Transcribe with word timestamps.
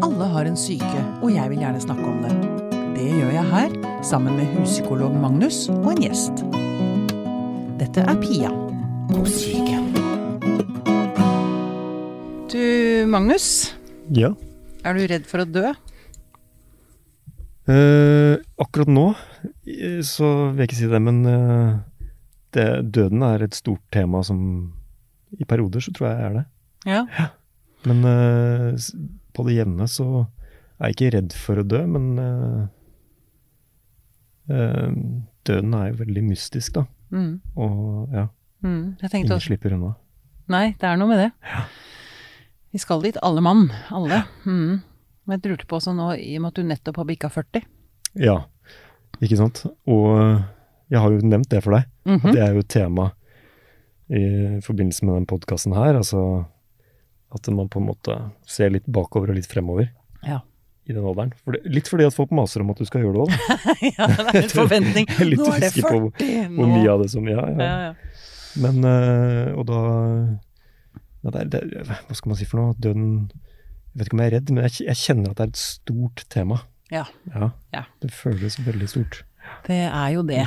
Alle 0.00 0.26
har 0.32 0.48
en 0.48 0.56
syke, 0.56 1.00
og 1.20 1.28
jeg 1.34 1.50
vil 1.52 1.60
gjerne 1.60 1.80
snakke 1.82 2.04
om 2.08 2.22
det. 2.24 2.32
Det 2.94 3.08
gjør 3.08 3.34
jeg 3.34 3.48
her, 3.50 3.74
sammen 4.04 4.38
med 4.38 4.48
huspsykolog 4.54 5.12
Magnus 5.20 5.66
og 5.74 5.90
en 5.92 6.00
gjest. 6.06 6.40
Dette 7.80 8.06
er 8.08 8.16
Pia 8.22 8.48
på 9.10 9.26
Syke. 9.28 9.76
Du, 12.48 12.64
Magnus. 13.12 13.74
Ja. 14.16 14.32
Er 14.88 14.96
du 14.96 15.04
redd 15.12 15.28
for 15.28 15.44
å 15.44 15.48
dø? 15.48 15.74
Eh, 17.68 18.40
akkurat 18.56 18.88
nå 18.88 19.06
eh, 19.68 20.00
så 20.00 20.32
vil 20.48 20.64
jeg 20.64 20.70
ikke 20.70 20.80
si 20.80 20.90
det, 20.96 21.04
men 21.04 21.22
eh, 21.28 21.78
det, 22.56 22.68
døden 22.88 23.28
er 23.28 23.44
et 23.44 23.56
stort 23.58 23.84
tema 23.92 24.24
som 24.24 24.40
I 25.36 25.44
perioder 25.44 25.84
så 25.84 25.92
tror 25.92 26.08
jeg 26.08 26.28
er 26.30 26.36
det. 26.40 26.48
Ja. 26.88 27.04
ja. 27.20 27.32
Men 27.84 28.04
eh, 28.08 28.90
på 29.34 29.46
det 29.46 29.56
jevne 29.58 29.86
så 29.90 30.06
er 30.80 30.90
jeg 30.90 30.96
ikke 30.96 31.12
redd 31.16 31.36
for 31.36 31.60
å 31.60 31.66
dø, 31.66 31.80
men 31.86 32.04
uh, 32.18 32.66
døden 35.46 35.74
er 35.76 35.90
jo 35.90 35.98
veldig 36.00 36.24
mystisk, 36.30 36.78
da. 36.78 36.86
Mm. 37.14 37.34
Og 37.60 38.14
ja, 38.16 38.26
Mm. 38.62 38.96
Ingen 39.00 39.32
også 39.32 39.46
slipper 39.50 39.72
unna. 39.72 39.94
Nei, 40.50 40.74
det 40.76 40.84
er 40.84 40.98
noe 41.00 41.08
med 41.08 41.20
det. 41.22 41.30
Vi 42.74 42.80
skal 42.82 43.02
dit, 43.02 43.16
alle 43.24 43.42
mann. 43.44 43.70
Alle. 43.94 44.22
Mm. 44.44 44.82
Men 45.24 45.38
jeg 45.38 45.52
lurte 45.52 45.68
på 45.70 45.78
også 45.78 45.94
nå, 45.96 46.12
i 46.20 46.34
og 46.36 46.44
med 46.44 46.52
at 46.52 46.60
du 46.60 46.68
nettopp 46.68 47.00
har 47.00 47.08
bikka 47.08 47.30
40 47.32 47.64
Ja, 48.20 48.36
ikke 49.22 49.38
sant. 49.38 49.62
Og 49.88 50.06
eh, 50.18 50.42
jeg 50.92 51.02
har 51.02 51.14
jo 51.14 51.24
nevnt 51.24 51.50
det 51.52 51.62
for 51.64 51.78
deg. 51.78 51.88
Mhm. 52.08 52.34
Det 52.34 52.42
er 52.44 52.56
jo 52.56 52.66
tema 52.66 53.10
i 54.10 54.58
forbindelse 54.66 55.06
med 55.06 55.20
den 55.20 55.28
podkasten 55.30 55.74
her. 55.76 55.94
Altså 55.94 56.20
at 57.34 57.48
man 57.54 57.68
på 57.70 57.80
en 57.80 57.86
måte 57.90 58.16
ser 58.48 58.72
litt 58.74 58.86
bakover 58.90 59.30
og 59.32 59.36
litt 59.38 59.46
fremover 59.50 59.88
Ja. 60.26 60.40
i 60.88 60.92
den 60.96 61.04
alderen. 61.06 61.32
For 61.44 61.54
det, 61.54 61.62
litt 61.70 61.88
fordi 61.88 62.06
at 62.08 62.16
folk 62.16 62.32
maser 62.34 62.64
om 62.64 62.70
at 62.74 62.80
du 62.82 62.84
skal 62.88 63.04
gjøre 63.04 63.14
det 63.14 63.22
òg. 63.26 63.32
ja, 63.98 64.06
det 64.10 64.26
er 64.34 64.42
en 64.42 64.54
forventning. 64.62 65.06
Jeg 65.10 65.20
er 65.24 65.30
litt 65.30 65.42
Nå 65.44 65.50
er 65.54 65.60
det 65.66 65.72
40! 65.76 65.86
på 65.86 66.00
nå. 66.00 66.10
Hvor 66.58 66.72
mye 66.74 66.90
av 66.94 67.04
det 67.04 67.10
som 67.14 67.28
Ja, 67.30 67.44
ja. 67.46 67.58
ja, 67.60 67.76
ja. 67.90 67.94
Men 68.60 68.82
øh, 68.82 69.52
Og 69.60 69.66
da 69.68 69.80
ja, 71.22 71.30
det 71.30 71.40
er, 71.40 71.48
det 71.52 71.60
er, 71.84 71.90
Hva 72.08 72.16
skal 72.18 72.32
man 72.32 72.38
si 72.40 72.46
for 72.50 72.58
noe? 72.58 72.74
Døden 72.82 73.30
Jeg 73.30 74.00
vet 74.00 74.08
ikke 74.08 74.16
om 74.16 74.22
jeg 74.24 74.30
er 74.32 74.34
redd, 74.38 74.50
men 74.56 74.64
jeg, 74.66 74.74
jeg 74.88 74.98
kjenner 75.04 75.30
at 75.30 75.38
det 75.38 75.44
er 75.44 75.52
et 75.52 75.60
stort 75.60 76.24
tema. 76.34 76.58
Ja. 76.90 77.04
Ja. 77.30 77.48
Ja. 77.74 77.84
Det 78.02 78.10
føles 78.14 78.56
veldig 78.66 78.88
stort. 78.90 79.20
Det 79.66 79.82
er 79.86 80.08
jo 80.14 80.22
det. 80.26 80.40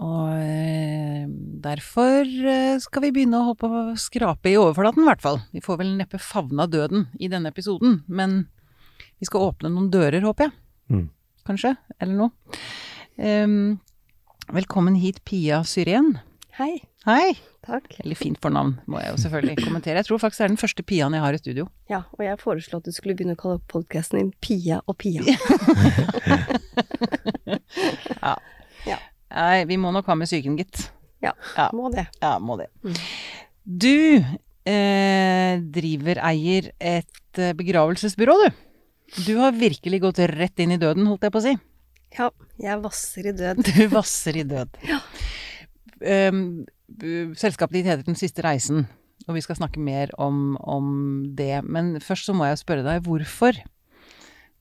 Og 0.00 0.30
eh, 0.40 1.24
derfor 1.64 2.24
eh, 2.24 2.78
skal 2.82 3.04
vi 3.04 3.12
begynne 3.16 3.40
å 3.40 3.50
håpe 3.50 3.68
å 3.68 3.82
skrape 4.00 4.52
i 4.52 4.58
overflaten, 4.60 5.04
i 5.04 5.10
hvert 5.10 5.24
fall. 5.24 5.40
Vi 5.54 5.62
får 5.64 5.80
vel 5.82 5.94
neppe 5.98 6.20
favna 6.22 6.68
døden 6.70 7.08
i 7.20 7.30
denne 7.32 7.52
episoden, 7.52 8.00
men 8.08 8.44
vi 9.20 9.28
skal 9.28 9.50
åpne 9.50 9.72
noen 9.72 9.90
dører, 9.92 10.24
håper 10.24 10.48
jeg. 10.48 10.56
Mm. 10.90 11.06
Kanskje? 11.48 11.74
Eller 12.00 12.16
noe. 12.16 12.60
Um, 13.20 13.80
velkommen 14.54 14.96
hit, 15.00 15.20
Pia 15.28 15.60
Syren. 15.68 16.14
Hei. 16.56 16.78
Hei! 17.08 17.32
Takk. 17.64 17.86
Veldig 18.02 18.16
fint 18.18 18.38
fornavn, 18.42 18.74
må 18.90 18.98
jeg 19.00 19.12
jo 19.14 19.18
selvfølgelig 19.22 19.62
kommentere. 19.64 20.00
Jeg 20.00 20.06
tror 20.08 20.18
faktisk 20.20 20.40
det 20.42 20.44
er 20.46 20.52
den 20.52 20.60
første 20.60 20.82
Piaen 20.84 21.14
jeg 21.16 21.22
har 21.24 21.36
i 21.36 21.40
studio. 21.40 21.64
Ja, 21.88 22.02
og 22.16 22.22
jeg 22.24 22.40
foreslo 22.40 22.80
at 22.80 22.88
du 22.88 22.92
skulle 22.92 23.14
begynne 23.16 23.36
å 23.36 23.40
kalle 23.40 23.60
podkasten 23.72 24.18
din 24.20 24.32
Pia 24.44 24.80
og 24.88 24.96
Pia. 25.00 25.22
Nei, 29.30 29.64
vi 29.70 29.76
må 29.78 29.92
nok 29.94 30.08
ha 30.10 30.16
med 30.18 30.26
psyken, 30.28 30.56
gitt. 30.58 30.88
Ja, 31.22 31.32
Ja. 31.56 31.68
må 31.76 31.90
det. 31.94 32.06
Ja, 32.20 32.34
må 32.42 32.56
det. 32.58 32.66
Mm. 32.82 32.96
Du 33.80 34.24
eh, 34.66 35.60
driver, 35.76 36.20
eier 36.32 36.72
et 36.80 37.38
eh, 37.38 37.52
begravelsesbyrå, 37.56 38.34
du. 38.42 38.48
Du 39.26 39.34
har 39.38 39.52
virkelig 39.56 40.00
gått 40.02 40.18
rett 40.34 40.58
inn 40.62 40.72
i 40.74 40.80
døden, 40.80 41.06
holdt 41.06 41.22
jeg 41.28 41.32
på 41.34 41.40
å 41.40 41.46
si. 41.46 41.54
Ja, 42.18 42.30
jeg 42.58 42.80
vasser 42.82 43.28
i 43.30 43.32
død. 43.38 43.62
Du 43.70 43.84
vasser 43.94 44.36
i 44.40 44.42
død. 44.50 44.80
Ja. 44.88 44.98
Em, 46.00 46.64
selskapet 47.38 47.80
ditt 47.80 47.86
heter 47.90 48.06
Den 48.06 48.16
siste 48.18 48.42
reisen, 48.44 48.86
og 49.28 49.36
vi 49.36 49.42
skal 49.44 49.58
snakke 49.58 49.80
mer 49.82 50.10
om, 50.18 50.56
om 50.60 50.88
det. 51.36 51.62
Men 51.64 51.94
først 52.00 52.26
så 52.30 52.34
må 52.36 52.48
jeg 52.48 52.60
spørre 52.62 52.86
deg, 52.86 53.04
hvorfor 53.06 53.58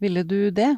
ville 0.04 0.24
du 0.28 0.50
det? 0.56 0.74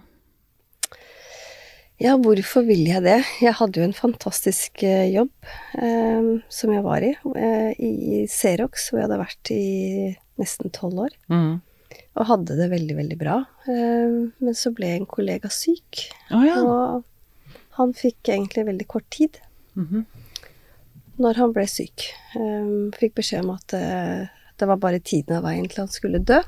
Ja, 2.01 2.15
hvorfor 2.17 2.63
ville 2.65 2.89
jeg 2.95 3.03
det? 3.05 3.19
Jeg 3.43 3.53
hadde 3.59 3.77
jo 3.77 3.85
en 3.85 3.93
fantastisk 3.93 4.81
eh, 4.87 5.11
jobb 5.13 5.29
eh, 5.77 6.29
som 6.49 6.71
jeg 6.73 6.81
var 6.85 7.03
i, 7.05 7.11
eh, 7.37 7.75
i 7.77 8.23
Xerox, 8.31 8.87
hvor 8.89 9.01
jeg 9.03 9.05
hadde 9.05 9.19
vært 9.21 9.51
i 9.53 9.65
nesten 10.41 10.73
tolv 10.73 11.03
år. 11.05 11.13
Mm. 11.29 11.59
Og 12.17 12.25
hadde 12.27 12.57
det 12.57 12.71
veldig, 12.73 12.95
veldig 12.97 13.17
bra. 13.21 13.35
Eh, 13.69 14.17
men 14.41 14.57
så 14.57 14.73
ble 14.73 14.95
en 14.95 15.05
kollega 15.09 15.51
syk, 15.53 16.07
Oh, 16.33 16.41
ja. 16.41 16.57
og 16.65 17.53
han 17.77 17.93
fikk 17.95 18.33
egentlig 18.33 18.65
veldig 18.71 18.89
kort 18.89 19.05
tid. 19.13 19.37
Mhm. 19.77 20.05
Når 21.21 21.39
han 21.41 21.53
ble 21.55 21.65
syk. 21.69 22.07
Um, 22.35 22.89
fikk 22.97 23.15
beskjed 23.19 23.45
om 23.45 23.53
at 23.55 23.75
eh, 23.77 24.25
det 24.59 24.67
var 24.69 24.79
bare 24.81 24.99
tiden 24.99 25.37
av 25.39 25.45
veien 25.47 25.67
til 25.69 25.83
han 25.83 25.91
skulle 25.91 26.21
dø. 26.25 26.39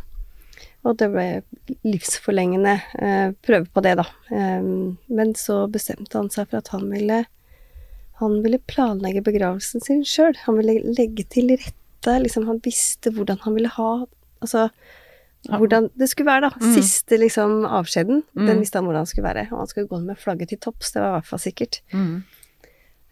Og 0.84 0.98
det 1.00 1.08
ble 1.14 1.28
livsforlengende 1.88 2.74
eh, 3.00 3.30
prøve 3.46 3.70
på 3.72 3.84
det, 3.86 3.94
da. 4.02 4.06
Um, 4.34 4.98
men 5.08 5.32
så 5.40 5.64
bestemte 5.72 6.20
han 6.20 6.30
seg 6.34 6.50
for 6.50 6.60
at 6.60 6.74
han 6.76 6.90
ville 6.92 7.24
han 8.22 8.36
ville 8.44 8.60
planlegge 8.70 9.24
begravelsen 9.26 9.82
sin 9.84 10.04
sjøl. 10.08 10.36
Han 10.46 10.60
ville 10.60 10.94
legge 10.96 11.26
til 11.34 11.50
rette. 11.56 12.20
Liksom, 12.22 12.46
han 12.48 12.60
visste 12.64 13.12
hvordan 13.16 13.40
han 13.46 13.56
ville 13.58 13.72
ha 13.74 13.94
Altså 14.44 14.68
hvordan 15.48 15.90
det 16.00 16.08
skulle 16.12 16.30
være, 16.30 16.50
da. 16.50 16.60
Mm. 16.60 16.74
Siste 16.76 17.18
liksom 17.20 17.66
avskjeden, 17.68 18.24
Mm. 18.36 18.46
den 18.48 18.60
visste 18.60 18.80
han 18.80 18.86
hvordan 18.88 19.08
skulle 19.08 19.28
være. 19.28 19.48
Og 19.52 19.58
han 19.64 19.68
skulle 19.68 19.88
gå 19.88 20.00
med 20.04 20.20
flagget 20.20 20.50
til 20.50 20.60
topps, 20.60 20.92
det 20.92 21.02
var 21.02 21.10
i 21.10 21.16
hvert 21.18 21.30
fall 21.32 21.40
sikkert. 21.40 21.82
Mm. 21.92 22.24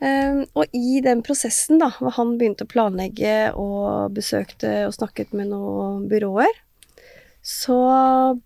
Um, 0.01 0.45
og 0.57 0.65
i 0.73 0.97
den 1.05 1.21
prosessen, 1.21 1.77
da, 1.81 1.91
hvor 2.01 2.15
han 2.15 2.33
begynte 2.39 2.65
å 2.65 2.71
planlegge 2.71 3.51
og 3.53 4.15
besøkte 4.15 4.87
og 4.87 4.95
snakket 4.95 5.35
med 5.37 5.51
noen 5.51 6.07
byråer, 6.09 6.55
så 7.45 7.77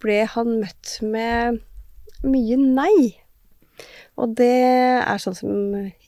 ble 0.03 0.23
han 0.31 0.57
møtt 0.61 0.97
med 1.03 1.61
mye 2.27 2.57
nei. 2.59 3.15
Og 4.15 4.35
det 4.35 4.51
er 5.03 5.19
sånn 5.19 5.35
som 5.35 5.55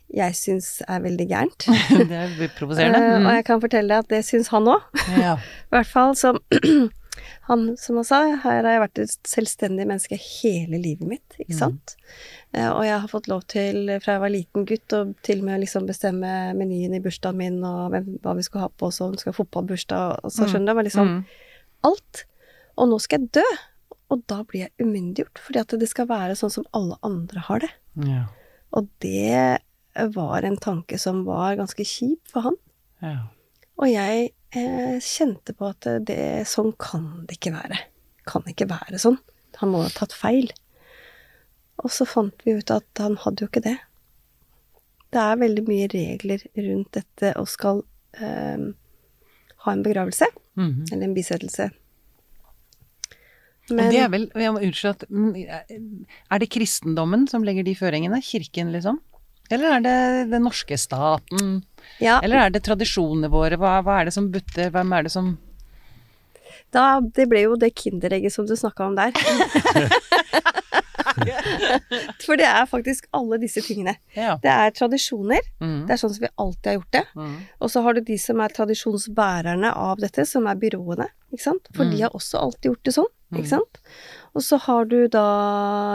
jeg 0.07 0.35
syns 0.39 0.69
er 0.87 1.01
veldig 1.03 1.25
gærent. 1.27 1.67
Det 2.11 2.15
er 2.15 2.53
provoserende. 2.55 2.99
Mm. 2.99 3.25
og 3.27 3.33
jeg 3.35 3.47
kan 3.49 3.63
fortelle 3.63 3.91
deg 3.91 4.05
at 4.05 4.13
det 4.13 4.21
syns 4.27 4.51
han 4.53 4.69
òg. 4.71 4.85
Ja. 5.19 5.35
I 5.67 5.75
hvert 5.75 5.91
fall 5.91 6.15
som 6.19 6.39
han, 7.47 7.77
som 7.77 7.95
han 7.95 8.03
sa, 8.07 8.19
her 8.43 8.63
har 8.63 8.71
jeg 8.73 8.81
vært 8.83 8.99
et 8.99 9.15
selvstendig 9.23 9.85
menneske 9.87 10.17
hele 10.19 10.79
livet 10.81 11.07
mitt, 11.07 11.35
ikke 11.39 11.53
Mm. 11.53 11.59
sant. 11.59 11.95
Eh, 12.53 12.69
og 12.69 12.83
jeg 12.83 12.99
har 12.99 13.07
fått 13.07 13.27
lov 13.27 13.45
til, 13.47 13.99
fra 13.99 14.13
jeg 14.13 14.21
var 14.21 14.29
liten 14.29 14.65
gutt, 14.65 14.87
å 14.93 15.15
til 15.23 15.39
og 15.39 15.45
med 15.45 15.61
liksom 15.61 15.87
bestemme 15.87 16.53
menyen 16.55 16.95
i 16.95 16.99
bursdagen 16.99 17.37
min, 17.37 17.63
og 17.63 17.91
hvem, 17.91 18.19
hva 18.21 18.35
vi 18.35 18.41
skulle 18.43 18.61
ha 18.61 18.69
på 18.69 18.87
oss, 18.87 19.01
og 19.01 19.07
om 19.07 19.11
vi 19.11 19.17
skulle 19.17 19.35
ha 19.35 19.43
fotballbursdag, 19.43 20.19
og 20.23 20.31
så 20.31 20.43
Mm. 20.43 20.49
skjønner 20.53 20.65
du, 20.67 20.73
men 20.75 20.85
liksom 20.85 21.07
Mm. 21.07 21.25
alt. 21.83 22.25
Og 22.77 22.89
nå 22.89 22.99
skal 23.01 23.19
jeg 23.19 23.31
dø. 23.31 23.43
Og 24.09 24.25
da 24.27 24.43
blir 24.43 24.61
jeg 24.69 24.71
umyndiggjort, 24.79 25.37
fordi 25.37 25.59
at 25.59 25.67
det 25.79 25.89
skal 25.89 26.07
være 26.07 26.31
sånn 26.37 26.51
som 26.51 26.63
alle 26.73 26.95
andre 27.03 27.39
har 27.41 27.59
det. 27.59 27.71
Ja. 27.97 28.25
Og 28.71 28.87
det 29.01 29.59
var 30.15 30.45
en 30.45 30.55
tanke 30.57 30.97
som 30.97 31.25
var 31.25 31.57
ganske 31.57 31.83
kjip 31.83 32.19
for 32.31 32.41
han. 32.41 32.55
Ja. 33.01 33.17
Og 33.77 33.87
jeg 33.89 34.31
eh, 34.55 34.97
kjente 35.03 35.53
på 35.57 35.67
at 35.69 35.87
det, 36.07 36.45
sånn 36.47 36.73
kan 36.79 37.25
det 37.27 37.37
ikke 37.39 37.53
være. 37.55 37.79
Kan 38.27 38.43
ikke 38.47 38.67
være 38.69 38.99
sånn. 39.01 39.17
Han 39.61 39.71
må 39.73 39.83
ha 39.83 39.89
tatt 39.89 40.13
feil. 40.13 40.51
Og 41.83 41.91
så 41.93 42.05
fant 42.09 42.33
vi 42.45 42.55
ut 42.57 42.71
at 42.73 42.85
han 43.01 43.15
hadde 43.21 43.43
jo 43.45 43.47
ikke 43.51 43.63
det. 43.65 43.77
Det 45.13 45.19
er 45.21 45.37
veldig 45.39 45.63
mye 45.67 45.87
regler 45.93 46.41
rundt 46.57 46.91
dette 46.97 47.33
å 47.39 47.45
skal 47.47 47.83
eh, 48.19 48.57
ha 49.63 49.71
en 49.71 49.83
begravelse, 49.85 50.25
Mhm. 50.57 50.87
eller 50.91 51.03
en 51.03 51.13
bisettelse. 51.13 51.69
Men, 53.69 53.89
det 53.91 53.99
er 53.99 54.07
vel 54.09 54.29
jeg 54.31 54.51
må 54.55 54.61
Unnskyld 54.63 54.93
at 54.93 55.03
Er 56.31 56.39
det 56.39 56.47
kristendommen 56.49 57.25
som 57.27 57.43
legger 57.43 57.65
de 57.67 57.73
føringene? 57.75 58.21
Kirken, 58.23 58.71
liksom? 58.71 59.01
Eller 59.51 59.77
er 59.77 59.81
det 59.85 59.97
den 60.31 60.43
norske 60.43 60.77
staten? 60.77 61.63
ja, 62.03 62.19
Eller 62.23 62.37
er 62.45 62.49
det 62.51 62.63
tradisjonene 62.67 63.29
våre? 63.31 63.55
Hva, 63.57 63.77
hva 63.85 64.01
er 64.01 64.05
det 64.09 64.13
som 64.13 64.31
butter? 64.31 64.69
Hvem 64.73 64.91
er 64.97 65.03
det 65.07 65.11
som 65.13 65.37
da, 66.75 66.99
det 66.99 67.29
ble 67.31 67.45
jo 67.45 67.53
det 67.55 67.69
kinderegget 67.79 68.33
som 68.33 68.45
du 68.45 68.51
snakka 68.59 68.89
om 68.89 68.95
der. 68.97 69.13
For 72.25 72.37
det 72.39 72.45
er 72.47 72.65
faktisk 72.69 73.07
alle 73.15 73.37
disse 73.41 73.61
tingene. 73.65 73.93
Ja. 74.17 74.35
Det 74.43 74.51
er 74.51 74.73
tradisjoner. 74.75 75.47
Mm. 75.63 75.85
Det 75.87 75.95
er 75.95 76.01
sånn 76.01 76.13
som 76.13 76.25
vi 76.25 76.31
alltid 76.43 76.69
har 76.69 76.75
gjort 76.79 76.95
det. 76.97 77.03
Mm. 77.17 77.35
Og 77.63 77.71
så 77.73 77.83
har 77.85 77.97
du 77.97 78.01
de 78.09 78.17
som 78.21 78.41
er 78.43 78.53
tradisjonsbærerne 78.57 79.71
av 79.73 80.01
dette, 80.03 80.25
som 80.29 80.47
er 80.51 80.59
byråene, 80.61 81.07
ikke 81.33 81.43
sant. 81.47 81.69
For 81.73 81.85
Mm. 81.85 81.91
de 81.95 82.01
har 82.03 82.11
også 82.19 82.41
alltid 82.41 82.71
gjort 82.71 82.83
det 82.83 82.93
sånn, 82.97 83.11
Mm. 83.31 83.37
ikke 83.39 83.49
sant. 83.49 83.79
Og 84.35 84.41
så 84.41 84.59
har 84.59 84.85
du 84.85 85.07
da 85.07 85.25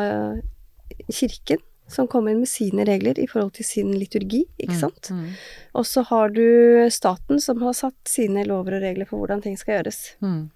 eh, 0.03 0.41
kirken, 1.13 1.59
som 1.95 2.09
kommer 2.11 2.33
inn 2.33 2.43
med 2.43 2.51
sine 2.51 2.87
regler 2.89 3.19
i 3.21 3.29
forhold 3.31 3.53
til 3.59 3.67
sin 3.69 3.93
liturgi, 3.97 4.43
ikke 4.63 4.79
sant. 4.79 5.13
Mhm. 5.13 5.35
Og 5.79 5.87
så 5.89 6.05
har 6.09 6.33
du 6.35 6.89
staten, 6.91 7.41
som 7.41 7.63
har 7.63 7.77
satt 7.77 8.09
sine 8.09 8.45
lover 8.49 8.79
og 8.79 8.85
regler 8.85 9.09
for 9.09 9.23
hvordan 9.23 9.43
ting 9.45 9.57
skal 9.61 9.79
gjøres. 9.81 10.01
Mm. 10.21 10.51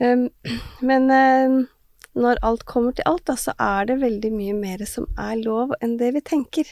Um, 0.00 0.28
men 0.88 1.10
um, 1.10 1.58
når 2.14 2.40
alt 2.46 2.64
kommer 2.70 2.94
til 2.94 3.06
alt, 3.10 3.24
da, 3.26 3.36
så 3.36 3.54
er 3.58 3.90
det 3.90 4.00
veldig 4.02 4.32
mye 4.34 4.54
mer 4.56 4.84
som 4.88 5.06
er 5.18 5.36
lov 5.42 5.74
enn 5.82 5.98
det 5.98 6.12
vi 6.14 6.24
tenker. 6.24 6.68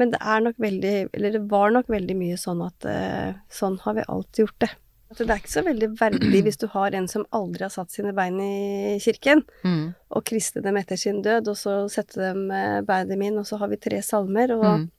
Men 0.00 0.14
det 0.14 0.22
er 0.24 0.40
nok 0.40 0.56
veldig 0.56 0.92
Eller 1.12 1.34
det 1.34 1.40
var 1.50 1.68
nok 1.74 1.90
veldig 1.92 2.14
mye 2.16 2.38
sånn 2.40 2.62
at 2.64 2.86
uh, 2.88 3.34
sånn 3.52 3.76
har 3.84 3.98
vi 3.98 4.08
alltid 4.08 4.46
gjort 4.46 4.64
det. 4.64 4.70
Det 5.16 5.28
er 5.30 5.38
ikke 5.40 5.52
så 5.52 5.62
veldig 5.64 5.88
verdig 5.98 6.42
hvis 6.46 6.58
du 6.58 6.66
har 6.72 6.94
en 6.94 7.08
som 7.08 7.24
aldri 7.32 7.62
har 7.66 7.70
satt 7.74 7.90
sine 7.92 8.12
bein 8.16 8.38
i 8.40 8.98
kirken, 9.02 9.44
Mm. 9.64 9.94
og 10.10 10.24
kristne 10.24 10.62
dem 10.62 10.76
etter 10.76 10.96
sin 10.96 11.22
død, 11.22 11.48
og 11.48 11.56
så 11.56 11.88
sette 11.90 12.16
dem 12.20 12.48
beinet 12.48 12.86
beina 12.86 13.08
dem 13.08 13.22
inn, 13.22 13.38
og 13.38 13.44
så 13.46 13.58
har 13.58 13.68
vi 13.68 13.76
tre 13.76 14.00
salmer, 14.02 14.50
og 14.52 14.64
Mm. 14.80 14.90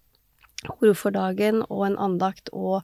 ord 0.81 0.95
for 0.95 1.11
dagen, 1.11 1.63
og 1.69 1.85
en 1.87 1.97
andakt, 1.97 2.49
og 2.53 2.83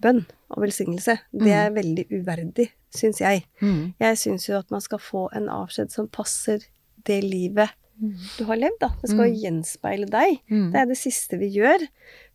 bønn 0.00 0.26
og 0.50 0.62
velsignelse. 0.62 1.18
Det 1.32 1.52
er 1.52 1.70
veldig 1.70 2.06
uverdig, 2.10 2.70
syns 2.94 3.20
jeg. 3.20 3.44
Mm. 3.62 3.94
Jeg 4.00 4.16
syns 4.18 4.46
jo 4.48 4.58
at 4.58 4.70
man 4.70 4.80
skal 4.80 4.98
få 4.98 5.28
en 5.34 5.48
avskjed 5.48 5.90
som 5.90 6.08
passer 6.08 6.60
det 7.04 7.22
livet 7.24 7.70
du 8.36 8.44
har 8.44 8.56
levd, 8.56 8.78
da. 8.80 8.88
Det 9.00 9.08
skal 9.08 9.30
Mm. 9.30 9.36
gjenspeile 9.40 10.06
deg. 10.10 10.40
Mm. 10.50 10.70
Det 10.72 10.80
er 10.82 10.84
det 10.86 10.98
siste 10.98 11.38
vi 11.38 11.48
gjør 11.50 11.86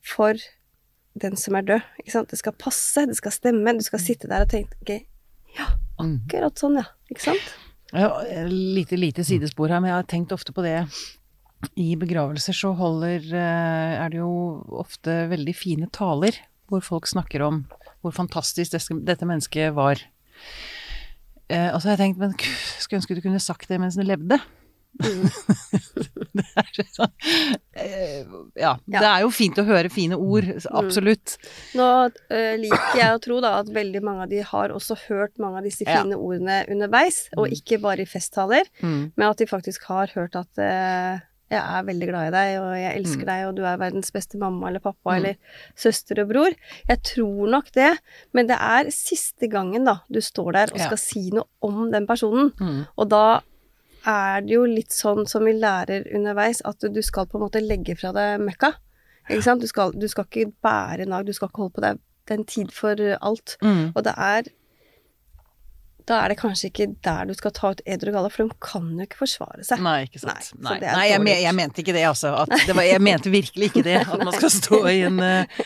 for 0.02 0.34
den 1.20 1.36
som 1.38 1.56
er 1.60 1.62
død. 1.68 1.82
Ikke 2.00 2.12
sant? 2.14 2.30
Det 2.32 2.40
skal 2.40 2.54
passe, 2.54 3.06
det 3.10 3.18
skal 3.18 3.32
stemme. 3.36 3.74
Du 3.78 3.84
skal 3.84 4.00
sitte 4.00 4.30
der 4.32 4.46
og 4.46 4.50
tenke 4.54 5.02
Ja, 5.58 5.68
Mm. 6.00 6.22
akkurat 6.26 6.56
sånn, 6.58 6.78
ja. 6.80 6.86
Ikke 7.12 7.22
sant? 7.22 7.50
Ja, 7.94 8.08
lite, 8.48 8.96
lite 8.98 9.24
sidespor 9.28 9.68
her, 9.70 9.82
men 9.82 9.90
jeg 9.92 9.98
har 10.00 10.08
tenkt 10.08 10.32
ofte 10.32 10.54
på 10.56 10.64
det. 10.64 10.88
I 11.78 11.96
begravelser 12.00 12.56
så 12.56 12.72
holder 12.74 13.20
eh, 13.36 14.00
er 14.02 14.10
det 14.10 14.18
jo 14.22 14.64
ofte 14.72 15.28
veldig 15.30 15.54
fine 15.54 15.90
taler, 15.92 16.32
hvor 16.72 16.82
folk 16.82 17.06
snakker 17.06 17.44
om 17.46 17.66
hvor 18.02 18.12
fantastisk 18.16 18.72
dette 19.06 19.28
mennesket 19.28 19.76
var. 19.76 20.00
Eh, 21.52 21.68
og 21.74 21.82
så 21.82 21.90
har 21.92 21.98
jeg 21.98 22.16
tenkt, 22.16 22.18
men 22.24 22.34
skulle 22.80 23.02
ønske 23.02 23.16
du 23.18 23.22
kunne 23.22 23.40
sagt 23.44 23.68
det 23.70 23.78
mens 23.80 23.98
du 24.00 24.02
levde. 24.08 24.40
det 26.38 26.46
er 26.62 26.86
sånn 26.96 27.12
eh, 27.76 28.26
ja, 28.60 28.74
det 28.86 29.02
er 29.04 29.24
jo 29.26 29.32
fint 29.34 29.58
å 29.62 29.66
høre 29.68 29.92
fine 29.94 30.18
ord, 30.20 30.48
absolutt. 30.72 31.36
Nå 31.78 31.88
eh, 32.32 32.56
liker 32.62 33.00
jeg 33.00 33.16
å 33.18 33.22
tro 33.24 33.40
da 33.44 33.56
at 33.62 33.72
veldig 33.74 34.04
mange 34.06 34.28
av 34.28 34.32
de 34.32 34.44
har 34.52 34.74
også 34.76 34.98
hørt 35.08 35.38
mange 35.42 35.62
av 35.62 35.68
disse 35.68 35.88
fine 35.88 36.18
ordene 36.18 36.62
underveis, 36.72 37.26
og 37.38 37.52
ikke 37.56 37.82
bare 37.84 38.06
i 38.06 38.10
festtaler, 38.10 38.68
Mm. 38.82 39.12
men 39.18 39.28
at 39.28 39.38
de 39.38 39.46
faktisk 39.50 39.84
har 39.90 40.10
hørt 40.16 40.36
at 40.40 40.58
eh, 40.62 41.20
jeg 41.52 41.60
er 41.60 41.84
veldig 41.84 42.08
glad 42.08 42.28
i 42.30 42.32
deg, 42.34 42.52
og 42.62 42.70
jeg 42.80 42.96
elsker 43.02 43.26
Mm. 43.26 43.30
deg, 43.32 43.42
og 43.50 43.56
du 43.58 43.62
er 43.68 43.78
verdens 43.82 44.12
beste 44.16 44.38
mamma 44.40 44.70
eller 44.70 44.80
pappa 44.80 45.12
Mm. 45.12 45.18
eller 45.18 45.36
søster 45.76 46.22
og 46.24 46.30
bror. 46.32 46.56
Jeg 46.88 47.02
tror 47.04 47.50
nok 47.52 47.72
det, 47.76 47.92
men 48.34 48.48
det 48.48 48.58
er 48.58 48.90
siste 48.96 49.50
gangen 49.52 49.84
da 49.86 49.98
du 50.10 50.20
står 50.24 50.52
der 50.54 50.72
og 50.72 50.80
Ja. 50.80 50.86
skal 50.88 50.98
si 50.98 51.30
noe 51.34 51.46
om 51.62 51.92
den 51.92 52.08
personen, 52.08 52.52
Mm. 52.58 52.88
og 52.98 53.10
da 53.10 53.42
er 54.08 54.46
det 54.46 54.56
jo 54.56 54.64
litt 54.66 54.94
sånn 54.96 55.28
som 55.30 55.46
vi 55.46 55.54
lærer 55.58 56.08
underveis, 56.16 56.62
at 56.66 56.82
du 56.82 57.02
skal 57.06 57.28
på 57.30 57.38
en 57.38 57.46
måte 57.46 57.62
legge 57.64 57.96
fra 58.00 58.14
deg 58.16 58.42
møkka. 58.44 58.74
Ikke 59.30 59.46
sant? 59.46 59.62
Du 59.62 59.70
skal, 59.70 59.94
du 59.96 60.08
skal 60.12 60.26
ikke 60.28 60.54
bære 60.64 61.06
nag, 61.10 61.28
du 61.28 61.36
skal 61.36 61.52
ikke 61.52 61.66
holde 61.66 61.76
på 61.78 61.86
deg. 61.86 62.02
Det 62.26 62.34
er 62.34 62.42
en 62.42 62.50
tid 62.50 62.74
for 62.74 63.06
alt. 63.22 63.56
Mm. 63.62 63.94
Og 63.96 64.04
det 64.06 64.16
er 64.18 64.50
Da 66.10 66.18
er 66.24 66.32
det 66.34 66.40
kanskje 66.40 66.72
ikke 66.72 66.88
der 67.06 67.28
du 67.30 67.34
skal 67.38 67.52
ta 67.54 67.70
ut 67.72 67.82
edru 67.86 68.10
og 68.10 68.16
galle, 68.16 68.30
for 68.34 68.50
de 68.50 68.56
kan 68.66 68.88
jo 68.98 69.06
ikke 69.06 69.20
forsvare 69.20 69.64
seg. 69.64 69.84
Nei, 69.86 70.08
ikke 70.08 70.20
sant. 70.24 70.50
Nei, 70.58 70.80
Nei, 70.82 70.94
Nei 70.98 71.04
jeg, 71.12 71.22
men, 71.22 71.42
jeg 71.44 71.56
mente 71.56 71.84
ikke 71.84 71.94
det, 71.94 72.06
altså. 72.10 72.32
Var, 72.50 72.82
jeg 72.88 73.04
mente 73.06 73.30
virkelig 73.32 73.70
ikke 73.70 73.84
det. 73.86 74.00
At 74.02 74.24
man 74.26 74.34
skal 74.34 74.50
stå 74.52 74.80
i 74.90 75.04
en, 75.06 75.22
eh, 75.22 75.62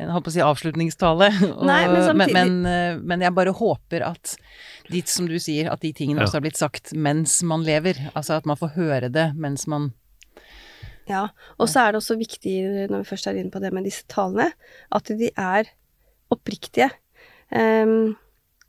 en 0.00 0.10
holdt 0.14 0.26
på 0.26 0.32
å 0.32 0.34
si, 0.34 0.42
avslutningstale. 0.44 1.28
Og, 1.58 1.64
Nei, 1.68 1.80
men 1.92 2.02
samtidig- 2.06 2.34
men, 2.36 2.54
men, 2.64 3.00
men 3.12 3.24
jeg 3.26 3.34
bare 3.36 3.52
håper 3.56 4.04
at 4.08 4.34
de, 4.90 5.02
som 5.06 5.28
du 5.30 5.36
sier, 5.42 5.68
at 5.72 5.80
de 5.84 5.92
tingene 5.96 6.22
Ja. 6.22 6.26
også 6.26 6.40
har 6.40 6.44
blitt 6.46 6.58
sagt 6.60 6.92
mens 6.96 7.38
man 7.46 7.62
lever. 7.66 8.00
Altså 8.14 8.36
at 8.40 8.48
man 8.48 8.58
får 8.60 8.74
høre 8.76 9.10
det 9.12 9.30
mens 9.36 9.66
man 9.70 9.92
Ja, 11.10 11.28
og 11.58 11.66
så 11.70 11.82
er 11.86 11.92
det 11.92 12.00
også 12.02 12.14
viktig, 12.20 12.56
når 12.90 13.02
vi 13.02 13.08
først 13.08 13.26
er 13.26 13.38
inne 13.40 13.50
på 13.50 13.60
det 13.62 13.72
med 13.74 13.86
disse 13.88 14.04
talene, 14.10 14.52
at 14.94 15.08
de 15.18 15.30
er 15.34 15.70
oppriktige. 16.30 16.90
Um, 17.50 18.12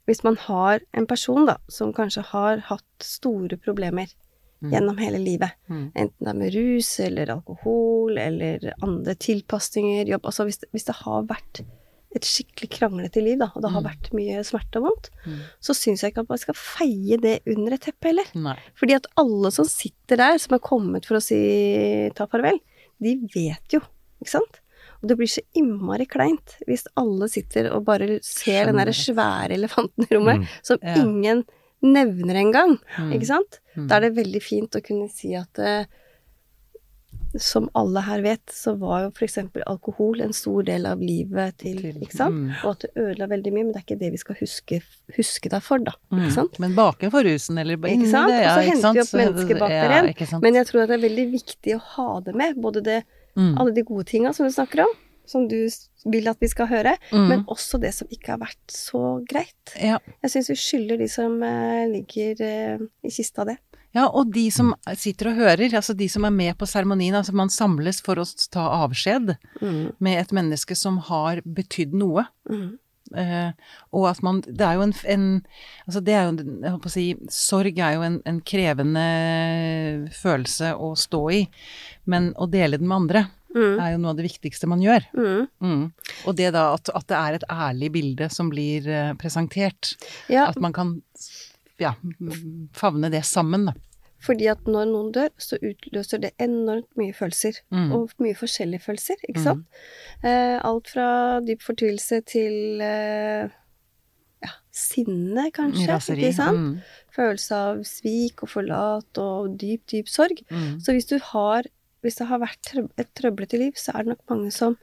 hvis 0.09 0.23
man 0.25 0.37
har 0.47 0.81
en 0.97 1.05
person 1.05 1.45
da, 1.45 1.59
som 1.69 1.91
kanskje 1.93 2.23
har 2.31 2.63
hatt 2.71 3.05
store 3.05 3.59
problemer 3.61 4.09
Mm. 4.61 4.71
gjennom 4.71 4.97
hele 4.99 5.17
livet, 5.17 5.51
Mm. 5.69 5.91
enten 5.95 6.19
det 6.19 6.27
er 6.27 6.33
med 6.37 6.53
rus 6.53 6.99
eller 6.99 7.25
alkohol 7.33 8.17
eller 8.17 8.73
andre 8.83 9.15
tilpasninger, 9.15 10.05
jobb 10.07 10.21
Altså 10.25 10.45
hvis 10.45 10.59
det, 10.59 10.69
hvis 10.71 10.85
det 10.85 10.95
har 10.95 11.23
vært 11.23 11.61
et 12.13 12.21
skikkelig 12.27 12.69
kranglete 12.69 13.23
liv, 13.23 13.39
da, 13.39 13.47
og 13.55 13.61
det 13.63 13.71
har 13.71 13.81
Mm. 13.81 13.87
vært 13.89 14.11
mye 14.13 14.43
smerte 14.43 14.75
og 14.77 14.83
vondt, 14.83 15.09
Mm. 15.25 15.39
så 15.61 15.73
syns 15.73 16.01
jeg 16.01 16.13
ikke 16.13 16.21
at 16.21 16.29
man 16.29 16.37
skal 16.37 16.53
feie 16.53 17.17
det 17.19 17.41
under 17.47 17.73
et 17.73 17.81
teppe 17.81 18.05
heller. 18.11 18.25
Nei. 18.35 18.57
Fordi 18.75 18.93
at 18.95 19.07
alle 19.17 19.49
som 19.51 19.65
sitter 19.65 20.17
der, 20.17 20.37
som 20.37 20.53
er 20.53 20.59
kommet 20.59 21.05
for 21.05 21.15
å 21.15 21.21
si 21.23 22.11
ta 22.13 22.27
farvel, 22.27 22.59
de 23.01 23.15
vet 23.33 23.65
jo, 23.71 23.79
ikke 24.21 24.29
sant? 24.29 24.59
Og 25.01 25.07
det 25.09 25.17
blir 25.17 25.25
så 25.27 25.41
innmari 25.55 26.05
kleint 26.05 26.57
hvis 26.67 26.85
alle 26.95 27.27
sitter 27.27 27.71
og 27.73 27.85
bare 27.85 28.19
ser 28.21 28.65
den 28.67 28.75
derre 28.75 28.93
svære 28.93 29.51
elefanten 29.57 30.05
i 30.05 30.13
rommet, 30.13 30.41
Mm. 30.41 30.47
som 30.61 30.77
Ja. 30.83 30.93
ingen 31.01 31.45
nevner 31.81 32.35
engang, 32.35 32.77
Mm. 32.97 33.11
ikke 33.17 33.25
sant? 33.27 33.59
Mm. 33.75 33.87
Da 33.87 33.95
er 33.97 33.99
det 34.09 34.15
veldig 34.15 34.41
fint 34.43 34.71
å 34.75 34.81
kunne 34.85 35.09
si 35.09 35.33
at 35.35 35.59
eh, 35.59 35.85
som 37.39 37.69
alle 37.79 38.01
her 38.03 38.19
vet, 38.25 38.41
så 38.51 38.73
var 38.77 39.05
jo 39.05 39.11
eksempel 39.23 39.63
alkohol 39.71 40.19
en 40.21 40.33
stor 40.35 40.65
del 40.67 40.85
av 40.85 40.99
livet 40.99 41.57
til, 41.63 41.77
Til- 41.79 42.01
ikke 42.03 42.17
sant? 42.17 42.35
mm. 42.35 42.49
Og 42.65 42.71
at 42.73 42.79
det 42.81 42.89
ødela 42.99 43.27
veldig 43.31 43.53
mye, 43.55 43.63
men 43.63 43.71
det 43.71 43.79
er 43.79 43.85
ikke 43.85 43.99
det 44.01 44.09
vi 44.11 44.17
skal 44.19 44.35
huske, 44.41 44.81
huske 45.15 45.49
deg 45.53 45.63
for, 45.63 45.79
da. 45.79 45.93
Mm. 46.11 46.25
Ikke 46.25 46.33
sant? 46.35 46.59
Men 46.59 46.75
bakenfor 46.75 47.23
rusen, 47.23 47.57
eller 47.57 47.77
Ikke 47.77 48.09
sant? 48.11 48.27
Det, 48.27 48.41
Og 48.43 48.51
så 48.51 48.67
henter 48.67 48.93
vi 48.93 48.99
opp 49.05 49.13
mennesket 49.21 49.59
bak 49.63 49.69
der 49.69 49.95
igjen. 49.95 50.11
Ja. 50.31 50.39
Men 50.43 50.53
jeg 50.59 50.67
tror 50.67 50.81
at 50.83 50.89
det 50.91 50.97
er 50.99 51.07
veldig 51.07 51.27
viktig 51.31 51.75
å 51.77 51.79
ha 51.95 52.19
det 52.19 52.35
med, 52.35 52.55
både 52.57 52.83
det, 52.83 53.03
Mm. 53.37 53.57
alle 53.57 53.71
de 53.71 53.81
gode 53.87 54.03
tinga 54.11 54.33
som 54.35 54.45
du 54.45 54.51
snakker 54.51 54.81
om, 54.83 54.91
som 55.31 55.47
du 55.47 55.57
vil 56.11 56.27
at 56.31 56.39
vi 56.41 56.47
skal 56.51 56.67
høre, 56.71 56.95
Mm. 57.13 57.27
men 57.29 57.43
også 57.47 57.79
det 57.81 57.93
som 57.95 58.07
ikke 58.11 58.33
har 58.35 58.39
vært 58.43 58.73
så 58.73 59.01
greit. 59.29 59.75
ja. 59.79 59.97
Jeg 60.23 60.31
syns 60.35 60.49
vi 60.51 60.55
skylder 60.59 60.97
de 61.01 61.07
som 61.11 61.41
eh, 61.43 61.87
ligger 61.91 62.41
eh, 62.41 62.87
i 63.05 63.09
kista 63.13 63.45
det. 63.47 63.57
Ja, 63.93 64.05
og 64.07 64.29
de 64.31 64.45
som 64.55 64.69
sitter 64.95 65.27
og 65.33 65.35
hører, 65.41 65.73
altså 65.75 65.91
de 65.97 66.07
som 66.07 66.23
er 66.23 66.31
med 66.31 66.55
på 66.57 66.63
seremonien, 66.69 67.13
altså 67.17 67.33
man 67.35 67.49
samles 67.51 67.99
for 68.01 68.15
å 68.21 68.25
ta 68.49 68.69
avskjed 68.85 69.33
Mm. 69.61 69.91
med 69.99 70.19
et 70.21 70.31
menneske 70.31 70.75
som 70.79 70.97
har 71.09 71.41
betydd 71.45 71.91
noe. 71.93 72.23
Mm. 72.49 72.77
Eh, 73.13 73.51
og 73.91 74.05
at 74.07 74.21
man 74.23 74.39
Det 74.39 74.61
er 74.63 74.75
jo 74.77 74.81
en, 74.85 74.93
en 75.03 75.25
Altså 75.85 75.99
det 76.01 76.13
er 76.15 76.29
jo 76.31 76.37
Jeg 76.63 76.71
holdt 76.71 76.83
på 76.85 76.87
å 76.87 76.93
si 76.93 77.15
Sorg 77.27 77.77
er 77.83 77.95
jo 77.97 78.01
en, 78.07 78.21
en 78.25 78.39
krevende 78.39 79.01
følelse 80.15 80.71
å 80.79 80.93
stå 80.95 81.21
i. 81.35 81.41
Men 82.07 82.31
å 82.39 82.47
dele 82.49 82.77
den 82.79 82.87
med 82.87 82.95
andre 83.03 83.25
Mm. 83.55 83.77
er 83.83 83.91
jo 83.93 83.99
noe 83.99 84.13
av 84.13 84.19
det 84.19 84.25
viktigste 84.29 84.67
man 84.71 84.81
gjør. 84.83 85.05
Mm. 85.17 85.47
Mm. 85.59 85.85
Og 86.29 86.35
det 86.39 86.51
da 86.55 86.69
at, 86.77 86.91
at 86.95 87.07
det 87.11 87.17
er 87.19 87.37
et 87.37 87.47
ærlig 87.51 87.91
bilde 87.97 88.29
som 88.31 88.51
blir 88.51 88.87
eh, 88.87 89.13
presentert. 89.19 89.95
Ja, 90.31 90.47
At 90.49 90.59
man 90.63 90.75
kan 90.75 90.99
ja, 91.81 91.95
favne 92.77 93.09
det 93.11 93.23
sammen, 93.25 93.65
da. 93.71 93.73
fordi 94.21 94.47
at 94.51 94.67
når 94.69 94.85
noen 94.91 95.09
dør, 95.15 95.31
så 95.41 95.57
utløser 95.57 96.21
det 96.21 96.31
enormt 96.39 96.91
mye 96.99 97.13
følelser. 97.17 97.57
Mm. 97.73 97.89
Og 97.97 98.13
mye 98.21 98.37
forskjellige 98.37 98.85
følelser, 98.85 99.17
ikke 99.27 99.41
sant? 99.47 99.81
Eh, 100.23 100.59
alt 100.61 100.91
fra 100.93 101.07
dyp 101.41 101.65
fortvilelse 101.65 102.21
til 102.29 102.83
eh, 102.85 103.49
ja, 104.45 104.53
sinne, 104.71 105.49
kanskje. 105.55 105.89
Raseri. 105.89 106.27
Ikke 106.27 106.37
sant? 106.37 106.61
Mm. 106.61 107.05
Følelse 107.17 107.61
av 107.71 107.83
svik 107.89 108.45
og 108.45 108.53
forlat 108.53 109.19
og 109.19 109.57
dyp, 109.59 109.83
dyp 109.91 110.07
sorg. 110.07 110.45
Så 110.79 110.93
hvis 110.95 111.09
du 111.09 111.17
har 111.33 111.67
Hvis 112.01 112.17
det 112.17 112.27
har 112.31 112.41
vært 112.41 112.73
et 112.99 113.09
trøblete 113.17 113.59
liv, 113.61 113.77
så 113.77 113.93
er 113.93 114.05
det 114.05 114.15
nok 114.15 114.23
mange 114.31 114.51
som 114.55 114.77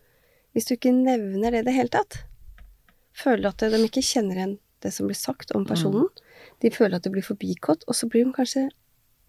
Hvis 0.56 0.64
du 0.68 0.74
ikke 0.74 0.94
nevner 0.94 1.52
det 1.52 1.60
i 1.60 1.66
det 1.66 1.74
hele 1.76 1.92
tatt, 1.92 2.22
føler 3.14 3.50
at 3.50 3.60
de 3.60 3.78
ikke 3.84 4.02
kjenner 4.02 4.38
igjen 4.38 4.54
det 4.82 4.92
som 4.94 5.06
blir 5.06 5.18
sagt 5.18 5.52
om 5.54 5.66
personen. 5.68 6.06
De 6.62 6.70
føler 6.72 6.96
at 6.96 7.04
det 7.04 7.12
blir 7.12 7.26
forbigått, 7.26 7.84
og 7.86 7.94
så 7.94 8.08
blir 8.10 8.24
de 8.24 8.32
kanskje 8.34 8.64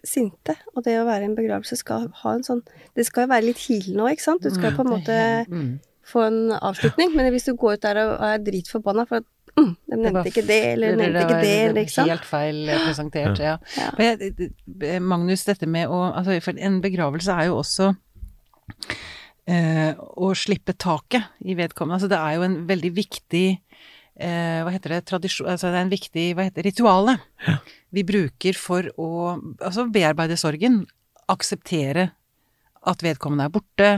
sinte. 0.07 0.55
Og 0.75 0.85
det 0.85 0.95
å 0.99 1.05
være 1.07 1.25
i 1.25 1.29
en 1.29 1.35
begravelse 1.37 1.77
skal 1.79 2.07
ha 2.21 2.33
en 2.33 2.45
sånn 2.45 2.61
Det 2.95 3.05
skal 3.07 3.25
jo 3.25 3.33
være 3.33 3.49
litt 3.49 3.61
healende 3.65 4.05
òg, 4.05 4.15
ikke 4.15 4.27
sant? 4.29 4.45
Du 4.45 4.53
skal 4.53 4.71
Mm, 4.71 4.77
på 4.77 4.85
en 4.85 4.93
måte 4.93 5.17
mm. 5.49 5.71
få 6.07 6.23
en 6.27 6.39
avslutning. 6.55 7.15
Men 7.15 7.31
hvis 7.33 7.49
du 7.49 7.55
går 7.55 7.77
ut 7.77 7.83
der 7.83 8.01
og 8.05 8.25
er 8.29 8.43
dritforbanna 8.45 9.05
for 9.09 9.23
at 9.23 9.29
mm, 9.57 9.65
de 9.65 9.89
Det 9.89 9.97
var 9.97 10.03
nevnte 10.11 10.29
ikke 10.31 10.45
det, 10.47 10.59
eller 10.73 10.95
nevnte 10.95 11.19
ikke 11.23 11.33
var 11.33 11.41
det, 11.41 11.53
eller 11.69 11.81
ikke 11.81 11.93
sant? 11.95 12.09
Helt 12.09 12.25
feil 12.29 12.59
eh, 12.69 12.83
presentert, 12.85 13.39
ja. 13.39 13.57
Ja. 13.77 13.89
Men 13.97 14.05
jeg- 14.19 14.35
det- 14.37 14.51
det- 14.65 15.01
Magnus, 15.01 15.43
dette 15.45 15.67
med 15.67 15.87
å 15.87 16.13
Altså, 16.15 16.41
for 16.41 16.53
en 16.59 16.81
begravelse 16.81 17.29
er 17.39 17.45
jo 17.47 17.57
også 17.59 17.95
eh, 19.47 19.93
å 19.97 20.29
slippe 20.37 20.73
taket 20.77 21.23
i 21.45 21.55
vedkommende. 21.57 21.97
Altså, 21.99 22.09
det 22.11 22.19
er 22.19 22.35
jo 22.37 22.43
en 22.45 22.57
veldig 22.69 22.91
viktig 22.93 23.47
eh, 24.19 24.59
Hva 24.65 24.71
heter 24.75 24.89
det? 24.95 25.05
Tradisjon 25.09 25.47
Altså, 25.49 25.71
det 25.71 25.79
er 25.79 25.85
en 25.87 25.93
viktig 25.93 26.25
Hva 26.35 26.43
heter 26.49 26.63
det? 26.63 26.73
Rituale. 26.73 27.17
Vi 27.95 28.03
bruker 28.03 28.53
for 28.59 28.83
å 28.97 29.09
altså, 29.63 29.87
bearbeide 29.91 30.37
sorgen. 30.37 30.83
Akseptere 31.29 32.11
at 32.89 33.01
vedkommende 33.03 33.45
er 33.49 33.53
borte. 33.53 33.89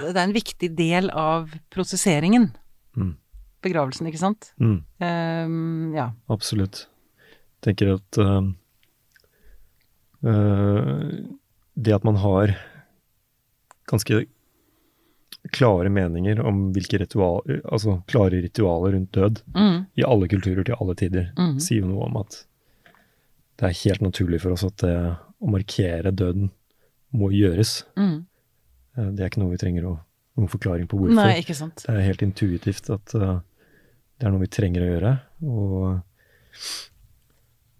Det 0.00 0.14
er 0.16 0.22
en 0.26 0.32
viktig 0.36 0.70
del 0.76 1.10
av 1.10 1.50
prosesseringen. 1.74 2.50
Mm. 2.96 3.16
Begravelsen, 3.62 4.06
ikke 4.10 4.20
sant? 4.20 4.52
Mm. 4.60 4.78
Ehm, 5.02 5.94
ja. 5.96 6.08
Absolutt. 6.32 6.86
Tenker 7.62 7.94
at 7.96 8.18
uh, 8.18 8.42
uh, 10.26 11.08
det 11.74 11.94
at 11.94 12.04
man 12.04 12.16
har 12.22 12.54
ganske 13.90 14.24
klare 15.52 15.90
meninger 15.90 16.38
om 16.46 16.68
hvilke 16.74 17.00
ritualer, 17.02 17.60
altså 17.66 17.96
klare 18.10 18.38
ritualer 18.44 18.94
rundt 18.94 19.12
død 19.16 19.40
Mm. 19.56 19.86
i 19.98 20.04
alle 20.06 20.28
kulturer 20.28 20.64
til 20.64 20.76
alle 20.78 20.94
tider, 20.94 21.32
mm. 21.38 21.56
sier 21.60 21.80
jo 21.82 21.88
noe 21.90 22.06
om 22.06 22.16
at 22.20 22.44
det 23.58 23.68
er 23.68 23.80
helt 23.84 24.00
naturlig 24.02 24.40
for 24.40 24.52
oss 24.54 24.64
at 24.64 24.76
det 24.82 24.94
å 25.42 25.50
markere 25.50 26.12
døden 26.14 26.50
må 27.12 27.30
gjøres. 27.34 27.82
Mm. 27.98 28.24
Eh, 28.96 29.10
Det 29.12 29.20
er 29.20 29.28
ikke 29.30 29.42
noe 29.42 29.50
vi 29.50 29.58
trenger 29.60 29.84
å, 29.90 29.96
noen 30.38 30.48
forklaring 30.48 30.86
på 30.88 30.96
hvorfor. 30.98 31.14
Nei, 31.18 31.40
ikke 31.42 31.54
sant. 31.58 31.82
Det 31.86 31.90
er 31.92 32.06
helt 32.06 32.22
intuitivt 32.22 32.88
at 32.90 33.14
eh, 33.14 33.40
det 34.22 34.28
er 34.28 34.34
noe 34.36 34.44
vi 34.44 34.50
trenger 34.54 34.84
å 34.84 34.88
gjøre. 34.92 35.12
Og 35.50 35.86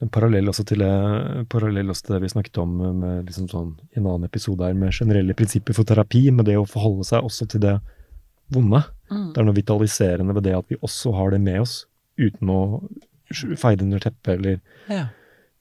en 0.02 0.11
parallell 0.11 0.50
også 0.50 0.64
til 0.66 0.82
det, 0.82 0.90
også 1.46 2.06
til 2.08 2.16
det 2.16 2.20
vi 2.25 2.30
snakket 2.32 2.58
om 2.58 2.72
med 2.99 3.28
liksom 3.28 3.46
sånn, 3.52 3.68
i 3.94 4.00
en 4.00 4.08
annen 4.08 4.26
episode 4.26 4.66
her, 4.66 4.75
med 4.75 4.90
generelle 4.96 5.37
prinsipper 5.38 5.76
for 5.76 5.87
terapi, 5.87 6.25
med 6.34 6.49
det 6.50 6.56
å 6.58 6.66
forholde 6.66 7.06
seg 7.06 7.22
også 7.22 7.46
til 7.52 7.62
det 7.62 7.76
vonde. 8.52 8.82
Mm. 9.12 9.28
Det 9.30 9.38
er 9.38 9.46
noe 9.46 9.56
vitaliserende 9.61 10.34
ved 10.34 10.49
det 10.49 10.56
at 10.58 10.72
vi 10.72 10.80
også 10.82 11.14
har 11.14 11.30
det 11.30 11.38
med 11.46 11.62
oss, 11.62 11.76
uten 12.18 12.50
å 12.50 12.61
feie 13.30 13.78
det 13.78 13.87
under 13.87 14.02
teppet 14.02 14.34
eller 14.38 14.58
Ja. 14.90 15.06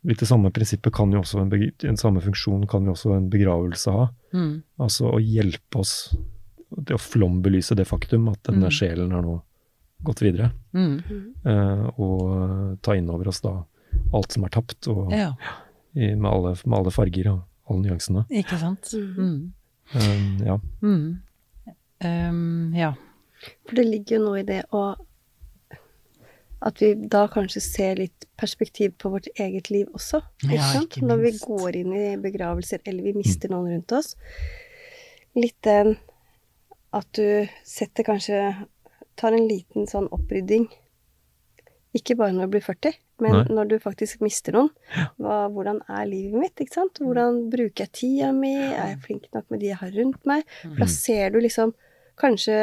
Litt 0.02 0.18
det 0.18 0.26
samme 0.26 0.50
prinsippet 0.50 0.90
kan 0.98 1.12
jo 1.14 1.20
også 1.22 1.44
en, 1.44 1.52
en 1.54 1.98
samme 2.02 2.24
funksjon 2.26 2.64
kan 2.66 2.88
jo 2.90 2.96
også 2.96 3.12
en 3.14 3.28
begravelse 3.30 3.92
ha. 3.94 4.08
Mm. 4.34 4.64
Altså 4.82 5.12
å 5.14 5.20
hjelpe 5.22 5.78
oss 5.78 6.16
til 6.74 6.96
å 6.98 6.98
flombelyse 6.98 7.78
det 7.78 7.86
faktum 7.86 8.32
at 8.32 8.42
denne 8.50 8.72
Mm. 8.72 8.74
sjelen 8.74 9.14
er 9.14 9.22
nå 9.22 9.36
gått 10.04 10.22
videre. 10.24 10.52
Mm. 10.74 11.34
Eh, 11.46 11.86
og 12.02 12.80
ta 12.82 12.96
inn 12.98 13.10
over 13.10 13.28
oss 13.32 13.42
da 13.42 13.56
alt 14.16 14.32
som 14.32 14.44
er 14.48 14.50
tapt, 14.56 14.88
og 14.92 15.12
Ja, 15.14 15.34
i, 15.96 16.14
med, 16.16 16.30
alle, 16.32 16.56
med 16.66 16.78
alle 16.80 16.92
farger 16.96 17.28
og 17.34 17.42
alle 17.70 17.82
nyansene. 17.90 18.26
ikke 18.30 18.58
sant. 18.60 18.94
Mm. 18.96 19.54
Eh, 19.94 20.46
ja. 20.48 20.58
Mm. 20.82 21.22
Um, 22.02 22.74
ja. 22.76 22.94
For 23.68 23.76
det 23.78 23.86
ligger 23.86 24.18
jo 24.18 24.24
noe 24.26 24.40
i 24.42 24.46
det 24.48 24.64
å 24.74 24.96
At 26.62 26.78
vi 26.82 26.92
da 27.10 27.24
kanskje 27.30 27.62
ser 27.66 27.96
litt 27.98 28.26
perspektiv 28.38 28.92
på 29.02 29.10
vårt 29.10 29.28
eget 29.42 29.72
liv 29.74 29.88
også. 29.98 30.20
Ikke 30.44 30.56
Ja, 30.60 30.68
sant? 30.76 30.92
ikke 30.98 31.08
Når 31.10 31.18
vi 31.24 31.32
går 31.42 31.76
inn 31.80 31.94
i 31.98 32.18
begravelser, 32.22 32.80
eller 32.86 33.04
vi 33.04 33.14
mister 33.18 33.50
noen 33.50 33.72
rundt 33.74 33.92
oss. 33.98 34.16
Litt 35.36 35.58
den 35.66 35.96
at 36.94 37.08
du 37.18 37.48
setter 37.66 38.04
kanskje 38.06 38.42
Tar 39.22 39.36
en 39.38 39.46
liten 39.50 39.86
sånn 39.90 40.08
opprydding. 40.16 40.66
Ikke 41.98 42.16
bare 42.18 42.32
når 42.34 42.48
du 42.48 42.54
blir 42.56 42.64
40, 42.64 42.96
men 43.22 43.34
Nei. 43.36 43.44
når 43.54 43.68
du 43.70 43.78
faktisk 43.84 44.22
mister 44.24 44.56
noen. 44.56 44.70
Hva, 45.20 45.44
hvordan 45.52 45.82
er 45.92 46.06
livet 46.10 46.40
mitt? 46.40 46.62
ikke 46.64 46.78
sant? 46.80 47.02
Hvordan 47.04 47.44
bruker 47.52 47.84
jeg 47.86 47.92
tida 48.00 48.30
mi? 48.34 48.54
Er 48.56 48.94
jeg 48.96 49.02
flink 49.06 49.28
nok 49.36 49.50
med 49.52 49.60
de 49.62 49.74
jeg 49.74 49.80
har 49.82 49.92
rundt 50.00 50.24
meg? 50.30 50.46
For 50.64 50.80
da 50.86 50.88
ser 50.90 51.34
du 51.36 51.42
liksom 51.44 51.74
kanskje 52.22 52.56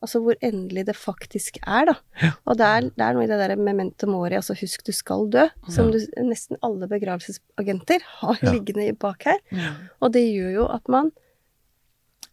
altså 0.00 0.20
hvor 0.24 0.38
endelig 0.46 0.86
det 0.88 0.94
faktisk 0.96 1.58
er, 1.62 1.90
da. 1.90 1.94
Og 2.48 2.56
det 2.58 2.66
er, 2.66 2.86
det 2.96 3.04
er 3.06 3.16
noe 3.16 3.26
i 3.26 3.28
det 3.30 3.38
der 3.42 3.54
memento 3.60 4.08
mori, 4.08 4.36
altså 4.38 4.56
husk 4.56 4.84
du 4.86 4.92
skal 4.96 5.26
dø, 5.32 5.42
som 5.68 5.90
du, 5.92 5.98
nesten 6.24 6.56
alle 6.64 6.88
begravelsesagenter 6.90 8.02
har 8.22 8.38
Ja. 8.42 8.52
liggende 8.54 8.90
bak 8.98 9.26
her. 9.28 9.38
Mm. 9.52 9.84
Og 10.00 10.12
det 10.16 10.24
gjør 10.32 10.52
jo 10.58 10.66
at 10.74 10.88
man 10.92 11.12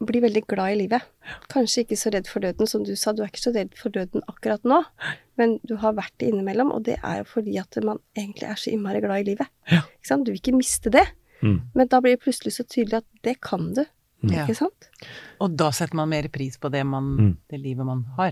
blir 0.02 0.22
veldig 0.22 0.46
glad 0.48 0.74
i 0.74 0.78
livet. 0.84 1.02
Kanskje 1.50 1.84
ikke 1.86 1.98
så 2.00 2.12
redd 2.14 2.28
for 2.28 2.40
døden, 2.44 2.68
som 2.68 2.84
du 2.84 2.96
sa. 2.96 3.12
Du 3.14 3.22
er 3.24 3.28
ikke 3.32 3.44
så 3.44 3.54
redd 3.56 3.76
for 3.78 3.90
døden 3.90 4.22
akkurat 4.28 4.64
nå, 4.64 4.84
men 5.38 5.60
du 5.66 5.76
har 5.78 5.94
vært 5.94 6.14
det 6.20 6.30
innimellom, 6.34 6.72
og 6.72 6.84
det 6.84 6.98
er 7.04 7.18
jo 7.22 7.24
fordi 7.24 7.58
at 7.60 7.78
man 7.84 8.00
egentlig 8.18 8.50
er 8.50 8.56
så 8.56 8.72
innmari 8.74 9.02
glad 9.02 9.22
i 9.22 9.30
livet. 9.32 9.48
Ja. 9.72 9.82
Ikke 9.82 10.08
sant? 10.08 10.26
Du 10.26 10.32
vil 10.32 10.40
ikke 10.42 10.58
miste 10.58 10.90
det, 10.92 11.06
Mm. 11.44 11.60
men 11.76 11.88
da 11.88 12.00
blir 12.00 12.16
det 12.16 12.22
plutselig 12.24 12.54
så 12.56 12.64
tydelig 12.64 12.94
at 13.02 13.06
det 13.24 13.42
kan 13.42 13.74
du. 13.74 13.84
Mm. 14.24 14.32
Ikke 14.48 14.56
sant? 14.56 14.90
Og 15.42 15.58
da 15.58 15.70
setter 15.72 15.96
man 15.96 16.08
mer 16.10 16.24
pris 16.30 16.56
på 16.58 16.72
det, 16.72 16.86
man, 16.86 17.18
Mm. 17.18 17.38
det 17.50 17.60
livet 17.60 17.86
man 17.86 18.06
har. 18.18 18.32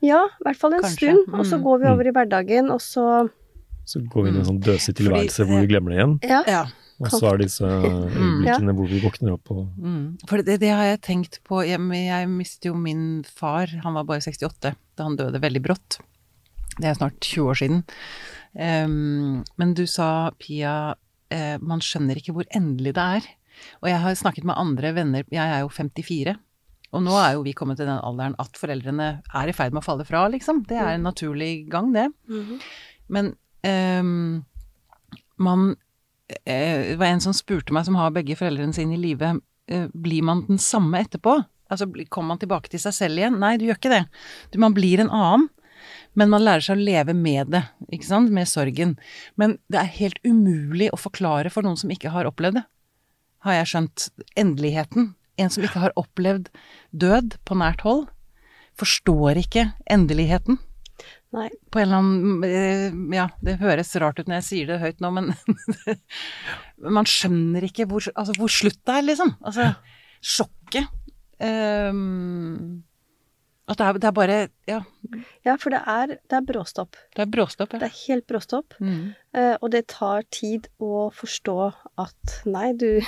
Ja, 0.00 0.26
i 0.26 0.44
hvert 0.44 0.56
fall 0.56 0.74
en 0.74 0.82
Kanskje. 0.82 1.10
stund, 1.10 1.34
og 1.34 1.44
så 1.46 1.58
Mm. 1.58 1.62
går 1.64 1.80
vi 1.80 1.86
over 1.88 2.06
i 2.06 2.12
hverdagen, 2.12 2.70
og 2.70 2.78
så 2.80 3.28
Så 3.86 4.00
går 4.08 4.22
vi 4.22 4.28
inn 4.30 4.36
i 4.36 4.38
en 4.38 4.44
sånn 4.46 4.60
døsig 4.62 4.94
Fordi- 4.94 5.28
tilværelse 5.28 5.44
hvor 5.46 5.60
vi 5.60 5.66
glemmer 5.66 5.90
det 5.90 5.98
igjen. 5.98 6.18
Ja. 6.30 6.42
Ja. 6.46 6.64
Og 7.02 7.10
så 7.10 7.26
er 7.32 7.40
disse 7.42 7.66
øyeblikkene 8.20 8.74
hvor 8.76 8.90
vi 8.90 9.02
våkner 9.02 9.36
opp 9.36 9.50
og 9.54 9.62
Mm. 9.74 10.16
For 10.30 10.42
det, 10.46 10.60
det 10.62 10.70
har 10.70 10.86
jeg 10.86 11.00
tenkt 11.04 11.40
på 11.46 11.60
Jeg, 11.66 11.80
jeg 11.80 12.28
mistet 12.30 12.68
jo 12.68 12.74
min 12.78 13.24
far, 13.26 13.66
han 13.82 13.96
var 13.96 14.06
bare 14.08 14.22
68 14.22 14.74
da 14.94 15.06
han 15.06 15.16
døde 15.18 15.40
veldig 15.42 15.62
brått. 15.64 15.98
Det 16.78 16.86
er 16.88 16.98
snart 16.98 17.18
20 17.22 17.50
år 17.50 17.58
siden. 17.58 17.82
Um, 18.54 19.42
men 19.58 19.74
du 19.74 19.84
sa, 19.90 20.30
Pia, 20.38 20.94
eh, 21.34 21.56
man 21.62 21.82
skjønner 21.82 22.18
ikke 22.18 22.34
hvor 22.36 22.46
endelig 22.54 22.94
det 22.94 23.06
er. 23.18 23.28
Og 23.82 23.90
jeg 23.90 24.00
har 24.02 24.18
snakket 24.18 24.46
med 24.46 24.58
andre 24.58 24.94
venner, 24.94 25.26
jeg 25.30 25.42
er 25.42 25.62
jo 25.62 25.70
54. 25.72 26.36
Og 26.94 27.02
nå 27.02 27.14
er 27.18 27.34
jo 27.34 27.44
vi 27.46 27.54
kommet 27.58 27.80
til 27.80 27.88
den 27.90 27.98
alderen 27.98 28.36
at 28.42 28.58
foreldrene 28.58 29.08
er 29.26 29.50
i 29.50 29.54
ferd 29.56 29.74
med 29.74 29.82
å 29.82 29.86
falle 29.86 30.06
fra, 30.06 30.26
liksom. 30.30 30.62
Det 30.70 30.78
er 30.78 30.94
en 30.94 31.06
naturlig 31.08 31.66
gang, 31.70 31.90
det. 31.94 32.08
Mhm. 32.30 32.60
Men 33.14 33.34
um, 33.68 34.44
man 35.42 35.64
eh, 35.72 35.83
Det 36.44 36.96
var 37.00 37.10
en 37.10 37.22
som 37.22 37.34
spurte 37.36 37.74
meg, 37.74 37.86
som 37.86 37.98
har 37.98 38.14
begge 38.14 38.36
foreldrene 38.38 38.74
sine 38.76 38.96
i 38.96 39.00
live, 39.00 39.36
eh, 39.70 39.88
blir 39.94 40.24
man 40.26 40.44
den 40.48 40.58
samme 40.58 41.00
etterpå? 41.04 41.38
Altså, 41.72 41.88
kommer 42.12 42.34
man 42.34 42.42
tilbake 42.42 42.70
til 42.70 42.82
seg 42.82 42.94
selv 42.96 43.20
igjen? 43.20 43.38
Nei, 43.40 43.56
du 43.58 43.66
gjør 43.68 43.80
ikke 43.80 43.92
det. 43.92 44.04
Du, 44.52 44.58
man 44.62 44.76
blir 44.76 45.02
en 45.02 45.12
annen. 45.12 45.48
Men 46.14 46.30
man 46.30 46.44
lærer 46.44 46.62
seg 46.64 46.78
å 46.78 46.86
leve 46.86 47.12
med 47.18 47.50
det, 47.52 47.60
ikke 47.92 48.06
sant, 48.06 48.30
med 48.32 48.48
sorgen. 48.48 48.94
Men 49.40 49.58
det 49.68 49.80
er 49.80 49.96
helt 49.98 50.20
umulig 50.24 50.86
å 50.94 51.00
forklare 51.00 51.50
for 51.52 51.66
noen 51.66 51.76
som 51.80 51.90
ikke 51.92 52.12
har 52.14 52.28
opplevd 52.30 52.60
det. 52.60 52.64
Har 53.44 53.58
jeg 53.58 53.70
skjønt. 53.72 54.06
Endeligheten. 54.38 55.12
En 55.36 55.50
som 55.50 55.66
ikke 55.66 55.82
har 55.82 55.96
opplevd 55.98 56.48
død 56.94 57.34
på 57.44 57.58
nært 57.58 57.82
hold, 57.84 58.06
forstår 58.78 59.42
ikke 59.42 59.66
endeligheten 59.90 60.60
Nei. 61.34 61.48
på 61.74 61.80
en 61.82 61.88
eller 61.88 61.98
annen 61.98 62.44
eh, 62.46 63.16
Ja, 63.16 63.26
det 63.42 63.56
høres 63.62 63.90
rart 63.98 64.20
ut 64.20 64.28
når 64.30 64.38
jeg 64.38 64.46
sier 64.48 64.68
det 64.70 64.80
høyt 64.84 65.02
nå, 65.02 65.10
men 65.16 65.32
man 66.98 67.08
skjønner 67.10 67.66
ikke 67.66 67.88
hvor, 67.90 68.06
altså, 68.14 68.36
hvor 68.38 68.52
slutt 68.52 68.80
det 68.86 68.98
er, 69.00 69.06
liksom. 69.10 69.34
Altså, 69.42 69.72
sjokket. 70.24 70.90
Um, 71.42 72.84
at 73.66 73.80
det 73.80 73.86
er, 73.86 73.98
det 73.98 74.08
er 74.08 74.14
bare 74.14 74.36
Ja, 74.70 74.78
Ja, 75.44 75.56
for 75.60 75.72
det 75.74 75.80
er, 75.88 76.14
det 76.30 76.36
er 76.36 76.44
bråstopp. 76.46 76.98
det 77.16 77.24
er 77.24 77.30
bråstopp, 77.32 77.72
Det 77.72 77.88
er 77.88 77.96
helt 78.06 78.26
bråstopp. 78.28 78.76
Mm. 78.78 79.14
Eh, 79.34 79.56
og 79.60 79.70
det 79.72 79.86
tar 79.92 80.22
tid 80.30 80.68
å 80.78 81.08
forstå 81.12 81.56
at 81.98 82.36
nei, 82.44 82.72
du 82.76 83.00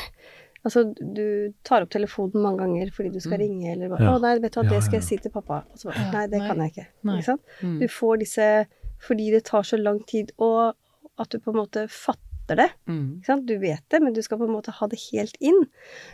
Altså, 0.67 0.83
du 0.99 1.53
tar 1.65 1.85
opp 1.87 1.91
telefonen 1.95 2.43
mange 2.43 2.59
ganger 2.65 2.89
fordi 2.91 3.13
du 3.15 3.21
skal 3.23 3.39
Mm. 3.39 3.43
ringe, 3.45 3.73
eller 3.73 3.89
bare 3.93 4.03
Ja. 4.03 4.15
'Å, 4.17 4.21
nei, 4.21 4.33
vet 4.43 4.53
du 4.53 4.61
hva, 4.61 4.65
Ja, 4.67 4.71
det 4.75 4.83
skal 4.83 4.99
ja, 4.99 4.99
jeg 5.01 5.09
si 5.09 5.17
til 5.23 5.31
pappa.' 5.31 5.63
Og 5.71 5.79
så 5.79 5.85
bare 5.93 6.01
Ja, 6.03 6.11
'Nei, 6.13 6.27
det 6.27 6.39
nei. 6.41 6.49
kan 6.49 6.59
jeg 6.59 6.73
ikke'. 6.73 6.87
Nei. 7.05 7.17
Ikke 7.21 7.25
sant? 7.31 7.43
Mm. 7.63 7.79
Du 7.81 7.87
får 7.89 8.19
disse 8.19 8.67
Fordi 8.99 9.31
det 9.31 9.45
tar 9.45 9.63
så 9.63 9.77
lang 9.79 10.01
tid, 10.09 10.33
og 10.39 10.75
at 11.19 11.29
du 11.29 11.39
på 11.39 11.51
en 11.53 11.57
måte 11.61 11.87
fatter 11.89 12.57
det. 12.57 12.71
Mm. 12.89 13.19
Ikke 13.21 13.27
sant? 13.27 13.47
Du 13.47 13.59
vet 13.59 13.83
det, 13.91 14.01
men 14.03 14.13
du 14.15 14.23
skal 14.23 14.39
på 14.39 14.45
en 14.49 14.55
måte 14.57 14.73
ha 14.73 14.87
det 14.89 14.99
helt 15.13 15.37
inn. 15.41 15.67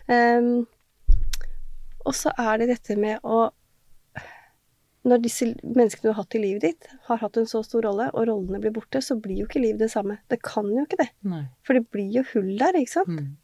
Um, 0.09 0.66
og 2.04 2.12
så 2.12 2.32
er 2.37 2.59
det 2.59 2.68
dette 2.68 2.99
med 2.99 3.21
å 3.23 3.50
Når 5.04 5.18
disse 5.23 5.47
menneskene 5.64 6.02
du 6.02 6.09
har 6.12 6.21
hatt 6.23 6.35
i 6.37 6.38
livet 6.38 6.61
ditt, 6.62 6.87
har 7.09 7.16
hatt 7.18 7.37
en 7.37 7.44
så 7.50 7.64
stor 7.64 7.82
rolle, 7.82 8.09
og 8.14 8.28
rollene 8.28 8.61
blir 8.62 8.71
borte, 8.71 9.00
så 9.02 9.16
blir 9.21 9.38
jo 9.40 9.47
ikke 9.49 9.61
livet 9.61 9.78
det 9.82 9.90
samme. 9.90 10.18
Det 10.30 10.40
kan 10.47 10.64
jo 10.71 10.85
ikke 10.85 10.99
det. 11.00 11.09
Nei. 11.25 11.40
For 11.66 11.75
det 11.75 11.90
blir 11.90 12.12
jo 12.12 12.23
hull 12.35 12.56
der, 12.56 12.73
ikke 12.78 12.88
sant? 12.92 13.09
Mm. 13.09 13.37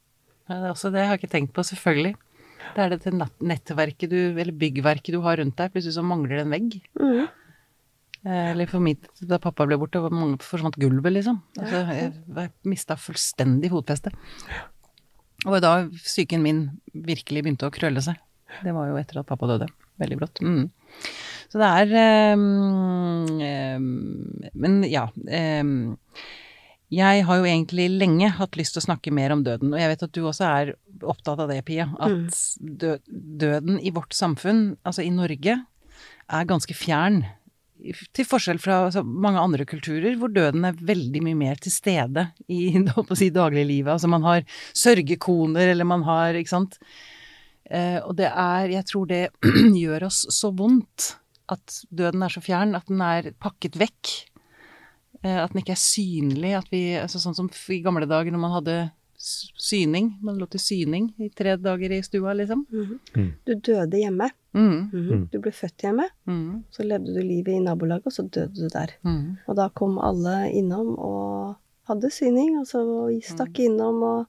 Det, 0.49 0.57
er 0.57 0.71
også, 0.73 0.91
det 0.95 1.03
jeg 1.03 1.11
har 1.13 1.19
ikke 1.21 1.31
tenkt 1.33 1.53
på, 1.57 1.65
selvfølgelig. 1.67 2.15
Det 2.75 2.85
er 2.85 2.95
det 2.95 3.13
nettverket 3.49 4.11
du, 4.13 4.19
eller 4.39 4.53
byggverket 4.57 5.15
du 5.15 5.21
har 5.25 5.39
rundt 5.41 5.57
deg, 5.57 5.73
plutselig 5.75 5.97
så 5.97 6.05
mangler 6.05 6.39
det 6.39 6.47
en 6.47 6.55
vegg. 6.57 6.79
Mhm. 7.01 7.29
Eh, 8.27 8.49
Eller 8.51 8.67
for 8.67 8.83
mitt, 8.83 9.07
da 9.31 9.39
pappa 9.39 9.65
ble 9.69 9.77
borte, 9.79 10.01
var 10.03 10.11
mange- 10.11 10.43
forsvant 10.43 10.75
gulvet, 10.75 11.13
liksom. 11.15 11.39
Altså, 11.57 11.85
jeg, 11.95 12.13
jeg 12.35 12.51
mista 12.67 12.97
fullstendig 12.99 13.71
fotfestet. 13.71 14.13
Og 15.47 15.61
da 15.63 15.87
psyken 16.03 16.43
min 16.43 16.65
virkelig 16.93 17.45
begynte 17.47 17.69
å 17.69 17.73
krølle 17.73 18.03
seg. 18.03 18.19
Det 18.65 18.75
var 18.75 18.89
jo 18.91 18.97
etter 18.99 19.21
at 19.21 19.29
pappa 19.29 19.47
døde. 19.47 19.69
Veldig 20.03 20.19
brått. 20.19 20.41
Mm. 20.43 20.67
Så 21.49 21.61
det 21.63 21.69
er 21.69 22.35
um, 22.35 23.39
um, 23.39 23.89
Men 24.55 24.83
ja. 24.91 25.07
ehm, 25.31 25.97
jeg 26.89 27.25
har 27.29 27.41
jo 27.41 27.45
egentlig 27.45 27.89
lenge 27.93 28.31
hatt 28.39 28.57
lyst 28.57 28.73
til 28.75 28.81
å 28.81 28.87
snakke 28.87 29.13
mer 29.13 29.35
om 29.35 29.43
døden, 29.45 29.75
og 29.75 29.81
jeg 29.81 29.91
vet 29.93 30.05
at 30.07 30.13
du 30.17 30.23
også 30.25 30.47
er 30.49 30.71
opptatt 31.05 31.43
av 31.45 31.51
det, 31.51 31.61
Pia. 31.69 31.91
At 32.01 32.39
dø 32.59 32.95
døden 33.09 33.77
i 33.81 33.93
vårt 33.95 34.17
samfunn, 34.17 34.79
altså 34.89 35.05
i 35.05 35.13
Norge, 35.13 35.59
er 36.29 36.49
ganske 36.49 36.77
fjern. 36.77 37.23
Til 38.17 38.27
forskjell 38.27 38.59
fra 38.63 38.81
altså, 38.87 39.05
mange 39.05 39.43
andre 39.43 39.69
kulturer, 39.69 40.17
hvor 40.19 40.33
døden 40.33 40.65
er 40.67 40.81
veldig 40.81 41.23
mye 41.29 41.39
mer 41.39 41.61
til 41.63 41.75
stede 41.77 42.31
i 42.49 42.73
si, 43.21 43.31
dagliglivet. 43.37 43.93
Altså 43.95 44.11
man 44.11 44.25
har 44.25 44.49
sørgekoner, 44.73 45.75
eller 45.75 45.89
man 45.89 46.03
har 46.09 46.41
Ikke 46.41 46.57
sant. 46.57 46.81
Eh, 47.69 48.01
og 48.01 48.17
det 48.17 48.31
er 48.33 48.73
Jeg 48.73 48.89
tror 48.89 49.07
det 49.11 49.23
gjør 49.85 50.09
oss 50.09 50.25
så 50.33 50.51
vondt 50.57 51.13
at 51.53 51.83
døden 51.93 52.25
er 52.25 52.33
så 52.33 52.43
fjern, 52.45 52.75
at 52.77 52.89
den 52.89 53.01
er 53.05 53.31
pakket 53.41 53.79
vekk. 53.81 54.11
Eh, 55.25 55.39
at 55.45 55.53
den 55.53 55.63
ikke 55.63 55.75
er 55.75 55.83
synlig. 55.83 56.53
At 56.59 56.69
vi, 56.71 56.83
altså 57.01 57.19
sånn 57.23 57.35
som 57.37 57.51
i 57.75 57.81
gamle 57.83 58.07
dager 58.07 58.31
når 58.35 58.43
man 58.45 58.55
hadde 58.59 58.77
syning. 59.19 60.13
Man 60.23 60.39
lå 60.39 60.47
til 60.51 60.61
syning 60.63 61.09
i 61.19 61.29
tre 61.35 61.57
dager 61.59 61.91
i 61.97 62.03
stua, 62.07 62.35
liksom. 62.39 62.65
Mhm. 62.71 62.99
Mm. 63.17 63.33
Du 63.47 63.55
døde 63.55 63.99
hjemme. 63.99 64.31
Mm. 64.55 64.91
Mhm. 64.93 65.09
Mm. 65.13 65.25
Du 65.33 65.39
ble 65.41 65.51
født 65.53 65.83
hjemme, 65.83 66.07
Mm. 66.27 66.63
så 66.71 66.83
levde 66.87 67.15
du 67.15 67.21
livet 67.21 67.55
i 67.55 67.61
nabolaget, 67.61 68.07
og 68.07 68.13
så 68.13 68.23
døde 68.31 68.55
du 68.55 68.69
der. 68.69 68.95
Mm. 69.05 69.39
Og 69.49 69.57
da 69.57 69.69
kom 69.69 69.99
alle 69.99 70.51
innom 70.53 70.95
og 70.99 71.57
hadde 71.89 72.11
syning, 72.11 72.59
og 72.61 72.67
så 72.67 72.81
stakk 73.23 73.59
innom 73.59 74.03
og 74.03 74.27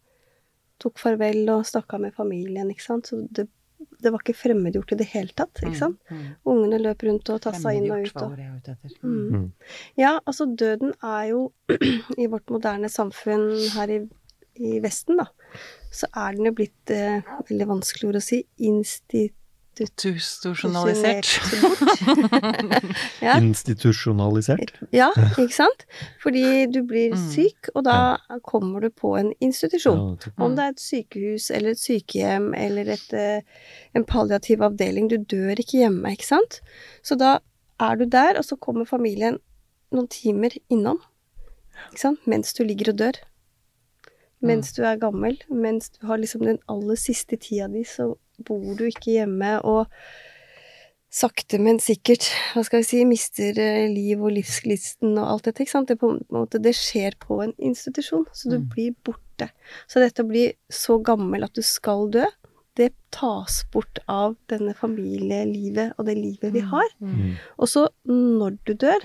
tok 0.80 0.98
farvel 0.98 1.48
og 1.50 1.66
stakk 1.66 1.94
av 1.94 2.02
med 2.02 2.14
familien, 2.14 2.70
ikke 2.70 2.82
sant. 2.84 3.06
Så 3.08 3.28
det, 3.32 3.48
det 3.80 4.12
var 4.12 4.22
ikke 4.24 4.38
fremmedgjort 4.38 4.94
i 4.94 4.98
det 5.00 5.08
hele 5.14 5.36
tatt, 5.36 5.62
ikke 5.64 5.80
sant. 5.80 6.00
Mm. 6.12 6.22
Ungene 6.52 6.80
løp 6.82 7.04
rundt 7.08 7.32
og 7.34 7.42
tassa 7.44 7.74
inn 7.76 7.88
og 7.92 8.06
ut. 8.06 8.22
Og, 8.24 8.38
jeg 8.40 8.54
ute 8.56 8.76
etter. 8.76 8.94
mm. 9.02 9.18
Mm. 9.36 9.48
Ja, 10.00 10.14
altså 10.20 10.48
døden 10.48 10.94
er 11.04 11.26
jo 11.32 11.42
i 12.24 12.30
vårt 12.32 12.52
moderne 12.54 12.92
samfunn 12.92 13.50
her 13.76 13.96
i, 13.96 14.00
i 14.60 14.80
Vesten, 14.84 15.20
da, 15.20 15.28
så 15.92 16.10
er 16.12 16.38
den 16.38 16.52
jo 16.52 16.56
blitt 16.60 16.94
eh, 16.94 17.20
veldig 17.50 17.70
vanskelig 17.76 18.12
ord 18.12 18.22
å 18.22 18.24
si 18.24 18.44
institusjonalisert. 18.58 19.36
Institusjonalisert. 19.80 21.28
Ja. 23.22 23.36
Institusjonalisert. 23.40 24.72
Ja, 24.96 25.10
ikke 25.38 25.54
sant? 25.54 25.86
Fordi 26.24 26.66
du 26.72 26.82
blir 26.88 27.14
Mm. 27.14 27.26
syk, 27.34 27.70
og 27.76 27.84
da 27.86 28.18
kommer 28.44 28.82
du 28.82 28.90
på 28.90 29.16
en 29.20 29.34
institusjon. 29.42 30.18
Om 30.38 30.56
det 30.56 30.64
er 30.66 30.70
et 30.76 30.80
sykehus 30.84 31.50
eller 31.52 31.72
et 31.72 31.80
sykehjem 31.82 32.54
eller 32.56 32.90
et, 32.94 33.14
eh, 33.14 33.42
en 33.96 34.04
palliativ 34.06 34.62
avdeling. 34.62 35.08
Du 35.10 35.18
dør 35.18 35.56
ikke 35.60 35.80
hjemme, 35.84 36.12
ikke 36.12 36.26
sant? 36.26 36.62
Så 37.04 37.18
da 37.18 37.40
er 37.80 37.96
du 37.96 38.06
der, 38.06 38.38
og 38.38 38.44
så 38.46 38.56
kommer 38.60 38.86
familien 38.86 39.40
noen 39.92 40.08
timer 40.08 40.50
innom. 40.70 41.00
Ikke 41.92 42.00
sant? 42.00 42.20
Mens 42.28 42.54
du 42.54 42.64
ligger 42.64 42.90
og 42.94 42.98
dør. 42.98 43.14
Mens 44.42 44.72
du 44.74 44.84
er 44.84 44.96
gammel. 44.98 45.38
Mens 45.50 45.90
du 45.90 46.06
har 46.08 46.18
liksom 46.18 46.46
den 46.46 46.60
aller 46.70 46.96
siste 46.96 47.36
tida 47.38 47.68
di, 47.68 47.84
så 47.84 48.16
bor 48.48 48.76
du 48.80 48.86
ikke 48.90 49.16
hjemme 49.20 49.58
og 49.68 49.88
sakte, 51.10 51.58
men 51.62 51.80
sikkert, 51.82 52.28
hva 52.54 52.62
skal 52.66 52.84
vi 52.84 52.86
si, 52.86 53.00
mister 53.10 53.58
eh, 53.58 53.88
liv 53.90 54.22
og 54.22 54.36
livsglisten 54.36 55.16
og 55.18 55.26
alt 55.32 55.48
dette, 55.50 55.64
ikke 55.66 55.74
sant. 55.74 55.90
Det, 55.90 55.98
på 56.02 56.12
en 56.14 56.20
måte, 56.34 56.62
det 56.62 56.76
skjer 56.78 57.18
på 57.22 57.40
en 57.48 57.54
institusjon, 57.58 58.28
så 58.34 58.52
du 58.52 58.60
Mm. 58.60 58.68
blir 58.76 58.92
borte. 59.04 59.50
Så 59.90 60.00
dette 60.04 60.22
å 60.22 60.28
bli 60.30 60.54
så 60.70 61.00
gammel 61.02 61.44
at 61.44 61.54
du 61.58 61.64
skal 61.66 62.10
dø, 62.14 62.26
det 62.78 62.92
tas 63.12 63.64
bort 63.74 63.98
av 64.08 64.36
denne 64.48 64.76
familielivet 64.78 65.94
og 65.98 66.06
det 66.06 66.16
livet 66.16 66.54
vi 66.54 66.62
har. 66.62 66.88
Mm. 67.02 67.34
Og 67.58 67.68
så, 67.68 67.88
når 68.06 68.60
du 68.66 68.74
dør, 68.74 69.02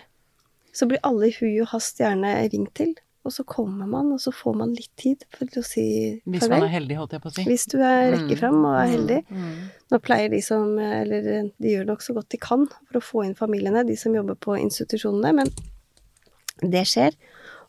så 0.74 0.86
blir 0.86 1.00
alle 1.02 1.28
i 1.30 1.34
hui 1.40 1.60
og 1.62 1.68
hast 1.72 1.98
gjerne 1.98 2.36
ringt 2.52 2.74
til, 2.74 2.94
og 3.24 3.32
så 3.32 3.44
kommer 3.48 3.88
man, 3.88 4.10
og 4.12 4.20
så 4.20 4.30
får 4.36 4.56
man 4.60 4.74
litt 4.76 4.90
tid 5.00 5.22
for 5.32 5.48
å 5.56 5.62
si 5.64 5.84
Hvis 6.28 6.44
man 6.52 6.66
er 6.66 6.72
heldig, 6.74 6.96
holdt 7.00 7.14
jeg 7.16 7.22
på 7.24 7.30
å 7.30 7.34
si. 7.34 7.44
Hvis 7.48 7.64
du 7.72 7.78
er 7.80 8.10
rekker 8.12 8.36
fram 8.42 8.58
og 8.68 8.74
er 8.82 8.90
heldig. 8.92 9.20
Mm. 9.32 9.54
Nå 9.94 10.00
pleier 10.04 10.28
de 10.34 10.40
som, 10.44 10.74
eller 10.78 11.24
de 11.56 11.72
gjør 11.72 11.88
nok 11.88 12.04
så 12.04 12.12
godt 12.18 12.28
de 12.34 12.40
kan 12.42 12.66
for 12.68 13.00
å 13.00 13.04
få 13.04 13.24
inn 13.24 13.34
familiene, 13.38 13.86
de 13.88 13.96
som 13.96 14.12
jobber 14.14 14.36
på 14.36 14.58
institusjonene, 14.60 15.32
men 15.40 15.52
det 16.70 16.84
skjer. 16.90 17.16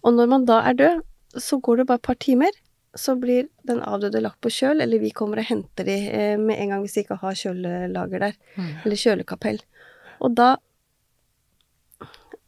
Og 0.03 0.13
når 0.17 0.27
man 0.35 0.45
da 0.45 0.59
er 0.69 0.75
død, 0.83 1.01
så 1.41 1.57
går 1.63 1.81
det 1.81 1.87
bare 1.89 2.03
et 2.03 2.07
par 2.11 2.19
timer, 2.21 2.51
så 2.95 3.15
blir 3.19 3.47
den 3.67 3.81
avdøde 3.83 4.21
lagt 4.23 4.39
på 4.43 4.51
kjøl, 4.53 4.79
eller 4.83 5.01
vi 5.01 5.09
kommer 5.11 5.41
og 5.41 5.47
henter 5.49 5.83
de 5.87 5.95
eh, 6.07 6.35
med 6.39 6.59
en 6.63 6.69
gang 6.75 6.83
hvis 6.85 6.93
de 6.95 7.01
ikke 7.03 7.17
har 7.23 7.35
kjølelager 7.35 8.21
der, 8.27 8.37
Mm. 8.55 8.69
eller 8.85 8.95
kjølekapell. 9.01 9.59
Og 10.23 10.35
da, 10.35 10.53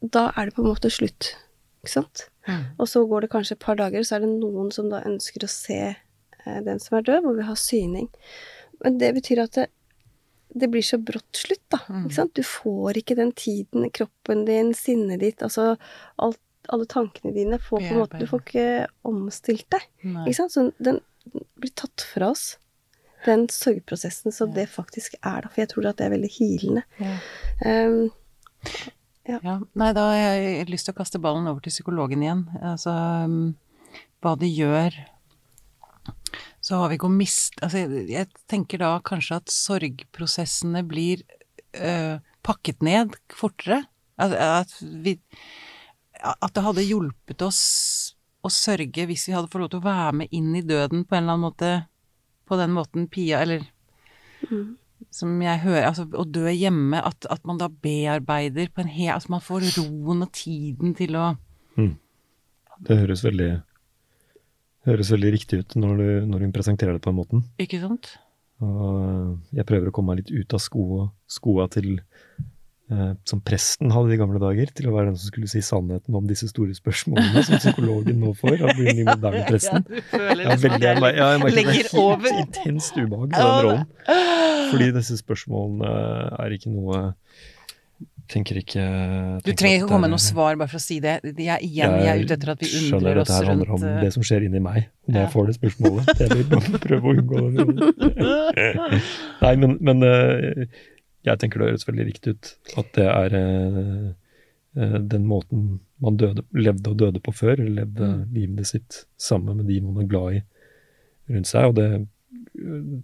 da 0.00 0.28
er 0.36 0.48
det 0.48 0.54
på 0.56 0.62
en 0.64 0.70
måte 0.70 0.88
slutt, 0.92 1.34
ikke 1.82 1.92
sant? 1.98 2.28
Mm. 2.48 2.62
Og 2.80 2.88
så 2.88 3.02
går 3.06 3.24
det 3.26 3.30
kanskje 3.36 3.54
et 3.58 3.64
par 3.64 3.76
dager, 3.78 4.02
så 4.04 4.16
er 4.16 4.24
det 4.24 4.30
noen 4.34 4.70
som 4.74 4.88
da 4.92 5.02
ønsker 5.06 5.44
å 5.44 5.50
se 5.52 5.80
eh, 5.94 6.60
den 6.66 6.80
som 6.82 6.98
er 6.98 7.06
død, 7.06 7.22
hvor 7.26 7.36
vi 7.38 7.46
har 7.48 7.58
syning. 7.60 8.08
Men 8.82 8.98
det 9.00 9.12
betyr 9.18 9.42
at 9.44 9.58
det, 9.58 9.66
det 10.58 10.70
blir 10.72 10.84
så 10.86 10.98
brått 10.98 11.36
slutt, 11.36 11.64
da. 11.74 11.80
Mm. 11.88 12.04
Ikke 12.06 12.18
sant? 12.18 12.34
Du 12.38 12.42
får 12.46 13.00
ikke 13.02 13.18
den 13.18 13.32
tiden, 13.36 13.88
kroppen 13.94 14.46
din, 14.48 14.72
sinnet 14.74 15.20
ditt, 15.20 15.42
altså 15.44 15.74
alt, 16.16 16.40
alle 16.68 16.88
tankene 16.88 17.34
dine 17.36 17.58
får 17.62 17.80
på 17.80 17.92
en 17.94 18.00
måte 18.02 18.18
Du 18.20 18.26
får 18.28 18.42
ikke 18.44 18.68
omstilt 19.08 19.68
deg. 19.72 19.84
Nei. 20.04 20.24
Ikke 20.26 20.38
sant? 20.42 20.52
Så 20.56 20.66
den 20.84 20.98
blir 21.60 21.72
tatt 21.76 22.04
fra 22.14 22.32
oss. 22.32 22.56
Den 23.26 23.48
sorgprosessen 23.52 24.32
som 24.32 24.50
Ja. 24.52 24.60
det 24.62 24.68
faktisk 24.70 25.16
er, 25.22 25.42
da. 25.42 25.48
For 25.48 25.60
jeg 25.62 25.70
tror 25.72 25.88
at 25.90 25.98
det 25.98 26.06
er 26.06 26.14
veldig 26.16 26.30
hilende. 26.38 26.84
Ja. 27.02 27.16
Um, 27.66 28.10
Ja, 29.28 29.58
nei, 29.76 29.90
da 29.92 30.06
har 30.08 30.16
jeg 30.16 30.68
lyst 30.72 30.88
til 30.88 30.94
å 30.94 30.98
kaste 31.02 31.20
ballen 31.20 31.48
over 31.50 31.60
til 31.64 31.72
psykologen 31.74 32.22
igjen. 32.24 32.46
Altså, 32.64 32.94
um, 33.28 33.54
hva 34.24 34.32
det 34.40 34.48
gjør 34.50 34.96
Så 36.64 36.76
har 36.80 36.88
vi 36.90 36.96
ikke 36.98 37.08
å 37.08 37.14
miste 37.14 37.62
Altså, 37.62 37.84
jeg- 38.08 38.32
tenker 38.50 38.78
da 38.82 38.98
kanskje 39.04 39.36
at 39.36 39.52
sorgprosessene 39.52 40.82
blir 40.88 41.22
øh, 41.76 42.18
pakket 42.42 42.82
ned 42.82 43.14
fortere. 43.30 43.84
At, 44.18 44.32
at 44.32 44.74
vi 44.80 45.18
At 46.18 46.52
det 46.56 46.64
hadde 46.64 46.82
hjulpet 46.88 47.42
oss 47.46 48.14
å 48.42 48.50
sørge 48.50 49.06
hvis 49.06 49.28
vi 49.28 49.34
hadde 49.36 49.50
fått 49.52 49.60
lov 49.62 49.70
til 49.70 49.80
å 49.82 49.86
være 49.86 50.12
med 50.22 50.28
inn 50.34 50.54
i 50.56 50.62
døden 50.62 51.04
på 51.04 51.14
en 51.16 51.22
eller 51.24 51.36
annen 51.36 51.46
måte. 51.46 51.70
På 52.48 52.56
den 52.56 52.72
måten 52.72 53.08
Pia, 53.12 53.42
eller 53.44 53.68
som 55.14 55.32
jeg 55.42 55.62
hører, 55.62 55.86
altså 55.88 56.06
å 56.18 56.24
dø 56.26 56.50
hjemme, 56.50 57.00
at, 57.00 57.26
at 57.30 57.44
man 57.48 57.60
da 57.60 57.68
bearbeider 57.70 58.70
på 58.74 58.82
en 58.82 58.90
hel 58.92 59.14
Altså 59.14 59.32
man 59.32 59.44
får 59.44 59.68
roen 59.78 60.24
og 60.26 60.32
tiden 60.34 60.94
til 60.98 61.16
å 61.18 61.30
Det 62.84 62.98
høres 63.00 63.24
veldig, 63.26 63.50
høres 64.88 65.12
veldig 65.14 65.32
riktig 65.34 65.62
ut 65.62 65.76
når, 65.78 66.02
du, 66.02 66.10
når 66.32 66.46
hun 66.46 66.54
presenterer 66.54 66.96
det 66.96 67.02
på 67.04 67.10
den 67.10 67.18
måten. 67.18 67.44
Ikke 67.62 67.80
sant? 67.82 68.12
Og 68.62 69.38
jeg 69.54 69.66
prøver 69.66 69.90
å 69.90 69.94
komme 69.94 70.14
meg 70.14 70.24
litt 70.24 70.34
ut 70.34 70.54
av 70.56 70.62
skoa, 70.62 71.08
skoa 71.30 71.68
til 71.70 71.98
eh, 71.98 72.46
som 73.28 73.40
presten 73.44 73.90
hadde 73.92 74.14
i 74.14 74.18
gamle 74.20 74.40
dager, 74.40 74.70
til 74.72 74.86
å 74.88 74.94
være 74.94 75.10
den 75.10 75.18
som 75.20 75.28
skulle 75.28 75.48
si 75.52 75.60
sannheten 75.64 76.14
om 76.16 76.24
disse 76.30 76.48
store 76.48 76.72
spørsmålene, 76.76 77.42
som 77.44 77.60
psykologen 77.60 78.16
nå 78.22 78.30
får 78.38 78.62
av 78.64 78.72
den 78.80 79.02
moderne 79.04 79.42
presten. 79.50 79.84
Ja, 79.84 79.98
du 79.98 80.00
føler 80.08 80.24
Jeg, 80.24 80.32
har 80.32 80.40
liksom 80.40 80.64
veldig, 80.70 80.88
jeg, 80.88 81.02
ja, 81.20 81.28
jeg 81.34 81.42
merker 81.44 81.58
det 81.58 81.66
er 81.66 81.78
helt 81.82 81.94
over. 82.00 82.40
intenst 82.46 82.96
ubehag 82.96 83.28
ved 83.28 83.36
den 83.36 83.60
rollen. 83.68 83.86
Fordi 84.72 84.90
disse 84.96 85.20
spørsmålene 85.20 85.92
er 86.44 86.56
ikke 86.58 86.72
noe 86.74 87.04
Tenker 88.28 88.58
ikke 88.60 88.82
Du 89.40 89.46
trenger 89.56 89.78
ikke 89.78 89.78
ikke 89.78 89.86
komme 89.88 90.02
med 90.04 90.12
noe 90.12 90.20
svar 90.20 90.58
bare 90.60 90.68
for 90.68 90.76
å 90.76 90.82
si 90.84 90.98
det. 91.00 91.14
Jeg, 91.24 91.62
igjen, 91.64 91.94
jeg 91.96 92.10
er 92.12 92.18
ute 92.26 92.36
etter 92.36 92.50
at 92.52 92.60
vi 92.60 92.68
undrer 92.76 92.82
oss 92.82 92.90
rundt 92.90 92.90
Skjønner 92.92 93.20
at 93.22 93.24
dette 93.24 93.38
her 93.38 93.48
handler 93.48 93.70
om 93.72 93.86
eh, 93.88 93.94
det 94.04 94.10
som 94.12 94.26
skjer 94.28 94.44
inni 94.44 94.60
meg 94.60 94.82
når 95.08 95.16
Ja. 95.16 95.22
jeg 95.22 95.32
får 95.32 95.46
det 95.48 95.54
spørsmålet. 95.56 96.10
Jeg 96.20 96.36
vil 96.36 96.44
bare 96.52 96.80
prøve 96.82 97.08
å 97.08 97.14
unngå 97.22 97.44
det. 97.56 98.68
Nei, 99.46 99.54
men, 99.64 99.78
men 99.80 100.04
eh, 100.04 100.66
jeg 101.28 101.40
tenker 101.42 101.60
det 101.62 101.70
høres 101.72 101.86
veldig 101.88 102.06
riktig 102.08 102.34
ut 102.36 102.50
at 102.80 102.92
det 102.96 103.06
er 103.08 103.36
eh, 103.38 104.06
eh, 104.78 104.98
den 105.14 105.26
måten 105.28 105.80
man 106.02 106.18
døde, 106.20 106.44
levde 106.54 106.92
og 106.92 106.98
døde 107.00 107.20
på 107.24 107.34
før, 107.34 107.56
levde 107.64 108.06
Mm. 108.08 108.34
livet 108.34 108.66
sitt 108.70 109.04
sammen 109.18 109.56
med 109.58 109.66
de 109.66 109.80
man 109.82 110.02
er 110.04 110.08
glad 110.10 110.38
i 110.38 110.42
rundt 111.34 111.50
seg. 111.50 111.68
Og 111.70 111.74
det 111.78 111.88
eh, 111.94 112.04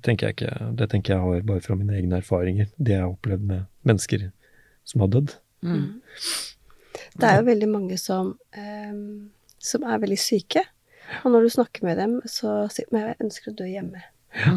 tenker 0.02 0.28
jeg 0.28 0.36
ikke 0.36 0.76
Det 0.78 0.90
tenker 0.90 1.14
jeg 1.14 1.22
har 1.22 1.46
bare 1.48 1.60
fra 1.64 1.76
mine 1.78 1.96
egne 1.98 2.18
erfaringer. 2.22 2.66
Det 2.78 2.94
jeg 2.96 3.02
har 3.02 3.12
opplevd 3.12 3.46
med 3.50 3.64
mennesker 3.84 4.30
som 4.84 5.00
har 5.04 5.08
dødd. 5.14 5.36
mm. 5.62 5.88
Det 7.18 7.26
er 7.26 7.36
jo 7.40 7.46
veldig 7.46 7.68
mange 7.70 7.98
som, 7.98 8.38
eh, 8.54 8.94
som 9.58 9.82
er 9.82 9.98
veldig 10.02 10.18
syke. 10.18 10.62
Og 11.24 11.32
når 11.32 11.42
du 11.46 11.48
snakker 11.54 11.84
med 11.86 11.98
dem, 11.98 12.20
så 12.26 12.64
sier 12.72 12.86
de 12.90 13.02
jeg 13.02 13.16
ønsker 13.22 13.52
å 13.52 13.56
dø 13.58 13.66
hjemme. 13.68 14.02
Ja. 14.34 14.54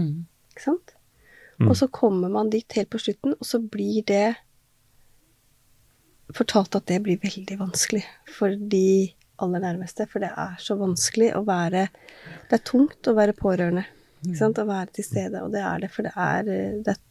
Ikke 0.54 0.64
sant? 0.64 0.94
Mm. 1.60 1.70
Og 1.72 1.78
så 1.80 1.88
kommer 1.90 2.30
man 2.30 2.50
dit 2.54 2.72
helt 2.78 2.90
på 2.94 3.00
slutten, 3.02 3.34
og 3.34 3.46
så 3.46 3.58
blir 3.60 4.04
det 4.06 4.36
fortalt 6.36 6.76
at 6.78 6.86
det 6.90 7.00
blir 7.06 7.20
veldig 7.22 7.58
vanskelig 7.62 8.04
for 8.38 8.54
de 8.54 9.14
aller 9.42 9.64
nærmeste. 9.64 10.08
For 10.12 10.22
det 10.24 10.32
er 10.38 10.58
så 10.62 10.76
vanskelig 10.80 11.32
å 11.38 11.44
være 11.48 11.88
Det 12.50 12.58
er 12.60 12.64
tungt 12.68 13.08
å 13.08 13.16
være 13.18 13.36
pårørende. 13.38 13.86
Ikke 14.26 14.38
sant? 14.40 14.60
Å 14.60 14.66
være 14.68 14.92
til 14.98 15.06
stede. 15.08 15.42
Og 15.46 15.52
det 15.54 15.62
er 15.64 15.80
det, 15.84 15.90
for 15.94 16.04
det 16.08 16.14
er 16.18 16.44
det, 16.48 16.94
er- 16.94 17.04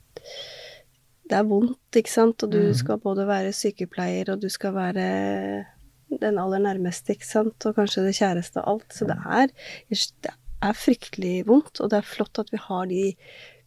det 1.31 1.37
er 1.39 1.45
vondt, 1.49 1.79
ikke 1.97 2.11
sant. 2.13 2.43
Og 2.43 2.51
du 2.51 2.59
Mm. 2.69 2.75
skal 2.75 2.99
både 2.99 3.27
være 3.27 3.53
sykepleier, 3.53 4.29
og 4.33 4.41
du 4.41 4.49
skal 4.49 4.73
være 4.75 5.67
den 6.21 6.39
aller 6.39 6.59
nærmeste, 6.59 7.15
ikke 7.15 7.27
sant. 7.27 7.67
Og 7.67 7.75
kanskje 7.77 8.05
det 8.07 8.15
kjæreste 8.17 8.59
og 8.63 8.69
alt. 8.75 8.93
Så 8.93 9.07
det 9.07 9.17
er, 9.25 9.47
det 10.23 10.35
er 10.63 10.73
fryktelig 10.73 11.47
vondt, 11.47 11.81
og 11.81 11.91
det 11.91 11.99
er 11.99 12.03
flott 12.15 12.39
at 12.39 12.51
vi 12.51 12.59
har 12.59 12.87
de 12.87 13.15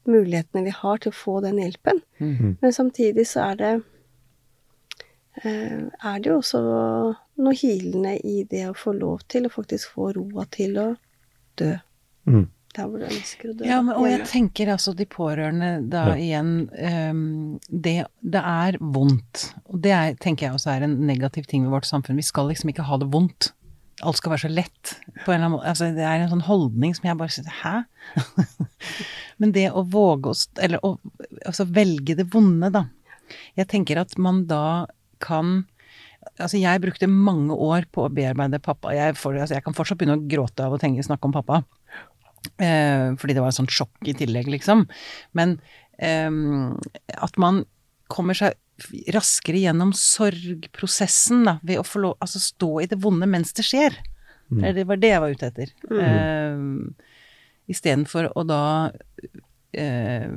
mulighetene 0.08 0.64
vi 0.68 0.74
har 0.76 1.02
til 1.02 1.12
å 1.12 1.18
få 1.18 1.40
den 1.44 1.60
hjelpen. 1.62 2.02
Mm. 2.20 2.58
Men 2.62 2.76
samtidig 2.76 3.28
så 3.28 3.50
er 3.50 3.60
det 3.60 3.74
eh, 5.44 5.82
er 5.90 6.22
det 6.22 6.32
jo 6.32 6.38
også 6.40 6.62
noe 7.40 7.58
hilende 7.58 8.16
i 8.28 8.44
det 8.50 8.66
å 8.70 8.78
få 8.78 8.94
lov 8.98 9.26
til 9.32 9.48
å 9.48 9.54
faktisk 9.54 9.96
få 9.98 10.14
roa 10.18 10.48
til 10.52 10.80
å 10.82 10.88
dø. 11.60 11.76
Mm. 12.30 12.48
Der 12.76 12.86
hvor 12.86 13.02
du 13.02 13.06
ønsker 13.08 13.50
å 13.50 13.54
dø. 13.58 13.66
Ja, 13.66 13.80
men, 13.82 13.96
og 13.98 14.06
jeg 14.10 14.26
tenker 14.30 14.70
altså 14.76 14.94
de 14.94 15.08
pårørende 15.10 15.72
da 15.90 16.04
Ja. 16.12 16.18
igjen 16.22 16.52
um, 17.10 17.60
det, 17.70 18.04
det 18.22 18.44
er 18.46 18.78
vondt. 18.80 19.50
Og 19.66 19.80
det 19.82 19.94
er, 19.96 20.20
tenker 20.22 20.48
jeg 20.48 20.60
også 20.60 20.76
er 20.76 20.86
en 20.86 21.00
negativ 21.08 21.48
ting 21.50 21.66
ved 21.66 21.74
vårt 21.74 21.90
samfunn. 21.90 22.20
Vi 22.20 22.28
skal 22.28 22.52
liksom 22.52 22.70
ikke 22.70 22.86
ha 22.86 23.00
det 23.02 23.10
vondt. 23.12 23.54
Alt 24.06 24.20
skal 24.20 24.34
være 24.34 24.46
så 24.46 24.52
lett 24.52 24.94
på 25.24 25.32
en 25.32 25.36
eller 25.36 25.46
annen 25.46 25.56
måte. 25.58 25.72
Altså, 25.72 25.90
det 25.96 26.06
er 26.06 26.22
en 26.22 26.32
sånn 26.32 26.46
holdning 26.48 26.94
som 26.96 27.10
jeg 27.10 27.20
bare 27.20 27.34
sier 27.34 27.50
Hæ? 27.62 27.74
Men 29.42 29.54
det 29.56 29.68
å 29.72 29.84
våge 29.88 30.32
å 30.32 30.38
Eller 30.64 30.84
å 30.86 30.96
altså 31.46 31.68
velge 31.68 32.16
det 32.20 32.30
vonde, 32.34 32.72
da. 32.74 32.86
Jeg 33.60 33.70
tenker 33.72 34.00
at 34.02 34.16
man 34.22 34.46
da 34.50 34.88
kan 35.24 35.66
Altså, 36.40 36.60
jeg 36.60 36.82
brukte 36.84 37.08
mange 37.10 37.56
år 37.56 37.86
på 37.96 38.04
å 38.06 38.12
bearbeide 38.12 38.60
pappa. 38.64 38.92
Jeg, 38.96 39.16
for, 39.20 39.36
altså, 39.36 39.56
jeg 39.56 39.64
kan 39.66 39.76
fortsatt 39.76 40.00
begynne 40.00 40.18
å 40.20 40.28
gråte 40.30 40.66
av 40.66 40.76
å 40.76 40.80
tenke, 40.80 41.04
snakke 41.04 41.28
om 41.28 41.34
pappa. 41.36 41.62
Eh, 42.60 43.16
fordi 43.20 43.36
det 43.36 43.44
var 43.44 43.52
et 43.52 43.58
sånt 43.58 43.74
sjokk 43.74 44.08
i 44.08 44.16
tillegg, 44.20 44.48
liksom. 44.52 44.86
Men 45.36 45.56
eh, 45.98 46.30
at 47.16 47.40
man 47.42 47.64
kommer 48.12 48.38
seg 48.38 48.56
raskere 49.16 49.62
gjennom 49.62 49.94
sorgprosessen, 49.96 51.44
da, 51.48 51.58
ved 51.66 51.82
å 51.82 51.86
få 51.88 52.02
lov 52.04 52.18
Altså 52.24 52.42
stå 52.44 52.72
i 52.84 52.88
det 52.92 53.00
vonde 53.02 53.28
mens 53.30 53.54
det 53.58 53.66
skjer. 53.68 53.96
Mm. 54.50 54.64
Det 54.76 54.86
var 54.90 55.02
det 55.02 55.14
jeg 55.14 55.24
var 55.24 55.36
ute 55.36 55.50
etter. 55.52 55.74
Eh, 55.94 56.64
Istedenfor 57.70 58.32
å 58.34 58.44
da 58.50 58.64
uh, 58.90 60.30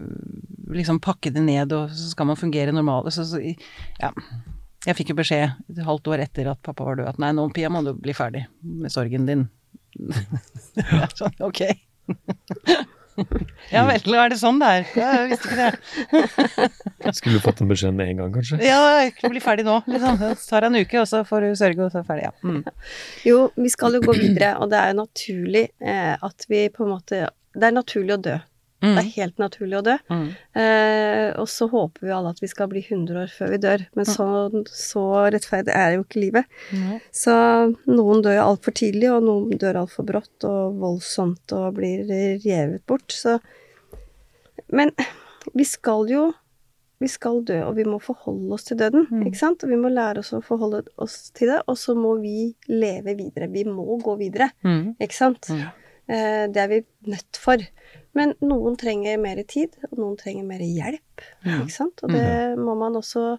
liksom 0.77 0.99
pakke 1.01 1.31
det 1.33 1.41
ned, 1.47 1.73
og 1.73 1.95
så 1.97 2.11
skal 2.13 2.29
man 2.29 2.37
fungere 2.37 2.75
normalt. 2.77 3.09
Så, 3.15 3.25
så, 3.25 3.41
ja. 3.41 4.13
Jeg 4.85 4.99
fikk 4.99 5.13
jo 5.13 5.19
beskjed 5.23 5.55
et 5.73 5.85
halvt 5.87 6.11
år 6.13 6.25
etter 6.27 6.51
at 6.51 6.61
pappa 6.67 6.85
var 6.85 6.99
død, 6.99 7.09
at 7.09 7.21
nei, 7.23 7.31
nå 7.37 7.47
Pia 7.55 7.71
må 7.73 7.85
du 7.87 7.93
bli 7.97 8.13
ferdig 8.17 8.45
med 8.61 8.93
sorgen 8.93 9.29
din. 9.29 9.47
Sånn, 11.19 11.39
ok. 11.41 11.63
Ja 13.73 13.83
vel, 13.89 14.15
er 14.17 14.33
det 14.33 14.39
sånn 14.41 14.61
det 14.63 14.69
er? 14.69 14.87
Jeg 14.97 15.27
visste 15.33 15.51
ikke 15.51 15.67
det. 15.67 17.13
Skulle 17.19 17.37
du 17.39 17.45
fått 17.45 17.61
den 17.61 17.71
beskjeden 17.71 17.99
med 17.99 18.13
en 18.13 18.23
gang, 18.23 18.33
kanskje? 18.37 18.61
Ja, 18.65 18.79
jeg 19.03 19.33
bli 19.33 19.43
ferdig 19.45 19.67
nå, 19.69 19.79
liksom. 19.91 20.21
Det 20.23 20.33
tar 20.49 20.69
en 20.69 20.79
uke, 20.81 21.03
og 21.03 21.09
så 21.11 21.23
får 21.29 21.47
du 21.47 21.59
sørge, 21.61 21.87
og 21.87 21.93
så 21.93 22.01
er 22.03 22.09
ferdig, 22.09 22.31
ja. 22.31 22.33
Mm. 22.47 22.63
Jo, 23.29 23.43
vi 23.59 23.73
skal 23.73 23.99
jo 23.99 24.05
gå 24.07 24.17
videre, 24.17 24.55
og 24.63 24.73
det 24.73 24.81
er 24.81 24.93
jo 24.95 25.01
naturlig 25.03 25.67
eh, 25.83 26.15
at 26.17 26.49
vi 26.49 26.65
på 26.73 26.87
en 26.87 26.95
måte 26.97 27.27
Det 27.53 27.69
er 27.69 27.77
naturlig 27.77 28.17
å 28.17 28.23
dø. 28.31 28.39
Mm. 28.83 28.97
Det 28.97 29.03
er 29.05 29.11
helt 29.15 29.39
naturlig 29.39 29.77
å 29.79 29.83
dø. 29.87 29.97
Mm. 30.11 30.25
Eh, 30.59 31.29
og 31.39 31.47
så 31.49 31.69
håper 31.71 32.03
vi 32.09 32.11
alle 32.17 32.33
at 32.35 32.41
vi 32.43 32.49
skal 32.51 32.67
bli 32.73 32.83
100 32.83 33.21
år 33.23 33.31
før 33.31 33.53
vi 33.55 33.61
dør, 33.63 33.87
men 33.95 34.09
så, 34.09 34.27
så 34.67 35.05
rettferdig 35.31 35.71
er 35.77 35.95
jo 35.97 36.03
ikke 36.03 36.21
livet. 36.25 36.45
Mm. 36.75 36.99
Så 37.15 37.35
noen 37.87 38.23
dør 38.27 38.41
altfor 38.43 38.75
tidlig, 38.75 39.09
og 39.15 39.23
noen 39.23 39.59
dør 39.63 39.79
altfor 39.85 40.09
brått 40.09 40.49
og 40.49 40.81
voldsomt 40.83 41.55
og 41.55 41.75
blir 41.79 42.05
revet 42.43 42.83
bort. 42.91 43.13
Så 43.15 43.39
Men 44.73 44.91
vi 45.55 45.65
skal 45.69 46.09
jo 46.11 46.31
vi 47.03 47.09
skal 47.11 47.41
dø, 47.43 47.57
og 47.67 47.75
vi 47.75 47.83
må 47.83 47.97
forholde 47.99 48.53
oss 48.55 48.63
til 48.69 48.77
døden, 48.79 49.09
Mm. 49.11 49.25
ikke 49.27 49.39
sant? 49.41 49.65
Og 49.65 49.71
vi 49.73 49.75
må 49.77 49.89
lære 49.91 50.21
oss 50.23 50.29
å 50.37 50.39
forholde 50.41 50.85
oss 51.03 51.33
til 51.35 51.49
det, 51.51 51.57
og 51.67 51.75
så 51.77 51.97
må 51.99 52.13
vi 52.23 52.55
leve 52.71 53.17
videre. 53.19 53.49
Vi 53.51 53.65
må 53.67 53.99
gå 53.99 54.15
videre, 54.21 54.53
Mm. 54.63 54.95
ikke 55.03 55.17
sant? 55.17 55.49
Mm. 55.51 55.65
Eh, 56.09 56.47
det 56.47 56.57
er 56.63 56.69
vi 56.69 56.79
nødt 57.11 57.37
for. 57.43 57.59
Men 58.15 58.35
noen 58.45 58.77
trenger 58.77 59.19
mer 59.19 59.39
tid, 59.49 59.77
og 59.91 59.99
noen 59.99 60.17
trenger 60.21 60.45
mer 60.45 60.59
hjelp, 60.61 61.23
Ja. 61.45 61.61
ikke 61.63 61.73
sant? 61.73 62.03
Og 62.05 62.11
det 62.13 62.59
må 62.59 62.75
man 62.79 62.95
også 63.01 63.39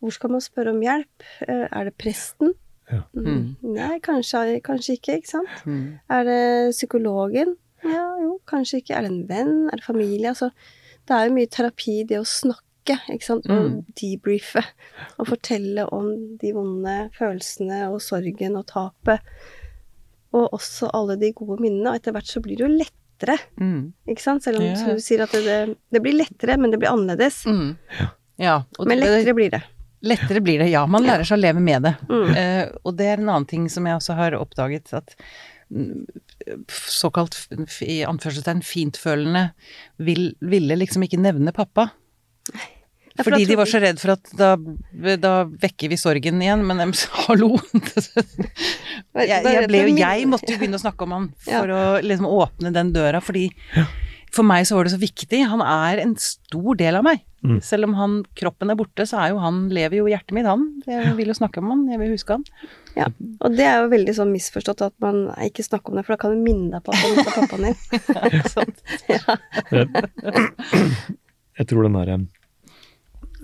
Hvor 0.00 0.12
skal 0.12 0.30
man 0.30 0.40
spørre 0.44 0.70
om 0.74 0.80
hjelp? 0.82 1.22
Eh, 1.48 1.66
er 1.72 1.84
det 1.84 1.94
presten? 1.96 2.52
Ja. 2.92 3.02
Mm. 3.16 3.56
Nei, 3.62 3.98
kanskje, 4.04 4.60
kanskje 4.62 4.98
ikke, 4.98 5.14
ikke 5.16 5.30
sant? 5.30 5.48
Mm. 5.64 5.98
Er 6.10 6.24
det 6.24 6.74
psykologen? 6.76 7.54
Ja, 7.82 8.02
jo, 8.20 8.34
kanskje 8.46 8.82
ikke. 8.82 8.94
Er 8.98 9.00
det 9.06 9.10
en 9.10 9.26
venn? 9.28 9.68
Er 9.72 9.76
det 9.80 9.84
familie? 9.86 10.28
Altså, 10.28 10.50
det 11.08 11.16
er 11.16 11.24
jo 11.30 11.34
mye 11.38 11.46
terapi 11.48 12.04
det 12.06 12.18
å 12.20 12.26
snakke, 12.28 12.98
ikke 13.08 13.24
sant, 13.24 13.48
og 13.48 13.70
Mm. 13.70 13.84
debriefe. 13.96 14.62
Og 15.18 15.26
fortelle 15.26 15.88
om 15.90 16.36
de 16.36 16.52
vonde 16.52 17.10
følelsene 17.16 17.88
og 17.90 18.02
sorgen 18.02 18.56
og 18.56 18.66
tapet. 18.66 19.20
Og 20.34 20.50
også 20.52 20.90
alle 20.92 21.16
de 21.16 21.32
gode 21.32 21.60
minnene. 21.62 21.88
Og 21.88 21.94
etter 21.96 22.12
hvert 22.12 22.26
så 22.28 22.42
blir 22.42 22.56
det 22.58 22.68
jo 22.68 22.76
lettere, 23.24 23.38
Mm. 23.60 23.92
ikke 24.08 24.22
sant? 24.22 24.44
Selv 24.44 24.58
om 24.58 24.64
yeah. 24.64 24.94
du 24.94 25.00
sier 25.00 25.22
at 25.24 25.32
det, 25.32 25.44
det, 25.44 25.76
det 25.90 26.02
blir 26.02 26.16
lettere, 26.18 26.56
men 26.58 26.70
det 26.70 26.78
blir 26.78 26.92
annerledes. 26.92 27.44
Mm. 27.46 27.76
Ja. 28.36 28.64
og 28.78 28.86
Men 28.86 29.00
lettere 29.00 29.34
blir 29.34 29.50
det. 29.50 29.62
Lettere 30.04 30.40
blir 30.44 30.58
det, 30.58 30.68
ja. 30.68 30.84
Man 30.86 31.04
lærer 31.06 31.24
seg 31.24 31.38
å 31.38 31.40
leve 31.40 31.60
med 31.64 31.82
det. 31.86 31.94
Mm. 32.10 32.30
Uh, 32.36 32.76
og 32.84 32.96
det 32.98 33.06
er 33.08 33.18
en 33.20 33.30
annen 33.30 33.46
ting 33.48 33.68
som 33.72 33.86
jeg 33.86 33.96
også 33.96 34.16
har 34.18 34.36
oppdaget, 34.36 34.92
at 34.92 35.14
mm, 35.72 36.04
såkalt 36.68 37.38
i 37.80 38.02
anførselstegn 38.04 38.60
fintfølende 38.66 39.46
vil, 39.96 40.34
ville 40.44 40.76
liksom 40.76 41.06
ikke 41.06 41.22
nevne 41.22 41.54
pappa. 41.56 41.88
Ja, 43.14 43.22
for 43.22 43.30
Fordi 43.30 43.44
da 43.46 43.50
de 43.52 43.56
var 43.60 43.68
så 43.70 43.78
redd 43.78 44.00
for 44.02 44.10
at 44.16 44.30
da, 44.34 44.48
da 45.22 45.34
vekker 45.46 45.92
vi 45.92 45.98
sorgen 46.00 46.40
igjen, 46.42 46.64
men 46.66 46.80
de, 46.82 46.86
hallo! 47.28 47.52
jeg, 49.14 49.28
jeg, 49.30 49.68
ble 49.70 49.84
jo, 49.84 49.92
jeg 50.00 50.26
måtte 50.30 50.50
jo 50.50 50.58
begynne 50.58 50.80
å 50.80 50.82
snakke 50.82 51.06
om 51.06 51.14
han 51.14 51.28
for 51.46 51.74
å 51.74 51.84
liksom 52.02 52.26
åpne 52.26 52.74
den 52.74 52.90
døra, 52.96 53.22
fordi 53.22 53.46
for 54.34 54.42
meg 54.46 54.66
så 54.66 54.74
var 54.74 54.88
det 54.88 54.96
så 54.96 54.98
viktig. 54.98 55.44
Han 55.46 55.62
er 55.62 56.02
en 56.02 56.16
stor 56.18 56.74
del 56.80 56.98
av 56.98 57.06
meg. 57.06 57.22
Mm. 57.44 57.58
Selv 57.62 57.86
om 57.86 57.94
han, 57.94 58.16
kroppen 58.34 58.72
er 58.72 58.78
borte, 58.80 59.06
så 59.06 59.20
er 59.22 59.30
jo 59.30 59.38
han, 59.42 59.68
lever 59.70 60.00
jo 60.00 60.08
hjertet 60.10 60.34
mitt, 60.34 60.48
han. 60.48 60.64
Jeg 60.88 61.14
vil 61.18 61.30
jo 61.30 61.36
snakke 61.38 61.62
om 61.62 61.70
han, 61.70 61.84
jeg 61.92 62.00
vil 62.02 62.14
huske 62.16 62.34
han. 62.34 62.44
Ja, 62.96 63.06
og 63.38 63.54
det 63.54 63.66
er 63.68 63.84
jo 63.84 63.92
veldig 63.94 64.14
sånn 64.16 64.32
misforstått 64.34 64.82
at 64.86 64.94
man 65.04 65.28
ikke 65.44 65.66
snakker 65.66 65.92
om 65.92 66.00
det, 66.00 66.06
for 66.06 66.16
da 66.16 66.22
kan 66.24 66.34
du 66.34 66.42
minne 66.42 66.74
deg 66.74 66.82
på 66.82 66.90
at 66.94 67.02
du 67.04 67.10
er 67.14 67.34
pappaen 67.36 67.68
din. 67.68 67.78
Ikke 69.04 69.12
ja. 69.12 69.38
Jeg 71.54 71.70
tror 71.70 71.86
den 71.86 71.98
derre 71.98 72.16
eh, 72.18 72.24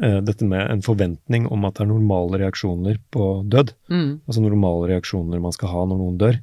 Dette 0.01 0.47
med 0.49 0.65
en 0.73 0.81
forventning 0.81 1.45
om 1.53 1.67
at 1.69 1.77
det 1.77 1.83
er 1.85 1.91
normale 1.91 2.39
reaksjoner 2.41 2.97
på 3.13 3.25
død. 3.53 3.75
Mm. 3.93 4.13
Altså 4.25 4.41
normale 4.41 4.89
reaksjoner 4.95 5.43
man 5.45 5.53
skal 5.53 5.75
ha 5.75 5.83
når 5.91 6.01
noen 6.01 6.17
dør. 6.21 6.39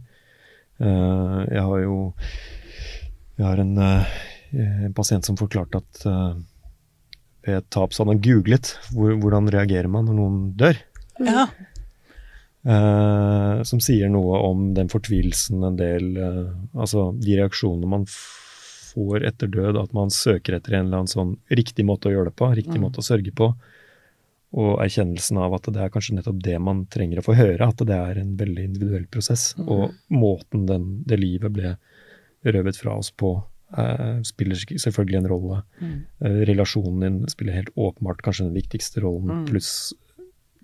Eh, 0.77 1.39
jeg 1.49 1.63
har 1.69 1.79
jo 1.81 1.95
Jeg 3.37 3.45
har 3.45 3.59
en, 3.61 3.77
eh, 3.77 4.13
en 4.85 4.93
pasient 4.97 5.25
som 5.25 5.37
forklarte 5.37 5.77
at 5.77 6.05
eh, 6.09 6.37
ved 7.45 7.57
et 7.61 7.69
tap 7.69 7.93
så 7.93 8.03
hadde 8.03 8.15
han 8.15 8.23
googlet 8.25 8.71
hvor, 8.91 9.13
hvordan 9.21 9.51
reagerer 9.53 9.89
man 9.91 10.07
når 10.09 10.17
noen 10.17 10.39
dør. 10.57 10.79
Ja. 11.21 11.47
Uh, 12.67 13.63
som 13.63 13.79
sier 13.79 14.09
noe 14.11 14.41
om 14.43 14.73
den 14.75 14.89
fortvilelsen 14.91 15.61
en 15.63 15.77
del 15.79 16.17
uh, 16.19 16.49
Altså 16.75 17.13
de 17.15 17.37
reaksjonene 17.37 17.87
man 17.87 18.03
får 18.97 19.25
etter 19.29 19.47
død, 19.53 19.77
at 19.77 19.93
man 19.93 20.09
søker 20.09 20.57
etter 20.57 20.73
en 20.77 20.87
eller 20.87 21.03
annen 21.03 21.11
sånn 21.11 21.35
riktig 21.53 21.85
måte 21.85 22.09
å 22.09 22.13
gjøre 22.15 22.31
det 22.31 22.35
på, 22.39 22.49
riktig 22.57 22.79
Mm. 22.79 22.85
måte 22.87 23.01
å 23.03 23.05
sørge 23.05 23.33
på. 23.35 23.51
Og 24.57 24.79
erkjennelsen 24.79 25.37
av 25.37 25.53
at 25.53 25.67
det 25.73 25.81
er 25.83 25.89
kanskje 25.93 26.15
nettopp 26.17 26.41
det 26.41 26.55
man 26.63 26.85
trenger 26.87 27.19
å 27.19 27.25
få 27.25 27.35
høre, 27.35 27.67
at 27.67 27.77
det 27.85 27.93
er 27.95 28.17
en 28.21 28.35
veldig 28.37 28.63
individuell 28.63 29.05
prosess. 29.11 29.53
Mm. 29.57 29.67
Og 29.69 29.93
måten 30.09 30.65
den, 30.65 31.03
det 31.05 31.19
livet 31.19 31.53
ble 31.53 31.75
røvet 32.47 32.77
fra 32.79 32.95
oss 32.97 33.11
på, 33.11 33.43
eh, 33.77 34.21
spiller 34.23 34.55
selvfølgelig 34.55 35.17
en 35.17 35.27
rolle. 35.29 35.63
Mm. 35.81 36.05
Eh, 36.21 36.45
relasjonen 36.47 36.99
din 37.01 37.27
spiller 37.27 37.53
helt 37.53 37.75
åpenbart 37.75 38.23
kanskje 38.23 38.47
den 38.47 38.55
viktigste 38.55 39.01
rollen, 39.03 39.27
Mm. 39.43 39.45
pluss 39.47 39.93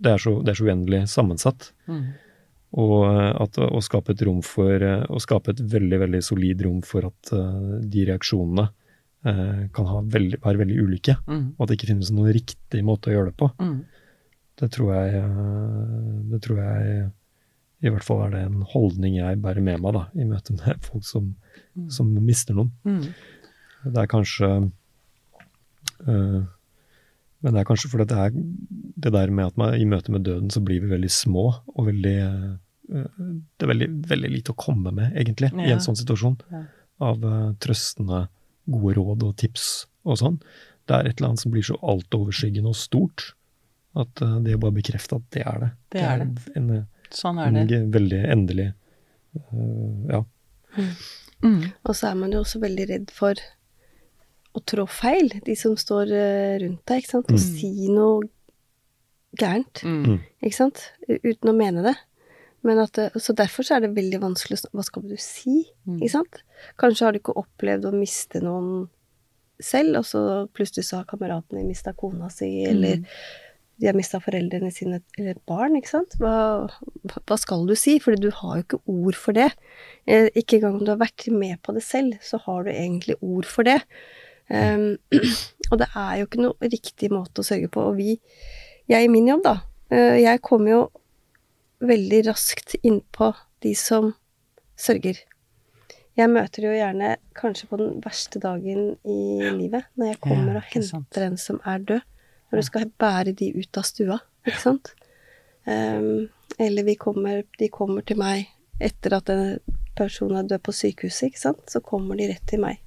det 0.02 0.12
er, 0.12 0.18
så, 0.18 0.44
det 0.44 0.50
er 0.52 0.56
så 0.56 0.66
uendelig 0.66 1.04
sammensatt. 1.08 1.72
Mm. 1.88 2.14
Og 2.74 3.04
eh, 3.06 3.32
at 3.44 3.58
å 3.62 3.82
skape 3.86 4.16
et 4.16 4.22
rom 4.26 4.40
for 4.42 4.82
eh, 4.82 5.04
Å 5.10 5.20
skape 5.22 5.52
et 5.54 5.60
veldig, 5.62 6.00
veldig 6.08 6.22
solid 6.26 6.62
rom 6.66 6.80
for 6.82 7.06
at 7.06 7.34
eh, 7.38 7.82
de 7.94 8.06
reaksjonene 8.12 8.70
kan 9.24 9.86
ha 9.88 10.02
veldig, 10.04 10.42
være 10.44 10.60
veldig 10.60 10.78
ulike, 10.84 11.14
Mm. 11.32 11.44
og 11.56 11.62
at 11.64 11.70
det 11.70 11.78
ikke 11.78 11.88
finnes 11.94 12.10
noen 12.12 12.34
riktig 12.36 12.82
måte 12.84 13.08
å 13.08 13.14
gjøre 13.14 13.30
det 13.32 13.38
på. 13.40 13.48
Mm. 13.64 13.78
Det 14.60 14.68
tror 14.76 14.90
jeg 14.98 15.22
Det 16.34 16.40
tror 16.44 16.58
jeg 16.60 17.06
i 17.88 17.90
hvert 17.94 18.04
fall 18.04 18.26
er 18.26 18.34
det 18.36 18.42
en 18.50 18.66
holdning 18.74 19.16
jeg 19.22 19.40
bærer 19.40 19.64
med 19.64 19.80
meg 19.80 19.94
da, 19.96 20.02
i 20.20 20.26
møte 20.28 20.58
med 20.58 20.84
folk 20.90 21.06
som, 21.08 21.36
Mm. 21.78 21.88
som 21.90 22.12
mister 22.26 22.54
noen. 22.54 22.74
Mm. 22.84 23.08
Det 23.94 24.02
er 24.04 24.12
kanskje 24.12 24.50
øh, 26.08 26.44
Men 27.44 27.54
det 27.56 27.60
er 27.64 27.68
kanskje 27.68 27.90
fordi 27.92 28.06
det 28.12 28.18
er 28.26 28.36
det 29.08 29.12
der 29.14 29.32
med 29.32 29.46
at 29.52 29.58
man, 29.58 29.74
i 29.76 29.86
møte 29.90 30.12
med 30.12 30.24
døden 30.24 30.52
så 30.54 30.62
blir 30.64 30.80
vi 30.84 30.92
veldig 30.94 31.10
små 31.12 31.48
og 31.76 31.88
veldig 31.90 32.14
øh, 32.28 32.52
Det 32.90 33.64
er 33.64 33.70
veldig, 33.72 33.88
veldig 34.10 34.30
lite 34.34 34.52
å 34.52 34.58
komme 34.60 34.92
med, 34.94 35.14
egentlig, 35.16 35.52
i 35.56 35.72
en 35.72 35.80
sånn 35.84 35.96
situasjon. 35.96 36.36
Ja. 36.52 36.64
Av 37.00 37.24
uh, 37.26 37.54
trøstende, 37.64 38.28
gode 38.70 38.96
råd 38.98 39.24
og 39.24 39.36
tips 39.40 39.86
og 40.06 40.18
sånn. 40.20 40.38
Det 40.88 40.96
er 40.98 41.08
et 41.10 41.18
eller 41.20 41.30
annet 41.32 41.40
som 41.46 41.52
blir 41.54 41.64
så 41.64 41.78
altoverskyggende 41.82 42.70
og 42.74 42.76
stort 42.80 43.30
at 43.96 44.22
uh, 44.22 44.38
det 44.44 44.56
å 44.58 44.62
bare 44.62 44.76
bekrefte 44.78 45.16
at 45.16 45.26
det 45.32 45.44
er 45.48 45.60
det. 45.64 45.72
Det 45.96 46.02
er 46.04 46.26
En, 46.56 46.86
Sånn 47.14 47.38
en, 47.40 47.56
er 47.62 47.66
det. 47.70 47.82
veldig 47.94 48.22
endelig 48.34 48.70
uh, 49.54 50.12
Ja. 50.12 50.24
Mm. 51.44 51.60
Og 51.86 51.96
så 51.96 52.08
er 52.12 52.16
man 52.16 52.32
jo 52.34 52.40
også 52.44 52.60
veldig 52.64 52.88
redd 52.90 53.12
for 53.14 53.36
å 54.54 54.62
trå 54.70 54.86
feil, 54.90 55.30
de 55.46 55.56
som 55.58 55.76
står 55.78 56.12
eh, 56.14 56.56
rundt 56.62 56.84
deg, 56.88 57.02
ikke 57.04 57.10
sant. 57.12 57.30
Og 57.32 57.40
Mm. 57.40 57.44
si 57.44 57.88
noe 57.90 58.22
gærent, 59.40 59.82
Mm. 59.84 60.20
ikke 60.44 60.56
sant. 60.56 60.92
Uten 61.10 61.50
å 61.50 61.56
mene 61.58 61.82
det. 61.84 61.96
Det- 62.64 63.22
så 63.22 63.36
derfor 63.36 63.64
så 63.68 63.76
er 63.76 63.82
det 63.82 63.96
veldig 63.96 64.20
vanskelig 64.22 64.62
å 64.64 64.70
Hva 64.74 64.84
skal 64.84 65.04
du 65.04 65.16
si? 65.18 65.68
Mm. 65.86 66.00
Ikke 66.00 66.12
sant? 66.12 66.44
Kanskje 66.80 67.06
har 67.06 67.12
du 67.12 67.20
ikke 67.20 67.36
opplevd 67.36 67.86
å 67.86 67.94
miste 67.94 68.42
noen 68.42 68.90
selv, 69.60 69.98
og 69.98 70.06
så 70.06 70.22
plutselig 70.54 70.86
så 70.88 71.02
har 71.02 71.06
kameratene 71.06 71.66
mista 71.68 71.94
kona 71.94 72.30
si, 72.30 72.64
eller 72.66 73.04
de 73.80 73.88
har 73.90 73.96
mista 73.98 74.20
foreldrene 74.22 74.72
sine 74.74 75.02
eller 75.18 75.34
et 75.34 75.46
barn, 75.50 75.76
ikke 75.76 75.92
sant. 75.92 76.16
Hva, 76.22 76.70
hva 77.28 77.38
skal 77.40 77.66
du 77.68 77.76
si? 77.76 77.98
Fordi 78.00 78.22
du 78.22 78.30
har 78.32 78.60
jo 78.60 78.64
ikke 78.64 78.82
ord 78.88 79.18
for 79.20 79.36
det. 79.38 79.50
Eh, 80.08 80.30
ikke 80.40 80.60
engang 80.60 80.80
om 80.80 80.86
du 80.86 80.92
har 80.94 81.02
vært 81.02 81.26
med 81.34 81.62
på 81.66 81.74
det 81.76 81.84
selv, 81.86 82.20
så 82.24 82.40
har 82.46 82.64
du 82.64 82.72
egentlig 82.72 83.18
ord 83.22 83.50
for 83.50 83.68
det. 83.68 83.80
Um, 84.50 85.00
og 85.72 85.80
det 85.82 85.88
er 85.96 86.20
jo 86.20 86.28
ikke 86.28 86.44
noe 86.44 86.70
riktig 86.70 87.10
måte 87.14 87.42
å 87.42 87.48
sørge 87.48 87.72
på. 87.74 87.88
Og 87.90 87.98
vi, 87.98 88.18
jeg 88.92 89.08
i 89.08 89.12
min 89.12 89.32
jobb, 89.32 89.44
da, 89.48 89.56
uh, 89.94 90.18
jeg 90.22 90.44
kommer 90.46 90.76
jo 90.76 90.82
veldig 91.84 92.24
raskt 92.30 92.76
innpå 92.82 93.34
de 93.64 93.74
som 93.78 94.14
sørger. 94.80 95.20
Jeg 96.14 96.30
møter 96.30 96.68
jo 96.68 96.74
gjerne 96.76 97.16
kanskje 97.38 97.68
på 97.72 97.80
den 97.82 97.96
verste 98.04 98.40
dagen 98.42 98.92
i 99.10 99.50
livet, 99.58 99.88
når 99.98 100.12
jeg 100.12 100.20
kommer 100.22 100.52
Ja, 100.54 100.62
og 100.62 100.68
henter 100.70 100.90
sant. 100.90 101.18
en 101.18 101.38
som 101.42 101.62
er 101.66 101.80
død. 101.80 102.02
Når 102.52 102.60
du 102.62 102.66
skal 102.68 102.92
bære 103.02 103.34
de 103.34 103.48
ut 103.58 103.78
av 103.78 103.86
stua, 103.88 104.20
ikke 104.46 104.62
sant. 104.62 104.92
Um, 105.66 106.30
eller 106.60 106.86
vi 106.86 106.94
kommer, 107.02 107.42
de 107.60 107.70
kommer 107.74 108.06
til 108.06 108.20
meg 108.22 108.52
etter 108.84 109.16
at 109.18 109.30
en 109.34 109.58
person 109.98 110.36
er 110.38 110.46
død 110.46 110.62
på 110.68 110.76
sykehuset, 110.76 111.32
ikke 111.32 111.40
sant. 111.40 111.64
Så 111.72 111.82
kommer 111.82 112.20
de 112.20 112.30
rett 112.30 112.46
til 112.50 112.62
meg. 112.62 112.78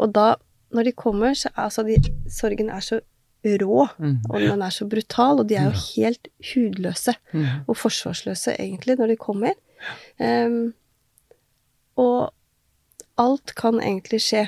Og 0.00 0.14
da, 0.16 0.34
når 0.72 0.88
de 0.88 0.96
kommer, 0.96 1.34
så 1.36 1.50
er 1.52 1.66
altså 1.66 1.84
de, 1.84 1.98
sorgen 2.32 2.70
er 2.72 2.80
så 2.80 3.02
rå, 3.44 3.88
Mm. 3.98 4.18
og 4.30 4.40
den 4.40 4.62
er 4.62 4.70
så 4.70 4.86
brutal, 4.88 5.40
og 5.40 5.46
de 5.48 5.54
er 5.56 5.64
jo 5.70 5.76
helt 5.96 6.28
hudløse 6.54 7.14
Mm. 7.32 7.46
og 7.68 7.76
forsvarsløse, 7.76 8.56
egentlig, 8.58 8.98
når 8.98 9.06
de 9.08 9.16
kommer. 9.16 9.52
Um, 10.18 10.74
og 11.96 12.32
alt 13.18 13.54
kan 13.56 13.80
egentlig 13.80 14.20
skje 14.20 14.46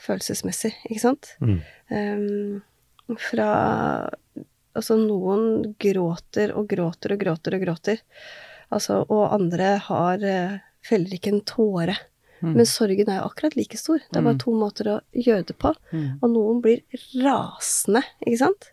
følelsesmessig, 0.00 0.74
ikke 0.90 1.00
sant? 1.00 1.36
Mm. 1.40 1.60
Um, 1.90 3.16
fra 3.18 4.08
Altså, 4.74 4.96
noen 4.96 5.74
gråter 5.78 6.54
og 6.56 6.66
gråter 6.66 7.12
og 7.12 7.18
gråter 7.20 7.54
og 7.58 7.60
gråter. 7.60 7.98
Altså, 8.72 9.02
og 9.10 9.34
andre 9.34 9.76
har 9.84 10.22
eh, 10.24 10.54
feller 10.82 11.12
ikke 11.12 11.28
en 11.34 11.42
tåre. 11.44 11.92
Mm. 12.42 12.54
Men 12.58 12.66
sorgen 12.66 13.08
er 13.08 13.20
jo 13.20 13.28
akkurat 13.30 13.54
like 13.56 13.78
stor. 13.78 13.98
Det 14.10 14.18
er 14.18 14.22
bare 14.26 14.34
Mm. 14.34 14.42
to 14.42 14.52
måter 14.58 14.88
å 14.90 15.00
gjøre 15.14 15.46
det 15.46 15.58
på. 15.58 15.74
Mm. 15.92 16.18
Og 16.22 16.30
noen 16.30 16.60
blir 16.64 16.82
rasende, 17.22 18.02
ikke 18.26 18.38
sant? 18.38 18.72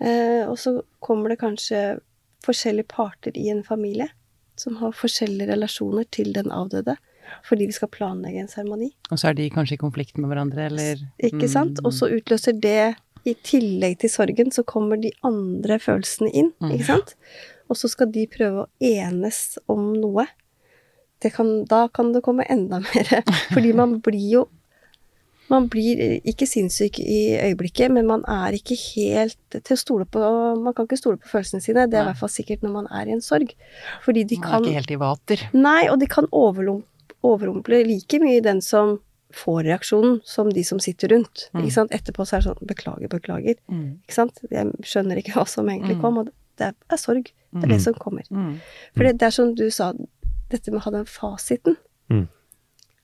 Eh, 0.00 0.44
og 0.48 0.56
så 0.60 0.82
kommer 1.00 1.28
det 1.32 1.40
kanskje 1.40 2.00
forskjellige 2.46 2.88
parter 2.88 3.36
i 3.36 3.48
en 3.50 3.62
familie 3.66 4.08
som 4.56 4.76
har 4.80 4.92
forskjellige 4.96 5.48
relasjoner 5.52 6.04
til 6.10 6.32
den 6.32 6.50
avdøde, 6.50 6.96
fordi 7.44 7.66
vi 7.68 7.72
skal 7.76 7.88
planlegge 7.88 8.40
en 8.40 8.48
seremoni. 8.48 8.92
Og 9.12 9.18
så 9.20 9.28
er 9.30 9.34
de 9.38 9.50
kanskje 9.50 9.76
i 9.76 9.82
konflikt 9.82 10.16
med 10.18 10.30
hverandre, 10.30 10.66
eller 10.70 10.96
Ikke 11.22 11.48
sant? 11.48 11.78
Og 11.84 11.92
så 11.92 12.08
utløser 12.10 12.58
det, 12.60 12.96
i 13.26 13.34
tillegg 13.44 13.98
til 13.98 14.08
sorgen, 14.10 14.50
så 14.54 14.62
kommer 14.64 14.96
de 15.00 15.10
andre 15.26 15.78
følelsene 15.78 16.30
inn, 16.32 16.52
ikke 16.62 16.84
sant? 16.86 17.14
Og 17.68 17.76
så 17.76 17.88
skal 17.90 18.10
de 18.10 18.26
prøve 18.26 18.64
å 18.64 18.68
enes 18.80 19.58
om 19.68 19.92
noe. 20.00 20.24
Det 21.20 21.32
kan, 21.34 21.64
da 21.66 21.88
kan 21.88 22.12
det 22.14 22.22
komme 22.22 22.44
enda 22.48 22.78
mer, 22.86 23.08
fordi 23.52 23.72
man 23.74 23.98
blir 24.00 24.30
jo 24.36 24.44
man 25.48 25.64
blir 25.72 26.20
ikke 26.28 26.44
sinnssyk 26.44 26.98
i 27.00 27.32
øyeblikket, 27.40 27.88
men 27.90 28.04
man 28.06 28.20
er 28.28 28.52
ikke 28.52 28.76
helt 28.76 29.38
til 29.56 29.72
å 29.74 29.78
stole 29.80 30.04
på 30.04 30.20
Man 30.60 30.74
kan 30.76 30.84
ikke 30.84 30.98
stole 31.00 31.16
på 31.16 31.30
følelsene 31.30 31.62
sine. 31.64 31.86
Det 31.88 31.96
er 31.96 32.02
i 32.04 32.08
hvert 32.10 32.20
fall 32.20 32.28
sikkert 32.28 32.60
når 32.66 32.74
man 32.74 32.88
er 32.92 33.08
i 33.08 33.14
en 33.16 33.22
sorg. 33.24 33.54
Fordi 34.04 34.26
de 34.28 34.36
Man 34.42 34.52
er 34.52 34.66
ikke 34.66 34.74
helt 34.76 34.90
i 34.92 34.98
vater. 35.00 35.46
Nei, 35.56 35.88
og 35.88 35.96
de 36.02 36.06
kan 36.12 36.28
overrumple 37.24 37.80
like 37.88 38.20
mye 38.20 38.42
den 38.44 38.60
som 38.60 38.98
får 39.34 39.64
reaksjonen, 39.68 40.20
som 40.24 40.52
de 40.52 40.62
som 40.64 40.78
sitter 40.80 41.08
rundt. 41.16 41.48
Mm. 41.52 41.62
Ikke 41.64 41.74
sant? 41.74 41.96
Etterpå 41.96 42.24
så 42.28 42.36
er 42.38 42.44
det 42.44 42.50
sånn 42.50 42.68
Beklager, 42.70 43.08
beklager. 43.12 43.56
Mm. 43.72 43.88
Ikke 44.04 44.16
sant? 44.16 44.38
Jeg 44.52 44.70
skjønner 44.88 45.20
ikke 45.20 45.34
hva 45.36 45.46
som 45.48 45.68
egentlig 45.68 45.96
Mm. 45.98 46.00
kom, 46.04 46.18
og 46.22 46.30
det 46.58 46.66
er, 46.70 46.74
er 46.92 46.96
sorg. 47.00 47.24
Det 47.24 47.62
er 47.64 47.66
Mm. 47.66 47.72
det 47.72 47.80
som 47.80 47.94
kommer. 47.94 48.24
Mm. 48.30 48.60
For 48.94 49.04
det, 49.04 49.18
det 49.18 49.26
er 49.26 49.30
som 49.30 49.54
du 49.54 49.70
sa, 49.70 49.92
dette 50.50 50.70
med 50.72 50.80
å 50.80 50.84
ha 50.88 50.90
den 50.98 51.04
fasiten. 51.08 51.76
Mm. 52.10 52.26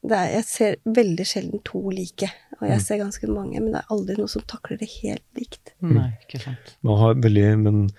Det 0.05 0.13
er, 0.19 0.29
jeg 0.37 0.45
ser 0.45 0.77
veldig 0.85 1.25
sjelden 1.27 1.63
to 1.65 1.81
like, 1.91 2.29
og 2.61 2.69
jeg 2.69 2.77
Mm. 2.79 2.85
ser 2.85 2.99
ganske 3.01 3.29
mange, 3.29 3.61
men 3.61 3.73
det 3.73 3.81
er 3.81 3.91
aldri 3.95 4.17
noe 4.19 4.29
som 4.29 4.43
takler 4.43 4.79
det 4.79 4.89
helt 5.03 5.25
likt. 5.39 5.73
Nei, 5.81 6.11
ikke 6.27 6.43
sant. 6.43 6.75
Man 6.83 6.99
har 7.01 7.15
veldig, 7.15 7.59
men 7.63 7.91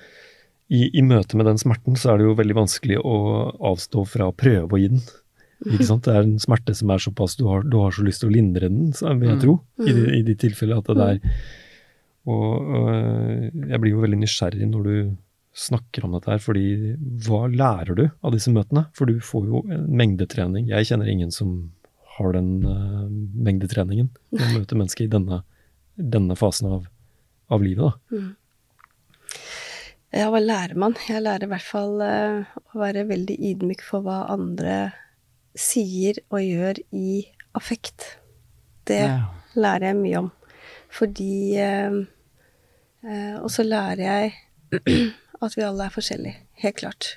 i, 0.69 0.89
i 0.97 1.01
møte 1.01 1.35
med 1.37 1.45
den 1.49 1.57
smerten 1.57 1.95
så 1.97 2.13
er 2.13 2.17
det 2.21 2.25
jo 2.27 2.35
veldig 2.37 2.55
vanskelig 2.57 2.97
å 3.01 3.15
avstå 3.73 4.05
fra 4.07 4.29
å 4.29 4.35
prøve 4.37 4.69
å 4.69 4.79
gi 4.81 4.87
den. 4.93 5.01
Ikke 5.65 5.85
sant? 5.87 6.03
Det 6.05 6.13
er 6.13 6.21
en 6.27 6.37
smerte 6.37 6.75
som 6.75 6.89
er 6.91 6.97
såpass 7.01 7.37
Du 7.39 7.45
har, 7.47 7.63
du 7.63 7.77
har 7.79 7.89
så 7.95 8.03
lyst 8.05 8.21
til 8.21 8.29
å 8.29 8.33
lindre 8.35 8.67
den, 8.69 8.91
vil 8.91 9.29
jeg 9.29 9.37
Mm. 9.37 9.41
tro, 9.41 9.53
i, 9.79 9.91
de, 9.93 10.03
i 10.19 10.21
de 10.21 10.35
tilfellene 10.35 10.77
at 10.83 10.85
det 10.93 11.05
er 11.15 11.19
Og 12.27 12.75
øh, 12.75 13.51
jeg 13.69 13.79
blir 13.81 13.91
jo 13.93 14.01
veldig 14.01 14.19
nysgjerrig 14.19 14.67
når 14.69 14.83
du 14.83 15.17
snakker 15.55 16.03
om 16.05 16.15
dette 16.17 16.33
her, 16.33 16.41
fordi 16.43 16.95
hva 17.25 17.45
lærer 17.47 17.95
du 17.95 18.05
av 18.09 18.33
disse 18.35 18.51
møtene? 18.51 18.87
For 18.97 19.07
du 19.07 19.21
får 19.23 19.45
jo 19.47 19.61
en 19.71 19.85
mengdetrening. 19.95 20.67
Jeg 20.67 20.89
kjenner 20.89 21.07
ingen 21.11 21.31
som 21.31 21.53
har 22.17 22.35
den 22.35 22.49
uh, 22.67 23.05
mengdetreningen. 23.47 24.09
Å 24.35 24.49
møte 24.55 24.75
mennesker 24.77 25.07
i 25.07 25.11
denne, 25.11 25.41
denne 25.95 26.35
fasen 26.39 26.73
av, 26.77 26.89
av 27.51 27.63
livet, 27.63 27.87
da. 28.09 28.19
Ja, 30.15 30.29
hva 30.31 30.39
lærer 30.39 30.77
man? 30.79 30.95
Jeg 31.09 31.23
lærer 31.25 31.47
i 31.47 31.51
hvert 31.51 31.67
fall 31.67 31.97
uh, 32.03 32.55
å 32.71 32.79
være 32.79 33.07
veldig 33.09 33.35
ydmyk 33.51 33.83
for 33.83 34.05
hva 34.05 34.21
andre 34.31 34.93
sier 35.55 36.19
og 36.29 36.43
gjør 36.43 36.79
i 36.95 37.25
affekt. 37.55 38.17
Det 38.87 39.01
Ja. 39.07 39.19
lærer 39.55 39.89
jeg 39.91 39.99
mye 39.99 40.21
om. 40.23 40.31
Fordi 40.95 41.35
uh, 41.59 41.99
eh, 43.03 43.35
Og 43.41 43.49
så 43.51 43.63
lærer 43.67 44.03
jeg 44.03 44.33
at 45.43 45.55
vi 45.57 45.65
alle 45.65 45.87
er 45.87 45.93
forskjellige. 45.93 46.41
Helt 46.63 46.77
klart. 46.79 47.09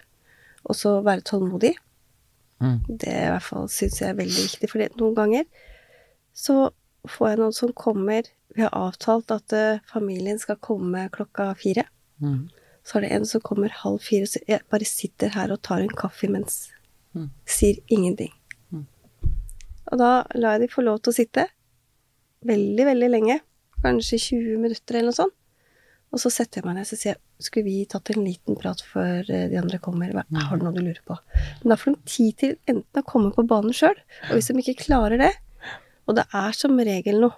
Og 0.64 0.76
så 0.76 0.98
være 1.04 1.26
tålmodig. 1.26 1.74
Mm. 2.58 2.78
Det 2.88 3.12
i 3.12 3.30
hvert 3.30 3.46
fall 3.46 3.68
syns 3.70 4.00
jeg 4.02 4.10
er 4.10 4.18
veldig 4.18 4.44
viktig. 4.48 4.70
For 4.70 4.98
noen 4.98 5.16
ganger 5.16 5.44
så 6.36 6.70
får 7.08 7.30
jeg 7.30 7.40
noen 7.40 7.54
som 7.56 7.74
kommer 7.76 8.26
Vi 8.56 8.64
har 8.64 8.74
avtalt 8.74 9.30
at 9.30 9.52
uh, 9.54 9.82
familien 9.86 10.38
skal 10.40 10.56
komme 10.64 11.04
klokka 11.14 11.52
fire. 11.60 11.84
Mm. 12.18 12.48
Så 12.82 12.96
er 12.98 13.04
det 13.04 13.10
en 13.14 13.26
som 13.28 13.42
kommer 13.44 13.70
halv 13.84 14.00
fire, 14.02 14.26
så 14.26 14.40
jeg 14.48 14.64
bare 14.72 14.88
sitter 14.88 15.30
her 15.34 15.52
og 15.54 15.60
tar 15.62 15.84
en 15.84 15.92
kaffe 15.94 16.26
imens. 16.26 16.72
Mm. 17.14 17.28
Sier 17.46 17.78
ingenting. 17.92 18.32
Mm. 18.72 18.86
Og 19.92 20.00
da 20.00 20.10
lar 20.34 20.56
jeg 20.56 20.64
de 20.64 20.70
få 20.72 20.82
lov 20.88 20.98
til 21.04 21.12
å 21.12 21.18
sitte 21.20 21.44
veldig, 22.48 22.88
veldig 22.88 23.10
lenge. 23.12 23.38
Kanskje 23.84 24.18
20 24.24 24.64
minutter 24.64 24.98
eller 24.98 25.12
noe 25.12 25.20
sånt. 25.20 25.37
Og 26.08 26.20
så 26.22 26.30
setter 26.32 26.62
jeg 26.62 26.64
meg 26.68 26.78
ned 26.78 26.88
og 26.88 27.00
sier 27.02 27.18
skulle 27.42 27.66
vi 27.68 27.82
tatt 27.90 28.08
en 28.14 28.22
liten 28.24 28.56
prat 28.58 28.80
før 28.92 29.26
eh, 29.28 29.48
de 29.50 29.58
andre 29.60 29.80
kommer? 29.82 30.14
Hva-. 30.16 30.24
Har 30.48 30.56
du 30.60 30.64
noe 30.64 30.72
du 30.76 30.80
lurer 30.80 31.02
på? 31.04 31.18
Men 31.62 31.74
da 31.74 31.76
får 31.80 31.96
de 31.96 32.12
tid 32.14 32.38
til 32.40 32.54
enten 32.70 33.02
å 33.02 33.04
komme 33.06 33.32
på 33.34 33.44
banen 33.48 33.76
sjøl, 33.76 33.98
og 34.28 34.38
hvis 34.38 34.48
de 34.48 34.62
ikke 34.62 34.86
klarer 34.86 35.20
det 35.20 35.34
Og 36.08 36.16
det 36.16 36.24
er 36.32 36.56
som 36.56 36.78
regel 36.80 37.20
noe, 37.20 37.36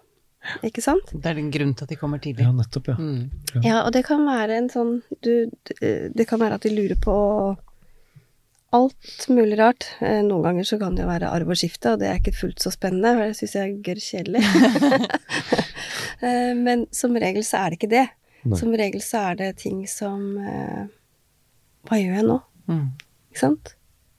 ikke 0.65 0.85
sant? 0.85 1.11
Det 1.11 1.27
er 1.27 1.41
den 1.41 1.51
grunnen 1.53 1.75
til 1.77 1.85
at 1.89 1.91
de 1.91 1.99
kommer 1.99 2.23
tidlig. 2.23 2.47
Ja, 2.47 2.53
nettopp, 2.55 2.93
ja. 2.93 2.95
Mm. 2.97 3.65
Ja, 3.67 3.81
og 3.83 3.91
det 3.97 4.05
kan 4.07 4.23
være 4.29 4.61
en 4.61 4.71
sånn 4.73 4.95
du, 5.27 5.51
Det 5.67 6.29
kan 6.31 6.41
være 6.41 6.61
at 6.61 6.65
de 6.65 6.73
lurer 6.77 6.97
på 7.03 7.17
alt 8.71 9.27
mulig 9.35 9.59
rart. 9.59 9.89
Eh, 9.99 10.21
Noen 10.23 10.45
ganger 10.47 10.69
så 10.69 10.79
kan 10.79 10.95
det 10.95 11.03
jo 11.03 11.11
være 11.11 11.33
arv 11.35 11.51
og 11.51 11.59
skifte, 11.59 11.97
og 11.97 11.99
det 11.99 12.07
er 12.07 12.21
ikke 12.21 12.37
fullt 12.39 12.63
så 12.63 12.71
spennende, 12.71 13.17
for 13.19 13.27
det 13.27 13.39
syns 13.41 13.57
jeg 13.59 13.67
er 13.67 13.83
gørr 13.89 14.05
kjedelig. 14.07 14.45
Eh, 16.21 16.53
Men 16.53 16.83
som 16.93 17.15
regel 17.17 17.41
så 17.49 17.63
er 17.63 17.73
det 17.73 17.79
ikke 17.79 17.89
det. 17.95 18.03
Nei. 18.45 18.57
Som 18.59 18.73
regel 18.79 19.03
så 19.05 19.19
er 19.31 19.35
det 19.37 19.51
ting 19.61 19.83
som 19.91 20.39
eh, 20.41 20.87
Hva 21.89 21.99
gjør 22.01 22.15
jeg 22.21 22.27
nå? 22.29 22.39
Mm. 22.71 22.87
Ikke 23.31 23.43
sant? 23.43 23.75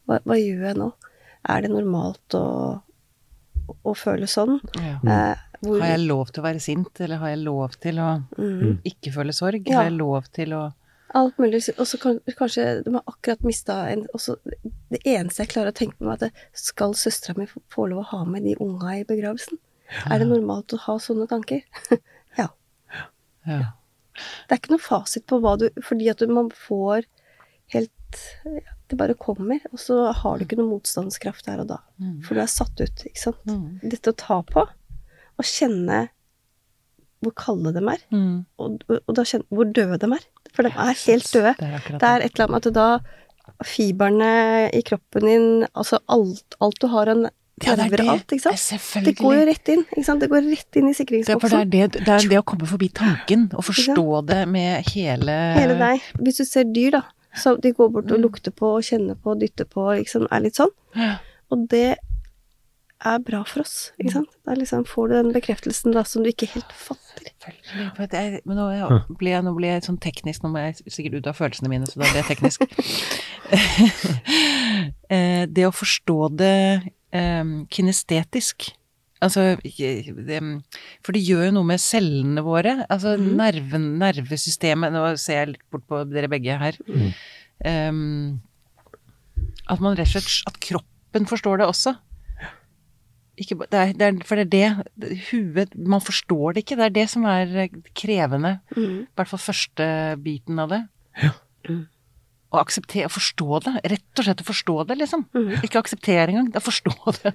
Hva, 0.09 0.19
hva 0.27 0.37
gjør 0.37 0.67
jeg 0.69 0.77
nå? 0.77 0.89
Er 1.49 1.63
det 1.65 1.71
normalt 1.73 2.35
å, 2.37 2.45
å 3.81 3.93
føle 3.97 4.27
sånn? 4.29 4.59
Ja. 4.77 4.97
Eh, 5.01 5.47
hvor, 5.61 5.79
Har 5.81 5.91
jeg 5.95 6.05
lov 6.07 6.29
til 6.33 6.41
å 6.41 6.45
være 6.45 6.61
sint, 6.61 7.01
eller 7.01 7.21
har 7.21 7.33
jeg 7.33 7.41
lov 7.45 7.75
til 7.81 7.99
å 8.01 8.11
mm, 8.37 8.79
ikke 8.91 9.11
føle 9.13 9.33
sorg? 9.33 9.65
Ja. 9.69 9.81
Har 9.81 9.89
jeg 9.89 9.97
lov 9.99 10.29
til 10.33 10.53
å 10.57 10.67
Alt 11.13 11.35
mulig. 11.43 11.59
Og 11.75 11.83
så 11.89 11.97
kan, 11.99 12.21
kanskje 12.39 12.63
de 12.85 12.93
har 12.95 13.03
akkurat 13.11 13.41
mista 13.43 13.81
en 13.91 14.05
også, 14.15 14.37
Det 14.93 15.01
eneste 15.03 15.43
jeg 15.43 15.49
klarer 15.51 15.73
å 15.73 15.75
tenke 15.75 15.97
på, 15.99 16.07
er 16.07 16.29
at 16.29 16.45
skal 16.55 16.93
søstera 16.95 17.35
mi 17.35 17.49
få- 17.51 17.89
lov 17.91 18.05
å 18.05 18.09
ha 18.13 18.21
med 18.23 18.45
de 18.47 18.53
unga 18.63 18.93
i 18.95 19.03
begravelsen? 19.03 19.59
Er 20.07 20.21
det 20.23 20.29
normalt 20.29 20.71
å 20.71 20.79
ha 20.85 20.95
sånne 21.03 21.27
tanker? 21.27 21.65
ja. 22.39 22.47
Ja. 23.43 23.59
Det 24.47 24.55
er 24.55 24.61
ikke 24.61 24.73
noe 24.75 24.83
fasit 24.83 25.25
på 25.29 25.39
hva 25.43 25.55
du 25.61 25.67
Fordi 25.85 26.09
at 26.11 26.21
du, 26.21 26.27
man 26.33 26.49
får 26.53 27.05
helt 27.75 28.21
Det 28.91 28.97
bare 28.99 29.15
kommer, 29.15 29.61
og 29.71 29.79
så 29.79 30.11
har 30.11 30.37
du 30.37 30.43
ikke 30.43 30.57
noe 30.59 30.67
motstandskraft 30.73 31.45
der 31.47 31.61
og 31.63 31.69
da. 31.69 31.77
Mm. 32.01 32.17
For 32.27 32.35
du 32.35 32.41
er 32.43 32.49
satt 32.51 32.75
ut, 32.81 33.05
ikke 33.07 33.21
sant. 33.21 33.39
Mm. 33.47 33.79
Dette 33.87 34.11
å 34.11 34.17
ta 34.19 34.41
på, 34.43 34.65
og 35.39 35.47
kjenne 35.47 36.09
hvor 37.21 37.31
kalde 37.37 37.71
de 37.71 37.83
er, 37.87 38.01
Mm. 38.11 38.43
og, 38.59 38.83
og 38.97 39.15
da 39.15 39.23
kjenne 39.23 39.47
hvor 39.47 39.69
døde 39.71 39.97
de 40.01 40.09
er. 40.17 40.25
For 40.51 40.67
de 40.67 40.73
er 40.73 40.99
helt 41.05 41.31
døde. 41.31 41.53
Det 41.61 42.03
er 42.09 42.25
et 42.25 42.33
eller 42.35 42.49
annet 42.49 42.67
at 42.67 42.75
da 42.75 42.87
Fibrene 43.65 44.69
i 44.73 44.81
kroppen 44.85 45.25
din 45.27 45.47
Altså 45.73 45.99
alt, 46.11 46.55
alt 46.59 46.79
du 46.81 46.87
har 46.91 47.09
av 47.11 47.23
Ja, 47.65 47.75
det 47.75 47.85
er 47.85 47.91
og 47.91 47.97
det. 47.97 48.07
alt, 48.09 48.33
ikke 48.35 48.43
sant. 48.43 48.61
Det 48.81 48.99
er. 49.01 49.05
Det 49.05 49.15
går 49.19 49.33
jo 49.37 49.45
rett 49.51 49.71
inn, 49.73 49.83
ikke 49.91 50.05
sant. 50.07 50.21
Det 50.25 50.29
går 50.31 50.45
rett 50.49 50.75
inn 50.81 50.87
i 50.89 50.93
er, 50.93 51.39
det, 51.39 51.53
er 51.53 51.65
det, 51.65 52.05
det 52.05 52.13
er 52.15 52.29
det 52.29 52.39
å 52.41 52.45
komme 52.53 52.67
forbi 52.69 52.89
tanken, 52.89 53.49
og 53.55 53.63
forstå 53.67 54.05
det 54.27 54.41
med 54.49 54.85
hele 54.93 55.39
Hele 55.57 55.75
deg. 55.79 56.01
Hvis 56.21 56.37
du 56.41 56.45
ser 56.45 56.63
dyr, 56.73 56.91
da, 56.99 57.03
så 57.37 57.55
de 57.61 57.71
går 57.73 57.89
bort 57.91 58.11
og 58.11 58.17
Mm. 58.19 58.23
lukter 58.27 58.51
på 58.51 58.75
og 58.77 58.83
kjenner 58.83 59.15
på 59.15 59.31
og 59.35 59.39
dytter 59.39 59.65
på, 59.65 59.87
liksom, 59.99 60.27
er 60.31 60.39
litt 60.41 60.55
sånn. 60.59 60.71
Og 61.51 61.67
det 61.69 61.97
er 63.03 63.17
bra 63.25 63.43
for 63.43 63.61
oss, 63.61 63.91
Mm. 63.97 64.05
ikke 64.05 64.11
sant. 64.13 64.29
Da 64.45 64.53
liksom 64.53 64.83
får 64.85 65.07
du 65.09 65.13
den 65.15 65.31
bekreftelsen 65.33 65.93
da 65.93 66.03
som 66.03 66.21
du 66.23 66.29
ikke 66.29 66.47
helt 66.53 66.71
fatter. 66.71 67.31
Er, 68.13 68.41
men 68.45 68.57
nå, 68.57 68.67
blir 69.07 69.17
ble 69.17 69.29
jeg, 69.31 69.43
nå 69.43 69.55
ble 69.57 69.67
jeg 69.71 69.81
sånn 69.87 69.97
teknisk, 69.99 70.43
nå 70.43 70.51
må 70.53 70.59
jeg 70.61 70.75
sikkert 70.93 71.15
ut 71.17 71.27
av 71.31 71.35
følelsene 71.39 71.69
mine, 71.71 71.85
så 71.89 71.97
da 71.97 72.05
blir 72.05 72.21
jeg 72.21 72.37
teknisk. 72.37 72.61
Eh, 75.11 75.43
det 75.51 75.65
å 75.67 75.73
forstå 75.75 76.15
det 76.39 76.53
eh, 77.15 77.43
kinestetisk 77.71 78.71
Altså, 79.21 79.53
det, 79.61 80.39
for 81.05 81.13
det 81.13 81.21
gjør 81.21 81.43
jo 81.45 81.55
noe 81.59 81.67
med 81.69 81.81
cellene 81.81 82.41
våre. 82.41 82.79
Altså 82.89 83.13
mm. 83.21 83.27
nerven, 83.37 83.83
nervesystemet 84.01 84.93
Nå 84.95 85.03
ser 85.21 85.43
jeg 85.43 85.51
litt 85.51 85.65
bort 85.69 85.85
på 85.89 85.99
dere 86.09 86.29
begge 86.31 86.55
her. 86.57 86.79
Mm. 86.89 87.11
Um, 87.61 88.39
at 89.69 89.83
man 89.83 89.93
rett 89.93 90.09
og 90.09 90.15
slett 90.15 90.49
At 90.49 90.57
kroppen 90.65 91.29
forstår 91.29 91.61
det 91.61 91.67
også. 91.69 91.93
Ikke, 93.41 93.59
det 93.69 93.77
er, 93.77 93.93
det 93.97 94.07
er, 94.07 94.17
for 94.25 94.41
det 94.41 94.57
er 94.57 94.81
det, 94.97 95.11
Huet 95.29 95.77
Man 95.77 96.01
forstår 96.01 96.57
det 96.57 96.65
ikke. 96.65 96.79
Det 96.81 96.87
er 96.87 96.97
det 96.97 97.07
som 97.13 97.29
er 97.29 97.45
krevende. 97.53 97.93
krevende. 97.93 98.55
Mm. 98.73 98.99
I 99.05 99.21
hvert 99.21 99.31
fall 99.35 99.45
første 99.45 99.87
biten 100.25 100.65
av 100.65 100.73
det. 100.73 100.81
Mm. 101.69 101.85
Å 102.51 102.59
akseptere, 102.59 103.07
å 103.07 103.13
forstå 103.13 103.59
det. 103.63 103.71
Rett 103.93 104.19
og 104.19 104.25
slett 104.27 104.41
å 104.43 104.45
forstå 104.47 104.73
det, 104.89 104.95
liksom. 104.99 105.21
Mm. 105.37 105.51
Ikke 105.63 105.79
akseptere 105.79 106.25
engang, 106.33 106.49
det 106.51 106.59
er 106.59 106.65
forstå 106.65 106.93
det. 107.23 107.31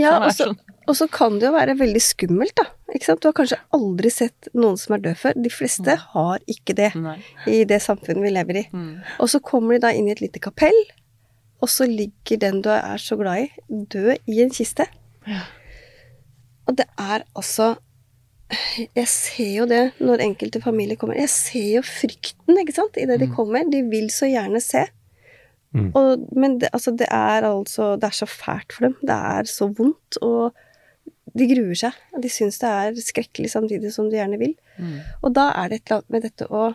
Ja, 0.00 0.16
er 0.16 0.24
og 0.26 0.32
så, 0.34 0.48
sånn- 0.48 0.74
og 0.90 0.96
så 0.98 1.06
kan 1.10 1.36
det 1.38 1.46
jo 1.46 1.52
være 1.54 1.76
veldig 1.78 2.02
skummelt, 2.02 2.54
da. 2.58 2.64
Ikke 2.94 3.06
sant? 3.06 3.22
Du 3.22 3.28
har 3.28 3.36
kanskje 3.38 3.60
aldri 3.78 4.10
sett 4.10 4.48
noen 4.54 4.76
som 4.78 4.96
er 4.96 5.04
død 5.04 5.16
før. 5.22 5.38
De 5.46 5.52
fleste 5.54 5.94
Mm. 5.96 6.04
har 6.16 6.42
ikke 6.50 6.74
det 6.78 6.90
Nei. 6.98 7.16
i 7.46 7.62
det 7.64 7.78
samfunnet 7.82 8.22
vi 8.26 8.34
lever 8.34 8.60
i. 8.62 8.64
Mm. 8.74 8.92
Og 9.22 9.28
så 9.30 9.40
kommer 9.42 9.74
de 9.78 9.84
da 9.86 9.92
inn 9.94 10.08
i 10.10 10.14
et 10.16 10.20
lite 10.24 10.42
kapell, 10.42 10.78
og 11.62 11.68
så 11.72 11.86
ligger 11.88 12.36
den 12.42 12.60
du 12.62 12.68
er 12.74 12.98
så 12.98 13.16
glad 13.16 13.46
i, 13.46 13.50
død 13.70 14.18
i 14.28 14.42
en 14.42 14.50
kiste. 14.50 14.86
Ja. 15.26 15.44
Og 16.66 16.74
det 16.76 16.86
er 16.98 17.22
altså 17.38 17.76
Jeg 18.94 19.08
ser 19.10 19.48
jo 19.56 19.64
det 19.66 19.80
når 19.98 20.22
enkelte 20.22 20.60
familier 20.62 20.96
kommer. 21.00 21.16
Jeg 21.18 21.28
ser 21.32 21.66
jo 21.78 21.82
frykten, 21.82 22.58
ikke 22.62 22.74
sant, 22.76 22.96
idet 22.96 23.18
de 23.20 23.26
Mm. 23.26 23.34
kommer. 23.34 23.64
De 23.70 23.82
vil 23.90 24.06
så 24.10 24.28
gjerne 24.30 24.60
se. 24.62 24.84
Mm. 25.74 25.90
Og, 25.98 26.28
men 26.36 26.58
det, 26.58 26.70
altså, 26.72 26.92
det 26.96 27.08
er 27.10 27.42
altså 27.42 27.96
Det 28.00 28.04
er 28.04 28.14
så 28.14 28.26
fælt 28.26 28.72
for 28.72 28.86
dem. 28.86 28.94
Det 29.02 29.10
er 29.10 29.42
så 29.50 29.66
vondt. 29.74 30.16
Og 30.22 30.54
de 31.36 31.46
gruer 31.50 31.74
seg. 31.74 31.92
De 32.22 32.28
syns 32.28 32.58
det 32.62 32.68
er 32.70 32.92
skrekkelig 32.94 33.50
samtidig 33.50 33.92
som 33.92 34.08
de 34.10 34.16
gjerne 34.16 34.38
vil. 34.38 34.54
Mm. 34.78 35.00
Og 35.22 35.34
da 35.34 35.50
er 35.56 35.68
det 35.68 35.80
et 35.82 35.90
eller 35.90 35.96
annet 36.02 36.10
med 36.10 36.22
dette 36.22 36.46
å 36.50 36.74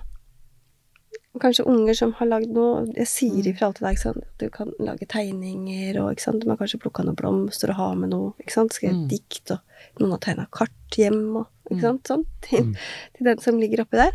Kanskje 1.39 1.63
unger 1.65 1.93
som 1.95 2.11
har 2.19 2.27
lagd 2.27 2.49
noe 2.51 2.85
Jeg 2.93 3.07
sier 3.07 3.31
Mm. 3.45 3.53
ifra 3.55 3.73
til 3.73 3.85
deg 3.87 3.95
ikke 3.95 4.01
sant? 4.03 4.17
at 4.17 4.37
du 4.37 4.49
kan 4.49 4.73
lage 4.79 5.07
tegninger, 5.07 5.95
og 6.03 6.11
ikke 6.11 6.21
sant? 6.21 6.41
de 6.43 6.49
har 6.49 6.57
kanskje 6.57 6.79
plukka 6.83 7.05
noen 7.05 7.15
blomster 7.15 7.69
og 7.69 7.75
ha 7.75 7.93
med 7.95 8.09
noe. 8.09 8.33
ikke 8.41 8.51
sant? 8.51 8.73
Skrevet 8.73 9.05
Mm. 9.05 9.07
dikt, 9.07 9.51
og 9.51 9.59
noen 10.01 10.11
har 10.11 10.19
tegna 10.19 10.47
kart 10.51 10.69
hjem, 10.91 11.37
og 11.37 11.47
ikke 11.71 11.79
Mm. 11.79 11.85
sant? 11.87 12.03
sånn. 12.11 12.25
Til, 12.41 12.63
Mm. 12.65 12.75
til 13.17 13.25
den 13.31 13.39
som 13.39 13.59
ligger 13.59 13.81
oppi 13.85 13.97
der. 13.97 14.11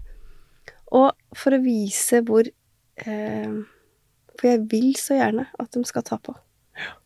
Og 0.92 1.12
for 1.34 1.50
å 1.56 1.62
vise 1.64 2.20
hvor 2.22 2.46
eh, 2.46 3.56
For 4.38 4.48
jeg 4.48 4.66
vil 4.70 4.92
så 5.00 5.16
gjerne 5.16 5.46
at 5.58 5.70
de 5.72 5.82
skal 5.88 6.02
ta 6.02 6.18
på. 6.20 6.34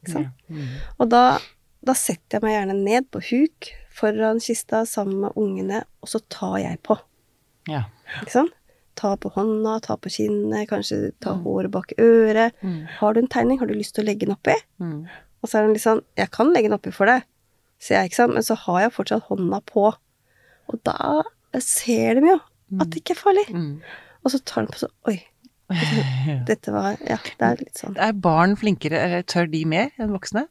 Ikke 0.03 0.11
sant? 0.13 0.29
Mm. 0.51 0.67
Og 0.99 1.09
da, 1.13 1.39
da 1.87 1.93
setter 1.95 2.39
jeg 2.39 2.43
meg 2.43 2.57
gjerne 2.57 2.75
ned 2.85 3.07
på 3.15 3.21
huk 3.23 3.69
foran 3.95 4.41
kista 4.43 4.81
sammen 4.85 5.21
med 5.21 5.37
ungene, 5.39 5.85
og 6.03 6.09
så 6.11 6.19
tar 6.29 6.57
jeg 6.59 6.81
på. 6.83 6.97
Ja. 7.69 7.85
Ikke 8.21 8.31
sant? 8.35 8.51
Ta 8.99 9.15
på 9.17 9.31
hånda, 9.33 9.77
ta 9.81 9.95
på 9.97 10.11
kinnet, 10.11 10.67
kanskje 10.69 11.13
ta 11.23 11.37
håret 11.39 11.71
bak 11.71 11.93
øret. 12.03 12.53
Mm. 12.65 12.87
Har 12.99 13.15
du 13.15 13.21
en 13.23 13.29
tegning, 13.29 13.59
har 13.61 13.67
du 13.71 13.75
lyst 13.75 13.95
til 13.95 14.03
å 14.05 14.09
legge 14.11 14.27
den 14.27 14.35
oppi? 14.35 14.57
Mm. 14.81 15.07
Og 15.43 15.49
så 15.49 15.59
er 15.61 15.63
den 15.69 15.73
litt 15.75 15.83
sånn 15.87 16.03
Jeg 16.19 16.31
kan 16.35 16.51
legge 16.53 16.69
den 16.69 16.77
oppi 16.79 16.91
for 16.93 17.07
deg, 17.07 17.23
sier 17.79 18.01
jeg, 18.03 18.11
ikke 18.11 18.17
sant, 18.25 18.35
men 18.35 18.43
så 18.43 18.57
har 18.57 18.81
jeg 18.81 18.93
fortsatt 18.99 19.23
hånda 19.31 19.63
på. 19.71 19.95
Og 20.71 20.81
da 20.87 21.61
ser 21.65 22.21
de 22.21 22.33
jo 22.33 22.39
at 22.81 22.93
det 22.93 23.03
ikke 23.03 23.17
er 23.17 23.19
farlig. 23.19 23.47
Mm. 23.51 23.75
Og 24.23 24.33
så 24.33 24.41
tar 24.47 24.67
de 24.67 24.75
på 24.75 24.83
sånn 24.85 24.95
Oi, 25.11 25.17
dette 26.51 26.75
var 26.75 27.01
Ja, 27.07 27.19
det 27.19 27.49
er 27.49 27.61
litt 27.65 27.83
sånn. 27.83 27.97
Er 27.99 28.15
barn 28.15 28.57
flinkere, 28.61 29.23
tør 29.31 29.51
de 29.51 29.65
mer 29.69 29.91
enn 29.99 30.15
voksne? 30.15 30.47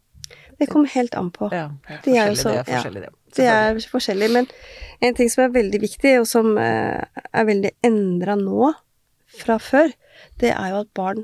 Det 0.59 0.67
kommer 0.67 0.91
helt 0.91 1.15
an 1.15 1.29
på. 1.31 1.47
Ja, 1.55 1.69
det 2.03 2.17
er 2.19 2.33
De 2.33 2.51
er 2.51 2.67
forskjellig, 2.67 3.01
er 3.01 3.07
det. 3.07 3.15
Det 3.37 3.45
er 3.47 3.79
forskjellig, 3.93 4.29
men 4.35 4.47
en 5.05 5.15
ting 5.15 5.29
som 5.31 5.45
er 5.45 5.53
veldig 5.55 5.79
viktig, 5.85 6.13
og 6.19 6.27
som 6.27 6.57
eh, 6.59 7.23
er 7.31 7.47
veldig 7.47 7.71
endra 7.87 8.35
nå 8.39 8.73
fra 9.39 9.59
før, 9.61 9.93
det 10.41 10.51
er 10.51 10.73
jo 10.73 10.81
at 10.81 10.91
barn 10.97 11.23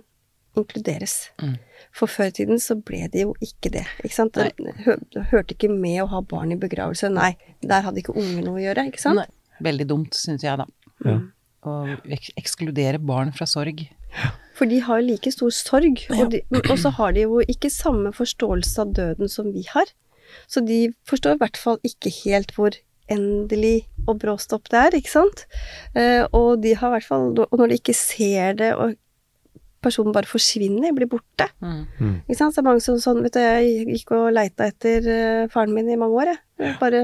inkluderes. 0.60 1.16
Mm. 1.42 1.56
For 1.96 2.12
før 2.12 2.32
i 2.32 2.36
tiden 2.40 2.62
så 2.62 2.78
ble 2.80 3.06
det 3.12 3.26
jo 3.26 3.36
ikke 3.44 3.72
det. 3.74 3.86
Ikke 4.04 4.16
sant? 4.16 4.36
Det 4.36 5.26
hørte 5.32 5.56
ikke 5.56 5.72
med 5.72 6.02
å 6.04 6.10
ha 6.12 6.22
barn 6.26 6.54
i 6.56 6.60
begravelse. 6.60 7.12
Nei, 7.14 7.34
der 7.64 7.86
hadde 7.86 8.02
ikke 8.02 8.16
unger 8.18 8.44
noe 8.46 8.60
å 8.60 8.66
gjøre, 8.66 8.88
ikke 8.92 9.04
sant? 9.04 9.24
Nei. 9.24 9.62
Veldig 9.66 9.88
dumt, 9.88 10.18
syns 10.20 10.44
jeg, 10.44 10.60
da. 10.60 10.68
Ja. 11.08 11.20
Å 11.66 11.76
ek 12.12 12.34
ekskludere 12.40 13.00
barn 13.02 13.32
fra 13.36 13.48
sorg. 13.50 13.86
For 14.56 14.70
de 14.72 14.80
har 14.84 15.02
jo 15.02 15.10
like 15.10 15.32
stor 15.34 15.52
sorg, 15.56 16.04
og, 16.14 16.32
de, 16.32 16.42
og 16.62 16.76
så 16.80 16.92
har 17.00 17.16
de 17.16 17.26
jo 17.26 17.42
ikke 17.44 17.72
samme 17.74 18.12
forståelse 18.16 18.84
av 18.84 18.94
døden 18.96 19.32
som 19.32 19.52
vi 19.56 19.66
har. 19.72 19.92
Så 20.52 20.64
de 20.66 20.90
forstår 21.08 21.36
i 21.36 21.42
hvert 21.44 21.60
fall 21.60 21.80
ikke 21.88 22.12
helt 22.24 22.54
hvor 22.56 22.78
endelig 23.12 23.86
og 24.10 24.20
bråstopp 24.22 24.70
det 24.72 24.80
er, 24.82 24.98
ikke 25.00 25.12
sant? 25.12 25.46
Eh, 25.98 26.24
og 26.36 26.62
de 26.64 26.74
har 26.78 26.90
i 26.90 26.96
hvert 26.96 27.08
fall 27.08 27.28
Og 27.38 27.58
når 27.60 27.72
de 27.72 27.80
ikke 27.80 27.98
ser 27.98 28.58
det, 28.62 28.72
og 28.74 28.96
personen 29.86 30.14
bare 30.16 30.30
forsvinner, 30.30 30.94
blir 30.98 31.10
borte 31.12 31.48
Mm. 31.64 31.86
Mm. 32.02 32.16
Ikke 32.28 32.36
sant? 32.38 32.54
Så 32.54 32.60
det 32.60 32.66
er 32.66 32.68
mange 32.68 32.84
som 32.84 32.98
sånn 33.02 33.22
Vet 33.24 33.34
du, 33.38 33.40
jeg 33.40 33.86
gikk 33.96 34.12
og 34.18 34.26
leita 34.36 34.68
etter 34.70 35.06
uh, 35.08 35.48
faren 35.54 35.72
min 35.74 35.88
i 35.90 35.96
mange 35.98 36.18
år, 36.20 36.34
jeg. 36.34 36.42
jeg. 36.60 36.76
Bare 36.82 37.04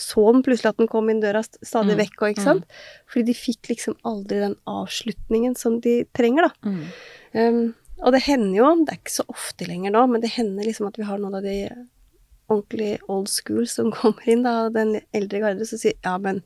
så 0.00 0.22
den 0.32 0.44
plutselig 0.46 0.70
at 0.70 0.78
den 0.80 0.88
kom 0.88 1.08
inn 1.12 1.18
døra 1.20 1.42
stadig 1.44 1.92
Mm. 1.96 2.00
vekk, 2.04 2.22
og 2.22 2.30
ikke 2.32 2.44
sant? 2.44 2.76
Fordi 3.10 3.24
de 3.30 3.34
fikk 3.36 3.68
liksom 3.72 3.96
aldri 4.08 4.38
den 4.40 4.54
avslutningen 4.70 5.56
som 5.60 5.78
de 5.84 6.04
trenger, 6.16 6.46
da. 6.48 6.70
Mm. 6.70 6.84
Um, 7.34 7.74
og 8.00 8.14
det 8.14 8.22
hender 8.24 8.54
jo, 8.56 8.68
det 8.84 8.94
er 8.94 9.00
ikke 9.02 9.12
så 9.18 9.26
ofte 9.28 9.66
lenger 9.68 9.92
nå, 9.92 10.06
men 10.08 10.22
det 10.22 10.30
hender 10.36 10.64
liksom 10.64 10.86
at 10.88 10.96
vi 10.96 11.04
har 11.08 11.18
noen 11.20 11.36
av 11.36 11.44
de 11.44 11.56
ordentlig 12.48 12.94
old 13.12 13.28
school 13.28 13.66
som 13.68 13.90
kommer 13.96 14.28
inn, 14.28 14.44
da, 14.46 14.68
den 14.72 15.00
eldre 15.16 15.42
garde, 15.42 15.66
som 15.68 15.80
sier 15.82 15.98
ja, 16.04 16.16
men 16.22 16.40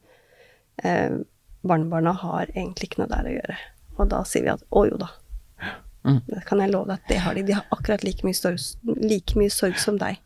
eh, 0.83 1.21
barnebarna 1.63 2.13
har 2.25 2.51
egentlig 2.55 2.91
ikke 2.91 3.05
noe 3.05 3.13
der 3.13 3.29
å 3.31 3.37
gjøre. 3.37 3.59
Og 3.99 4.09
da 4.11 4.25
sier 4.27 4.43
vi 4.49 4.51
at 4.57 4.65
å 4.75 4.83
jo 4.89 4.99
da. 5.01 5.13
Mm. 6.05 6.21
Det 6.29 6.45
kan 6.49 6.61
jeg 6.61 6.73
love 6.73 6.89
deg 6.91 7.01
at 7.01 7.11
det 7.11 7.19
har 7.25 7.37
de. 7.37 7.45
De 7.49 7.57
har 7.57 7.67
akkurat 7.75 8.05
like 8.05 8.27
mye, 8.27 8.37
sorg, 8.37 8.61
like 9.01 9.39
mye 9.41 9.53
sorg 9.53 9.79
som 9.81 9.99
deg. 10.01 10.21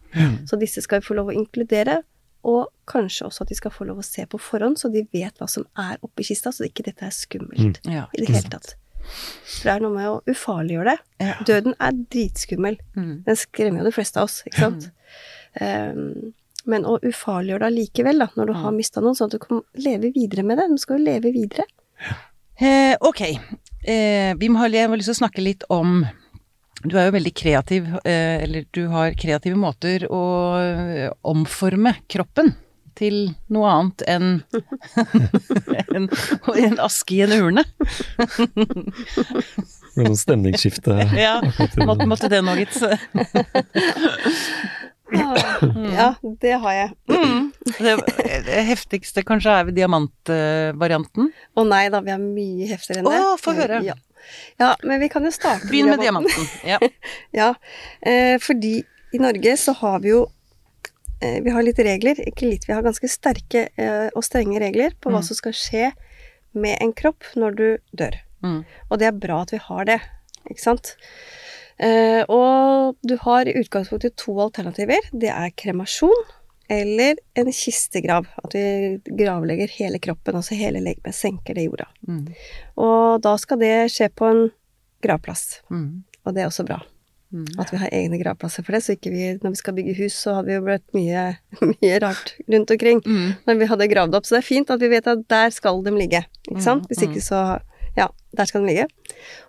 Så 0.49 0.57
disse 0.59 0.83
skal 0.83 1.03
vi 1.03 1.09
få 1.11 1.19
lov 1.19 1.31
å 1.31 1.37
inkludere, 1.37 2.01
og 2.49 2.71
kanskje 2.89 3.27
også 3.29 3.45
at 3.45 3.53
de 3.53 3.57
skal 3.59 3.73
få 3.75 3.87
lov 3.89 4.01
å 4.01 4.07
se 4.07 4.25
på 4.31 4.41
forhånd, 4.41 4.79
så 4.81 4.91
de 4.93 5.05
vet 5.13 5.41
hva 5.41 5.49
som 5.51 5.67
er 5.79 5.99
oppi 6.07 6.27
kista, 6.29 6.53
så 6.55 6.67
ikke 6.69 6.87
dette 6.87 7.05
er 7.07 7.15
skummelt 7.15 7.81
Ja, 7.89 8.07
i 8.15 8.23
det 8.23 8.31
hele 8.31 8.53
tatt. 8.55 8.77
For 9.09 9.69
det 9.69 9.75
er 9.75 9.85
noe 9.85 9.95
med 9.95 10.09
å 10.11 10.19
ufarliggjøre 10.29 10.95
det. 10.95 11.25
Ja. 11.25 11.37
Døden 11.49 11.77
er 11.81 11.97
dritskummel. 12.15 12.79
Mm. 12.97 13.15
Den 13.27 13.39
skremmer 13.41 13.83
jo 13.83 13.89
de 13.89 13.95
fleste 13.97 14.21
av 14.21 14.29
oss, 14.29 14.43
ikke 14.49 14.65
sant. 14.67 14.89
Um, 15.59 16.35
men 16.69 16.85
å 16.85 16.99
ufarliggjøre 17.01 17.65
det 17.65 17.71
allikevel, 17.73 18.21
da, 18.21 18.29
når 18.37 18.51
du 18.51 18.57
har 18.61 18.75
mista 18.77 19.03
noen, 19.03 19.17
sånn 19.17 19.31
at 19.31 19.39
du 19.39 19.43
kan 19.43 19.63
leve 19.81 20.13
videre 20.15 20.45
med 20.45 20.61
det. 20.61 20.69
Du 20.75 20.83
skal 20.83 21.01
jo 21.01 21.09
leve 21.09 21.33
videre. 21.33 21.65
Eh, 22.59 22.95
ok, 23.01 23.23
eh, 23.83 24.35
vi 24.39 24.49
må 24.51 24.69
jeg 24.69 24.89
har 24.89 24.97
lyst 24.97 25.13
til 25.13 25.17
å 25.17 25.23
snakke 25.25 25.45
litt 25.45 25.65
om 25.73 26.07
Du 26.85 26.95
er 26.95 27.09
jo 27.09 27.17
veldig 27.17 27.35
kreativ, 27.35 27.89
eh, 28.05 28.39
eller 28.45 28.65
du 28.71 28.87
har 28.93 29.17
kreative 29.19 29.59
måter 29.59 30.07
å 30.07 30.23
eh, 30.63 31.11
omforme 31.27 31.97
kroppen 32.07 32.55
til 32.99 33.35
noe 33.55 33.71
annet 33.71 34.03
enn 34.11 34.43
en, 35.95 36.09
en 36.55 36.79
aske 36.83 37.15
i 37.15 37.21
en 37.27 37.35
urne. 37.35 37.63
Det 39.95 39.95
ble 39.95 40.07
sånn 40.13 40.23
stemningsskifte. 40.23 40.93
Ja, 41.19 41.41
måtte, 41.83 42.07
måtte 42.07 42.31
det 42.31 42.43
nå, 42.47 42.55
gitt. 42.59 42.79
Ja, 45.13 46.15
det 46.43 46.53
har 46.63 46.75
jeg. 46.77 46.91
Mm. 47.09 47.47
Det, 47.79 47.95
det 48.47 48.63
heftigste 48.69 49.23
kanskje 49.27 49.55
er 49.61 49.67
ved 49.69 49.77
diamantvarianten. 49.79 51.31
Å 51.57 51.65
nei 51.69 51.85
da, 51.93 52.01
vi 52.05 52.13
har 52.13 52.21
mye 52.23 52.69
heftigere 52.71 53.03
enn 53.03 53.09
det. 53.09 53.21
Å, 53.25 53.37
få 53.41 53.55
høre. 53.57 53.81
Ja. 53.87 53.97
ja, 54.61 54.73
men 54.85 55.01
vi 55.01 55.09
kan 55.13 55.25
jo 55.25 55.33
starte 55.35 55.69
Begynn 55.71 55.91
med 55.93 56.03
diamanten. 56.05 56.49
Ja. 56.67 56.81
Ja, 57.41 57.53
eh, 58.01 58.37
fordi 58.43 58.83
i 59.15 59.21
Norge 59.23 59.55
så 59.61 59.73
har 59.81 60.03
vi 60.05 60.11
jo 60.13 60.27
eh, 61.23 61.39
Vi 61.45 61.53
har 61.55 61.65
litt 61.65 61.79
regler, 61.81 62.19
ikke 62.29 62.51
litt, 62.51 62.69
vi 62.69 62.75
har 62.77 62.85
ganske 62.85 63.09
sterke 63.09 63.69
eh, 63.81 64.09
og 64.13 64.25
strenge 64.27 64.61
regler 64.63 64.97
på 65.01 65.13
hva 65.13 65.23
Mm. 65.23 65.29
som 65.31 65.39
skal 65.41 65.57
skje 65.57 65.91
med 66.59 66.77
en 66.83 66.93
kropp 66.97 67.25
når 67.37 67.57
du 67.57 67.67
dør. 67.97 68.21
Mm. 68.45 68.61
Og 68.91 68.99
det 69.01 69.09
er 69.09 69.17
bra 69.25 69.43
at 69.45 69.53
vi 69.55 69.61
har 69.63 69.85
det, 69.89 69.99
ikke 70.49 70.63
sant? 70.63 70.95
Eh, 71.79 72.25
og 72.29 72.97
du 73.07 73.15
har 73.23 73.47
i 73.49 73.55
utgangspunktet 73.61 74.17
to 74.19 74.35
alternativer. 74.43 74.99
Det 75.13 75.31
er 75.31 75.55
kremasjon 75.55 76.35
eller 76.69 77.17
en 77.39 77.49
kistegrav. 77.55 78.27
At 78.45 78.55
vi 78.57 78.99
gravlegger 79.17 79.71
hele 79.79 80.01
kroppen, 80.03 80.37
altså 80.37 80.59
hele 80.59 80.83
legemet, 80.85 81.17
senker 81.17 81.57
det 81.57 81.65
i 81.65 81.71
jorda. 81.71 81.87
Mm. 82.09 82.27
Og 82.83 83.23
da 83.25 83.37
skal 83.41 83.61
det 83.63 83.75
skje 83.95 84.11
på 84.13 84.29
en 84.29 84.45
gravplass. 85.05 85.63
Mm. 85.73 86.03
Og 86.27 86.35
det 86.35 86.43
er 86.45 86.51
også 86.51 86.67
bra. 86.69 86.83
Mm. 87.33 87.47
At 87.61 87.71
vi 87.73 87.79
har 87.81 87.93
egne 87.93 88.19
gravplasser 88.21 88.65
for 88.65 88.73
det, 88.73 88.83
så 88.85 88.95
ikke 88.97 89.11
vi, 89.13 89.25
når 89.43 89.53
vi 89.53 89.61
skal 89.61 89.75
bygge 89.77 89.95
hus, 89.99 90.15
så 90.17 90.39
hadde 90.39 90.49
vi 90.49 90.55
jo 90.57 90.63
blitt 90.65 90.95
mye, 90.97 91.25
mye 91.75 91.99
rart 92.05 92.35
rundt 92.49 92.71
omkring 92.75 93.03
Mm. 93.05 93.35
når 93.47 93.59
vi 93.63 93.69
hadde 93.73 93.89
gravd 93.93 94.17
opp. 94.17 94.27
Så 94.29 94.37
det 94.37 94.43
er 94.43 94.49
fint 94.49 94.71
at 94.73 94.81
vi 94.81 94.89
vet 94.93 95.07
at 95.13 95.25
der 95.29 95.53
skal 95.55 95.83
de 95.85 95.93
ligge, 95.97 96.25
ikke 96.51 96.65
sant? 96.65 96.89
Hvis 96.89 97.05
ikke 97.05 97.21
så 97.25 97.43
Ja, 97.99 98.07
der 98.37 98.47
skal 98.47 98.63
den 98.63 98.71
ligge. 98.71 98.87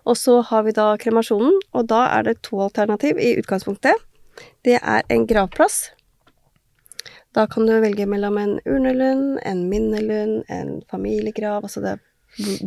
Og 0.04 0.18
så 0.18 0.40
har 0.50 0.66
vi 0.66 0.74
da 0.74 0.90
kremasjonen, 0.98 1.54
og 1.72 1.88
da 1.92 2.02
er 2.18 2.26
det 2.26 2.40
to 2.46 2.60
alternativ 2.64 3.20
i 3.22 3.36
utgangspunktet. 3.38 3.94
Det 4.66 4.80
er 4.80 5.06
en 5.12 5.26
gravplass. 5.30 5.92
Da 7.34 7.46
kan 7.46 7.68
du 7.68 7.76
velge 7.78 8.08
mellom 8.10 8.38
en 8.42 8.56
urnelund, 8.66 9.38
en 9.46 9.68
minnelund, 9.70 10.42
en 10.50 10.80
familiegrav, 10.90 11.62
altså 11.62 11.82
det 11.84 11.98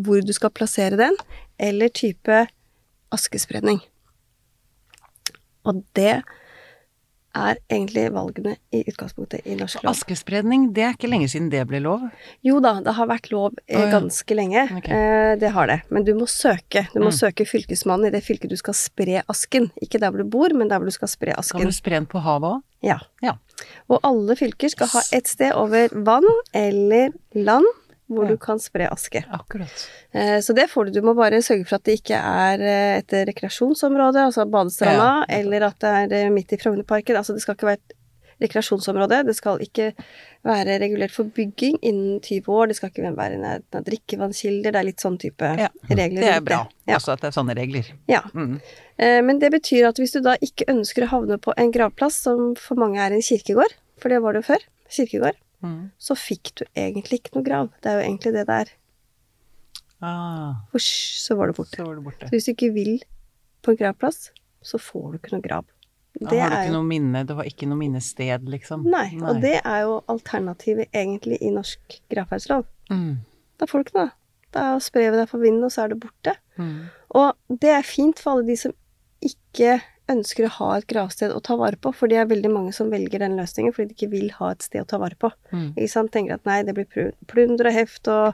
hvor 0.04 0.20
du 0.20 0.34
skal 0.36 0.52
plassere 0.52 0.98
den, 1.00 1.16
eller 1.60 1.88
type 1.88 2.46
askespredning. 3.16 3.80
Og 5.64 5.84
det 5.96 6.24
er 7.36 7.58
egentlig 7.72 8.06
valgene 8.14 8.56
i 8.72 8.84
utgangspunktet 8.90 9.46
i 9.50 9.56
norsk 9.58 9.82
lov. 9.84 9.92
Askespredning, 9.96 10.68
det 10.76 10.84
er 10.86 10.94
ikke 10.94 11.10
lenge 11.10 11.28
siden 11.32 11.50
det 11.50 11.64
ble 11.70 11.80
lov. 11.82 12.04
Jo 12.46 12.60
da, 12.64 12.76
det 12.86 12.94
har 12.94 13.08
vært 13.10 13.32
lov 13.34 13.56
eh, 13.68 13.88
ganske 13.92 14.38
lenge. 14.38 14.68
Okay. 14.78 14.94
Eh, 14.94 15.36
det 15.42 15.50
har 15.56 15.68
det. 15.72 15.80
Men 15.90 16.06
du 16.06 16.14
må 16.18 16.28
søke. 16.30 16.86
Du 16.94 17.00
må 17.02 17.10
Mm. 17.10 17.18
søke 17.18 17.46
fylkesmannen 17.50 18.08
i 18.08 18.14
det 18.14 18.24
fylket 18.24 18.50
du 18.50 18.56
skal 18.58 18.74
spre 18.78 19.24
asken. 19.30 19.72
Ikke 19.82 20.00
der 20.00 20.12
hvor 20.14 20.22
du 20.24 20.30
bor, 20.30 20.54
men 20.54 20.70
der 20.70 20.78
hvor 20.80 20.86
du 20.86 20.92
skal 20.96 21.08
spre 21.10 21.34
asken. 21.38 21.60
Kan 21.60 21.70
du 21.74 21.76
spre 21.76 21.98
den 21.98 22.06
på 22.06 22.22
havet 22.22 22.58
òg? 22.58 22.62
Ja. 22.84 23.00
Ja. 23.24 23.34
Og 23.90 24.00
alle 24.04 24.36
fylker 24.36 24.70
skal 24.70 24.88
ha 24.92 25.02
et 25.16 25.28
sted 25.28 25.54
over 25.56 25.88
vann 26.04 26.28
eller 26.54 27.14
land 27.34 27.66
hvor 28.14 28.24
Ja. 28.28 28.30
du 28.32 28.38
kan 28.38 28.60
spre 28.60 28.88
aske. 28.92 29.24
Akkurat. 29.32 29.88
Eh, 30.14 30.40
Så 30.42 30.54
det 30.56 30.70
får 30.70 30.86
du. 30.86 30.92
Du 31.00 31.02
må 31.02 31.14
bare 31.16 31.42
sørge 31.42 31.66
for 31.68 31.76
at 31.76 31.84
det 31.84 32.00
ikke 32.02 32.16
er 32.20 32.62
eh, 32.62 32.98
et 33.00 33.12
rekreasjonsområde, 33.30 34.24
altså 34.30 34.46
badestranda, 34.50 35.26
Ja. 35.28 35.40
eller 35.40 35.68
at 35.68 35.80
det 35.80 35.90
er 36.12 36.26
eh, 36.26 36.30
midt 36.32 36.54
i 36.54 36.58
Frognerparken. 36.58 37.16
Altså 37.16 37.34
det 37.34 37.42
skal 37.42 37.56
ikke 37.56 37.68
være 37.68 37.82
et 37.82 37.94
rekreasjonsområde. 38.44 39.24
Det 39.28 39.36
skal 39.38 39.60
ikke 39.64 39.94
være 40.44 40.80
regulert 40.82 41.12
for 41.16 41.24
bygging 41.24 41.78
innen 41.82 42.20
20 42.20 42.50
år. 42.52 42.68
Det 42.68 42.76
skal 42.76 42.90
ikke 42.92 43.16
være 43.16 43.34
i 43.38 43.42
nærheten 43.42 43.78
av 43.80 43.84
drikkevannskilder. 43.88 44.72
Det 44.74 44.80
er 44.82 44.88
litt 44.90 45.00
sånn 45.04 45.18
type 45.22 45.42
Ja. 45.60 45.70
regler. 45.90 46.22
Det 46.22 46.34
er 46.36 46.42
bra. 46.42 46.68
Ja. 46.88 46.96
Altså 46.98 47.14
at 47.14 47.22
det 47.22 47.28
er 47.32 47.38
sånne 47.42 47.56
regler. 47.56 47.86
ja. 48.08 48.22
Mm. 48.34 48.60
Men 49.00 49.40
det 49.40 49.52
betyr 49.52 49.88
at 49.90 49.98
hvis 49.98 50.12
du 50.14 50.22
da 50.22 50.36
ikke 50.42 50.66
ønsker 50.70 51.04
å 51.04 51.08
havne 51.08 51.38
på 51.40 51.54
en 51.58 51.72
gravplass, 51.72 52.14
som 52.24 52.54
for 52.56 52.76
mange 52.76 52.98
er 53.00 53.12
en 53.12 53.22
kirkegård, 53.22 53.74
for 54.00 54.10
det 54.10 54.22
var 54.22 54.34
det 54.34 54.44
jo 54.46 54.54
før, 54.54 54.62
kirkegård, 54.90 55.36
Mm. 55.64 55.92
så 55.98 56.16
fikk 56.20 56.50
du 56.60 56.66
egentlig 56.76 57.22
ikke 57.22 57.38
noe 57.38 57.46
grav. 57.48 57.70
Det 57.82 57.92
er 57.92 58.00
jo 58.02 58.08
egentlig 58.08 58.34
det 58.36 58.48
det 58.50 58.56
er. 58.66 58.72
Ah, 60.04 60.56
Husj, 60.74 60.90
så 61.24 61.36
var 61.40 61.48
det 61.48 61.56
borte. 61.56 61.78
så 61.78 61.86
var 61.88 61.96
det 61.96 62.04
borte. 62.04 62.28
Så 62.28 62.36
hvis 62.36 62.46
du 62.50 62.52
ikke 62.52 62.74
vil 62.76 62.98
på 63.64 63.72
en 63.72 63.78
gravplass, 63.80 64.32
så 64.64 64.80
får 64.82 65.06
du 65.14 65.20
ikke 65.22 65.36
noe 65.38 65.46
grav. 65.46 65.64
Da 66.20 66.30
Det 66.30 66.42
har 66.42 66.50
du 66.52 66.58
ikke 66.58 66.76
noe 66.76 66.88
minne, 66.90 67.22
det 67.26 67.36
var 67.38 67.48
ikke 67.48 67.68
noe 67.70 67.80
minnested, 67.80 68.44
liksom. 68.52 68.84
Nei, 68.92 69.08
og 69.24 69.40
det 69.42 69.62
er 69.64 69.80
jo 69.88 70.02
alternativet 70.12 70.92
egentlig 70.94 71.40
i 71.42 71.50
norsk 71.56 72.02
gravferdslov. 72.12 72.66
mm. 72.92 73.14
Da 73.62 73.66
får 73.70 73.80
du 73.80 73.88
ikke 73.88 74.00
noe. 74.02 74.12
Da 74.54 74.64
sprer 74.82 75.12
vi 75.14 75.18
deg 75.18 75.30
for 75.30 75.40
vinden, 75.42 75.64
og 75.64 75.72
så 75.72 75.84
er 75.86 75.94
det 75.94 76.00
borte. 76.04 76.36
Mm. 76.58 76.90
Og 77.16 77.58
det 77.62 77.70
er 77.70 77.86
fint 77.88 78.20
for 78.20 78.34
alle 78.34 78.48
de 78.48 78.58
som 78.60 78.74
ikke 79.24 79.80
ønsker 80.14 80.48
å 80.48 80.54
ha 80.60 80.70
et 80.78 80.88
gravsted 80.90 81.34
å 81.36 81.42
ta 81.44 81.58
vare 81.60 81.78
på, 81.82 81.92
for 81.94 82.08
det 82.12 82.18
er 82.22 82.30
veldig 82.30 82.52
mange 82.54 82.72
som 82.76 82.90
velger 82.94 83.20
den 83.26 83.36
løsningen 83.40 83.74
fordi 83.76 83.92
de 83.92 83.98
ikke 83.98 84.12
vil 84.14 84.30
ha 84.40 84.52
et 84.54 84.64
sted 84.66 84.82
å 84.86 84.88
ta 84.90 85.00
vare 85.02 85.18
på. 85.20 85.32
Mm. 85.52 85.74
Ikke 85.76 85.92
sant? 85.92 86.12
Tenker 86.14 86.38
at 86.40 86.46
nei, 86.50 86.62
det 86.68 86.76
blir 86.78 86.88
plu- 86.90 87.12
plunder 87.32 87.70
og 87.72 87.78
heft 87.82 88.08
og 88.14 88.34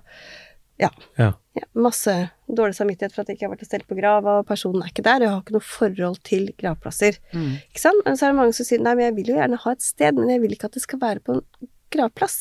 Ja. 0.79 0.87
ja, 1.19 1.65
masse 1.75 2.13
dårlig 2.47 2.77
samvittighet 2.77 3.11
for 3.11 3.21
at 3.25 3.27
jeg 3.27 3.35
ikke 3.35 3.47
har 3.49 3.51
vært 3.51 3.63
og 3.65 3.67
stelt 3.67 3.87
på 3.89 3.97
grava, 3.97 4.37
og 4.39 4.45
personen 4.47 4.79
er 4.85 4.93
ikke 4.93 5.03
der, 5.03 5.17
og 5.19 5.25
jeg 5.25 5.31
har 5.33 5.41
ikke 5.43 5.55
noe 5.57 5.65
forhold 5.67 6.21
til 6.23 6.45
gravplasser. 6.61 7.17
Mm. 7.33 7.49
Ikke 7.67 7.81
sant? 7.83 7.99
Men 8.05 8.15
så 8.15 8.23
er 8.27 8.31
det 8.31 8.37
mange 8.39 8.55
som 8.55 8.67
sier 8.69 8.79
nei, 8.79 8.93
men 8.95 9.09
jeg 9.09 9.15
vil 9.17 9.33
jo 9.33 9.39
gjerne 9.41 9.59
ha 9.65 9.73
et 9.75 9.83
sted, 9.83 10.15
men 10.15 10.29
jeg 10.31 10.39
vil 10.45 10.55
ikke 10.55 10.69
at 10.71 10.77
det 10.79 10.83
skal 10.85 11.01
være 11.01 11.19
på 11.19 11.35
en 11.35 11.43
gravplass. 11.91 12.37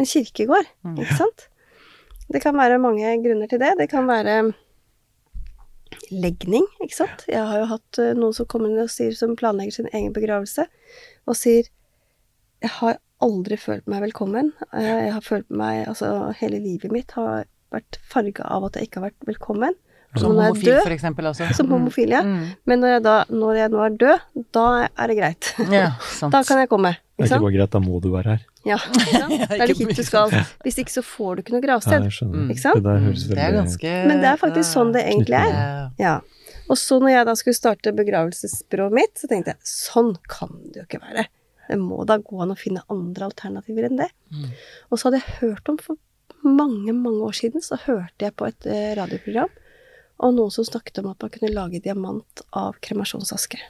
En 0.00 0.08
kirkegård. 0.08 0.70
Mm. 0.82 0.96
Ikke 1.04 1.18
sant? 1.20 1.44
Det 2.32 2.40
kan 2.40 2.56
være 2.56 2.80
mange 2.80 3.04
grunner 3.20 3.52
til 3.52 3.60
det. 3.60 3.74
Det 3.82 3.90
kan 3.92 4.08
være 4.08 4.38
legning, 6.10 6.66
ikke 6.82 6.94
sant. 6.96 7.24
Jeg 7.28 7.42
har 7.46 7.58
jo 7.62 7.66
hatt 7.70 7.98
eh, 8.02 8.12
noen 8.18 8.34
som 8.36 8.46
kommer 8.50 8.70
inn 8.70 8.82
og 8.84 8.90
sier, 8.92 9.14
som 9.16 9.36
planlegger 9.36 9.72
sin 9.80 9.88
egen 9.92 10.12
begravelse, 10.16 10.66
og 11.26 11.36
sier 11.38 11.68
jeg 12.64 12.70
har 12.80 12.98
aldri 13.24 13.56
følt 13.60 13.86
meg 13.90 14.00
velkommen. 14.06 14.52
Eh, 14.72 15.06
Jeg 15.06 15.12
har 15.12 15.20
følt 15.24 15.50
meg 15.50 15.86
Altså, 15.88 16.32
hele 16.40 16.58
livet 16.60 16.92
mitt 16.92 17.12
har 17.12 17.44
vært 17.74 17.98
farga 18.08 18.46
av 18.48 18.64
at 18.68 18.76
jeg 18.78 18.88
ikke 18.88 19.00
har 19.02 19.10
vært 19.10 19.26
velkommen. 19.28 19.74
Som 20.16 20.36
homofil, 20.38 20.68
død- 20.70 20.82
for 20.86 20.94
eksempel, 20.94 21.26
altså. 21.26 21.48
Som 21.56 21.68
homofil, 21.74 22.08
ja. 22.14 22.20
Mm. 22.22 22.44
Men 22.70 22.80
når 22.80 22.88
jeg, 22.94 23.02
da, 23.02 23.14
når 23.34 23.56
jeg 23.58 23.70
nå 23.72 23.80
er 23.84 23.96
død, 23.98 24.44
da 24.54 24.66
er 24.86 25.06
det 25.10 25.16
greit. 25.18 25.48
Ja, 25.74 25.88
sant. 26.20 26.32
Da 26.32 26.42
kan 26.46 26.60
jeg 26.62 26.68
komme. 26.70 26.94
Det 27.14 27.28
er 27.28 27.28
Ikke 27.30 27.44
bare 27.44 27.54
greit, 27.54 27.70
da 27.70 27.78
må 27.78 28.00
du 28.02 28.08
være 28.10 28.32
her. 28.34 28.40
Ja? 28.66 28.76
Da 29.48 29.54
er 29.54 29.68
det 29.70 29.76
hit 29.78 29.92
du 29.94 30.02
skal. 30.02 30.32
Hvis 30.64 30.80
ikke 30.82 30.90
så 30.90 31.02
får 31.06 31.36
du 31.36 31.42
ikke 31.44 31.54
noe 31.54 31.60
Ja, 31.62 31.66
gravsted. 31.68 32.06
jeg 32.08 32.14
skjønner. 32.16 32.40
Mm. 32.42 32.48
Ikke 32.50 32.62
sant? 32.64 32.80
Det 32.80 32.86
der 32.88 33.04
høres 33.04 33.26
Det 33.30 33.38
er 33.38 33.54
ganske 33.54 33.92
Men 34.08 34.24
det 34.24 34.30
er 34.32 34.40
faktisk 34.40 34.68
sånn 34.70 34.90
det 34.96 35.04
egentlig 35.06 35.38
er. 35.38 35.52
Ja. 35.54 35.84
Ja. 36.02 36.14
Og 36.72 36.80
så 36.80 36.98
når 36.98 37.12
jeg 37.12 37.28
da 37.28 37.34
skulle 37.38 37.54
starte 37.58 37.92
begravelsesbyrået 37.94 38.96
mitt, 38.98 39.14
så 39.20 39.30
tenkte 39.30 39.54
jeg 39.54 39.68
sånn 39.68 40.14
kan 40.32 40.50
det 40.72 40.82
jo 40.82 40.86
ikke 40.88 41.02
være. 41.04 41.26
Det 41.68 41.78
må 41.80 42.02
da 42.08 42.18
gå 42.18 42.40
an 42.42 42.52
å 42.52 42.58
finne 42.58 42.82
andre 42.92 43.28
alternativer 43.30 43.86
enn 43.88 44.00
det. 44.00 44.10
Mm. 44.34 44.50
Og 44.90 44.98
så 44.98 45.08
hadde 45.08 45.22
jeg 45.22 45.38
hørt 45.42 45.70
om 45.70 45.78
for 45.80 46.00
mange, 46.44 46.92
mange 46.92 47.22
år 47.24 47.36
siden, 47.38 47.62
så 47.64 47.78
hørte 47.86 48.26
jeg 48.26 48.34
på 48.36 48.48
et 48.50 48.66
eh, 48.68 48.90
radioprogram, 48.98 49.52
og 50.24 50.34
noen 50.36 50.52
som 50.52 50.66
snakket 50.66 51.00
om 51.00 51.08
at 51.12 51.22
man 51.24 51.32
kunne 51.32 51.54
lage 51.54 51.80
diamant 51.84 52.42
av 52.52 52.76
kremasjonsaske. 52.84 53.60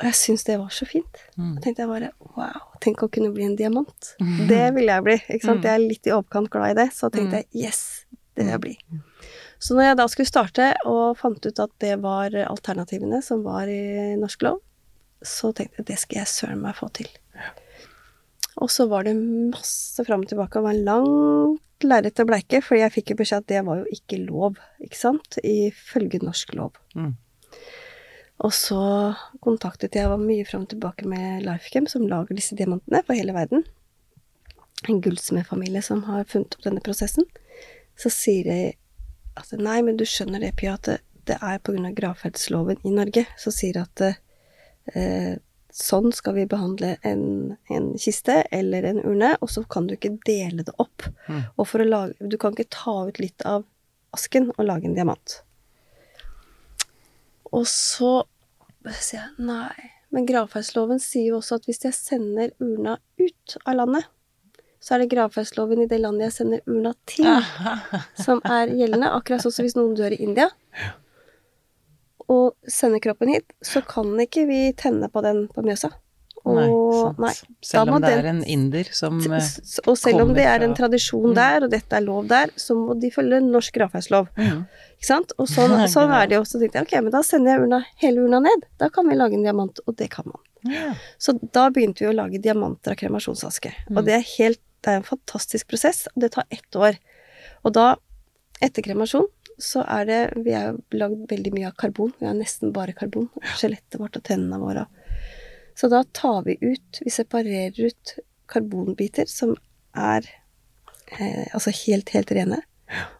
Og 0.00 0.08
jeg 0.08 0.18
syntes 0.18 0.46
det 0.48 0.56
var 0.58 0.72
så 0.74 0.86
fint. 0.88 1.20
Mm. 1.36 1.52
Da 1.54 1.64
tenkte 1.64 1.84
jeg 1.84 1.90
bare 1.90 2.10
wow, 2.34 2.64
tenk 2.82 3.04
å 3.04 3.10
kunne 3.12 3.30
bli 3.34 3.44
en 3.46 3.56
diamant. 3.58 4.12
Det 4.48 4.64
vil 4.76 4.88
jeg 4.88 5.06
bli. 5.06 5.18
ikke 5.20 5.44
sant? 5.44 5.62
Mm. 5.62 5.68
Jeg 5.68 5.74
er 5.74 5.84
litt 5.84 6.08
i 6.08 6.14
overkant 6.16 6.50
glad 6.52 6.74
i 6.74 6.78
det, 6.80 6.88
så 6.96 7.10
tenkte 7.12 7.42
jeg 7.42 7.66
yes, 7.68 7.82
det 8.32 8.46
vil 8.46 8.52
jeg 8.54 8.62
bli. 8.64 8.74
Så 9.62 9.76
når 9.76 9.90
jeg 9.90 9.98
da 10.00 10.06
skulle 10.10 10.32
starte 10.32 10.68
og 10.90 11.18
fant 11.20 11.44
ut 11.46 11.60
at 11.62 11.74
det 11.84 11.96
var 12.02 12.34
alternativene 12.48 13.20
som 13.22 13.44
var 13.46 13.70
i 13.70 14.16
norsk 14.18 14.48
lov, 14.48 14.62
så 15.22 15.52
tenkte 15.54 15.82
jeg 15.82 15.90
det 15.92 15.98
skal 16.02 16.22
jeg 16.22 16.32
søren 16.32 16.64
meg 16.64 16.74
få 16.78 16.88
til. 16.96 17.10
Og 18.60 18.70
så 18.72 18.88
var 18.90 19.06
det 19.06 19.14
masse 19.16 20.02
fram 20.04 20.24
og 20.24 20.32
tilbake, 20.32 20.60
og 20.60 20.66
var 20.66 20.80
langt 20.88 21.86
lerret 21.86 22.20
å 22.20 22.26
bleike, 22.28 22.60
for 22.64 22.78
jeg 22.78 22.92
fikk 22.94 23.12
jo 23.12 23.20
beskjed 23.22 23.44
at 23.44 23.50
det 23.50 23.62
var 23.66 23.80
jo 23.80 23.94
ikke 23.94 24.18
lov, 24.26 24.58
ikke 24.82 24.98
sant, 24.98 25.38
ifølge 25.42 26.20
norsk 26.22 26.52
lov. 26.58 26.76
Mm. 26.98 27.14
Og 28.42 28.50
så 28.54 28.82
kontaktet 29.44 29.94
jeg, 29.94 30.10
var 30.10 30.18
mye 30.18 30.46
fram 30.46 30.64
og 30.66 30.72
tilbake 30.72 31.06
med 31.08 31.44
Lifecam, 31.46 31.86
som 31.90 32.08
lager 32.10 32.34
disse 32.34 32.56
diamantene 32.58 33.02
for 33.06 33.14
hele 33.18 33.34
verden. 33.36 33.62
En 34.90 34.98
gullsmedfamilie 35.02 35.82
som 35.86 36.02
har 36.08 36.26
funnet 36.30 36.56
opp 36.56 36.66
denne 36.66 36.82
prosessen. 36.82 37.28
Så 37.98 38.10
sier 38.10 38.48
de 38.48 38.58
at 39.38 39.54
nei, 39.56 39.78
men 39.86 39.96
du 40.00 40.04
skjønner 40.08 40.42
det, 40.42 40.56
Pia, 40.58 40.74
at 40.74 40.90
det, 40.90 40.98
det 41.30 41.38
er 41.38 41.60
av 41.62 41.94
gravferdsloven 41.96 42.82
i 42.82 42.92
Norge, 42.92 43.24
som 43.38 43.54
sier 43.54 43.78
at 43.84 44.02
eh, 44.10 45.38
sånn 45.72 46.10
skal 46.12 46.34
vi 46.36 46.48
behandle 46.50 46.96
en, 47.06 47.54
en 47.70 47.92
kiste 48.00 48.42
eller 48.50 48.90
en 48.90 49.00
urne, 49.06 49.36
og 49.40 49.54
så 49.54 49.62
kan 49.64 49.86
du 49.86 49.94
ikke 49.94 50.16
dele 50.26 50.66
det 50.66 50.74
opp. 50.82 51.06
Mm. 51.28 51.46
Og 51.56 51.68
for 51.70 51.84
å 51.84 51.88
lage, 51.88 52.18
du 52.18 52.36
kan 52.42 52.56
ikke 52.56 52.74
ta 52.74 52.96
ut 53.06 53.22
litt 53.22 53.46
av 53.48 53.64
asken 54.12 54.50
og 54.56 54.66
lage 54.66 54.90
en 54.90 54.98
diamant. 54.98 55.38
Og 57.52 57.64
så 57.68 58.24
sier 58.90 59.20
jeg 59.20 59.46
nei, 59.46 59.92
men 60.12 60.26
gravferdsloven 60.28 61.00
sier 61.02 61.30
jo 61.30 61.38
også 61.38 61.60
at 61.60 61.68
hvis 61.68 61.84
jeg 61.86 61.96
sender 61.96 62.50
urna 62.62 62.98
ut 63.20 63.56
av 63.62 63.78
landet, 63.78 64.08
så 64.82 64.96
er 64.96 65.02
det 65.02 65.12
gravferdsloven 65.12 65.84
i 65.84 65.88
det 65.90 66.00
landet 66.02 66.26
jeg 66.26 66.36
sender 66.40 66.64
urna 66.66 66.92
til, 67.06 67.28
som 68.24 68.42
er 68.42 68.72
gjeldende. 68.74 69.12
Akkurat 69.14 69.44
sånn 69.44 69.54
som 69.54 69.68
hvis 69.68 69.78
noen 69.78 69.94
dør 69.98 70.16
i 70.16 70.20
India 70.24 70.50
og 72.32 72.54
sender 72.70 73.02
kroppen 73.02 73.32
hit, 73.32 73.50
så 73.64 73.82
kan 73.86 74.14
ikke 74.22 74.46
vi 74.48 74.60
tenne 74.78 75.08
på 75.12 75.22
den 75.24 75.44
på 75.52 75.64
Mjøsa. 75.66 75.90
Nei, 76.44 76.64
nei. 77.22 77.32
Selv 77.62 77.92
om 77.94 78.02
det 78.02 78.10
er 78.10 78.26
en 78.32 78.40
inder 78.50 78.88
som 78.90 79.20
kommer 79.22 79.40
fra 79.44 79.82
Og 79.92 79.98
selv 79.98 80.22
om 80.24 80.32
det 80.34 80.44
er 80.50 80.64
en 80.66 80.74
tradisjon 80.74 81.28
Mm. 81.30 81.34
der, 81.36 81.64
og 81.64 81.70
dette 81.70 81.96
er 81.96 82.00
lov 82.02 82.26
der, 82.28 82.50
så 82.56 82.74
må 82.74 82.98
de 83.00 83.10
følge 83.14 83.40
norsk 83.40 83.74
gravferdslov. 83.74 84.28
Ja. 84.36 84.56
Ikke 84.96 85.06
sant? 85.06 85.32
Og 85.38 85.46
sånn, 85.46 85.70
sånn 85.94 86.10
er 86.10 86.26
det 86.26 86.36
jo. 86.40 86.42
Så 86.48 86.58
tenkte 86.58 86.80
jeg 86.80 86.88
ok, 86.88 86.94
men 87.04 87.12
da 87.14 87.22
sender 87.22 87.52
jeg 87.54 87.62
urna, 87.68 87.84
hele 88.02 88.24
urna 88.26 88.40
ned. 88.42 88.66
Da 88.78 88.88
kan 88.90 89.06
vi 89.08 89.14
lage 89.14 89.34
en 89.38 89.44
diamant, 89.46 89.78
og 89.86 89.96
det 89.96 90.10
kan 90.10 90.26
man. 90.26 90.42
Ja. 90.66 90.94
Så 91.18 91.36
da 91.52 91.68
begynte 91.70 92.02
vi 92.04 92.10
å 92.10 92.14
lage 92.14 92.42
diamanter 92.42 92.92
av 92.94 92.98
kremasjonsaske. 92.98 93.72
Mm. 93.90 93.96
Og 93.98 94.04
det 94.06 94.14
er 94.18 94.26
helt 94.38 94.60
Det 94.82 94.90
er 94.90 94.96
en 94.98 95.04
fantastisk 95.06 95.68
prosess, 95.70 96.08
og 96.10 96.22
det 96.24 96.32
tar 96.34 96.42
ett 96.50 96.74
år. 96.74 96.96
Og 97.64 97.72
da, 97.72 97.94
etter 98.60 98.82
kremasjon, 98.82 99.28
så 99.62 99.84
er 99.86 100.04
det 100.08 100.42
Vi 100.42 100.50
har 100.56 100.74
lagd 100.90 101.28
veldig 101.30 101.52
mye 101.54 101.68
av 101.68 101.76
karbon. 101.78 102.10
Vi 102.18 102.26
har 102.26 102.34
nesten 102.34 102.72
bare 102.74 102.92
karbon. 102.92 103.28
Skjelettet 103.54 104.00
vårt 104.00 104.16
og 104.18 104.24
tennene 104.26 104.58
våre. 104.58 104.88
Så 105.78 105.88
da 105.88 106.02
tar 106.04 106.42
vi 106.44 106.58
ut 106.60 107.00
Vi 107.00 107.10
separerer 107.10 107.88
ut 107.88 108.14
karbonbiter 108.52 109.26
som 109.30 109.54
er 109.96 110.26
eh, 111.18 111.48
altså 111.54 111.72
helt, 111.86 112.12
helt 112.12 112.32
rene. 112.36 112.60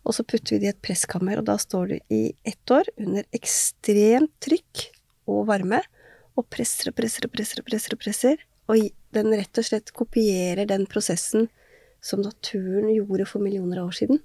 Og 0.05 0.13
så 0.17 0.25
putter 0.25 0.57
vi 0.57 0.63
det 0.63 0.69
i 0.69 0.73
et 0.75 0.83
presskammer, 0.85 1.41
og 1.41 1.47
da 1.49 1.57
står 1.61 1.89
du 1.89 1.95
i 2.13 2.23
ett 2.45 2.75
år 2.75 2.91
under 3.01 3.25
ekstremt 3.33 4.35
trykk 4.45 4.89
og 5.33 5.47
varme, 5.49 5.81
og 6.37 6.49
presser 6.53 6.91
og 6.91 6.97
presser 6.99 7.29
og 7.29 7.33
presser 7.33 7.63
og 7.63 7.69
presser. 7.71 7.97
Og 7.97 8.03
presser, 8.03 8.45
og 8.69 8.85
den 9.17 9.33
rett 9.37 9.61
og 9.61 9.67
slett 9.67 9.93
kopierer 9.97 10.69
den 10.69 10.85
prosessen 10.91 11.49
som 12.03 12.23
naturen 12.25 12.91
gjorde 12.93 13.27
for 13.31 13.45
millioner 13.45 13.83
av 13.83 13.91
år 13.91 13.99
siden. 14.03 14.23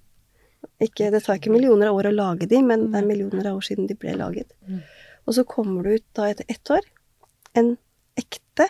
Ikke, 0.83 1.11
det 1.13 1.23
tar 1.25 1.39
ikke 1.39 1.53
millioner 1.53 1.91
av 1.91 1.97
år 1.99 2.09
å 2.09 2.15
lage 2.15 2.47
de, 2.49 2.61
men 2.65 2.89
det 2.91 3.01
er 3.01 3.09
millioner 3.09 3.51
av 3.51 3.59
år 3.59 3.67
siden 3.67 3.89
de 3.89 3.97
ble 3.99 4.15
laget. 4.17 4.51
Mm. 4.67 4.81
Og 5.27 5.35
så 5.37 5.43
kommer 5.47 5.85
det 5.85 5.99
ut 5.99 6.07
da 6.17 6.29
etter 6.31 6.47
ett 6.51 6.73
år 6.73 6.87
en 7.57 7.75
ekte 8.17 8.67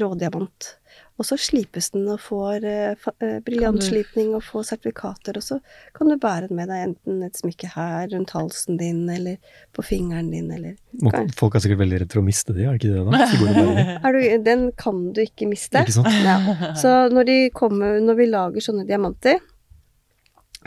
rådiamant. 0.00 0.76
Og 1.20 1.26
så 1.28 1.36
slipes 1.38 1.90
den 1.92 2.06
og 2.10 2.18
får 2.24 2.64
uh, 2.64 3.08
uh, 3.20 3.36
briljantslipning 3.44 4.32
og 4.36 4.42
får 4.46 4.64
sertifikater, 4.70 5.36
og 5.38 5.44
så 5.44 5.58
kan 5.94 6.08
du 6.08 6.16
bære 6.20 6.48
den 6.48 6.58
med 6.58 6.70
deg 6.72 6.86
enten 6.86 7.20
et 7.26 7.38
smykke 7.38 7.68
her 7.74 8.08
rundt 8.14 8.32
halsen 8.34 8.80
din, 8.80 9.04
eller 9.12 9.36
på 9.76 9.84
fingeren 9.86 10.32
din, 10.32 10.48
eller 10.50 10.74
Må, 11.04 11.12
Folk 11.36 11.56
er 11.56 11.64
sikkert 11.64 11.82
veldig 11.84 12.02
redd 12.02 12.16
for 12.16 12.22
å 12.22 12.26
miste 12.26 12.56
de, 12.56 12.64
er 12.64 12.76
det 12.76 12.80
ikke 12.80 12.96
det 12.96 13.04
da? 13.06 13.28
Det 13.76 13.86
er 14.08 14.16
du, 14.16 14.20
Den 14.48 14.66
kan 14.80 15.04
du 15.14 15.22
ikke 15.24 15.50
miste. 15.52 15.84
Ikke 15.84 15.98
sant? 16.00 16.20
Ja. 16.24 16.72
Så 16.80 16.96
når, 17.12 17.28
de 17.28 17.38
kommer, 17.54 18.00
når 18.02 18.18
vi 18.18 18.30
lager 18.32 18.70
sånne 18.70 18.88
diamanter, 18.88 19.38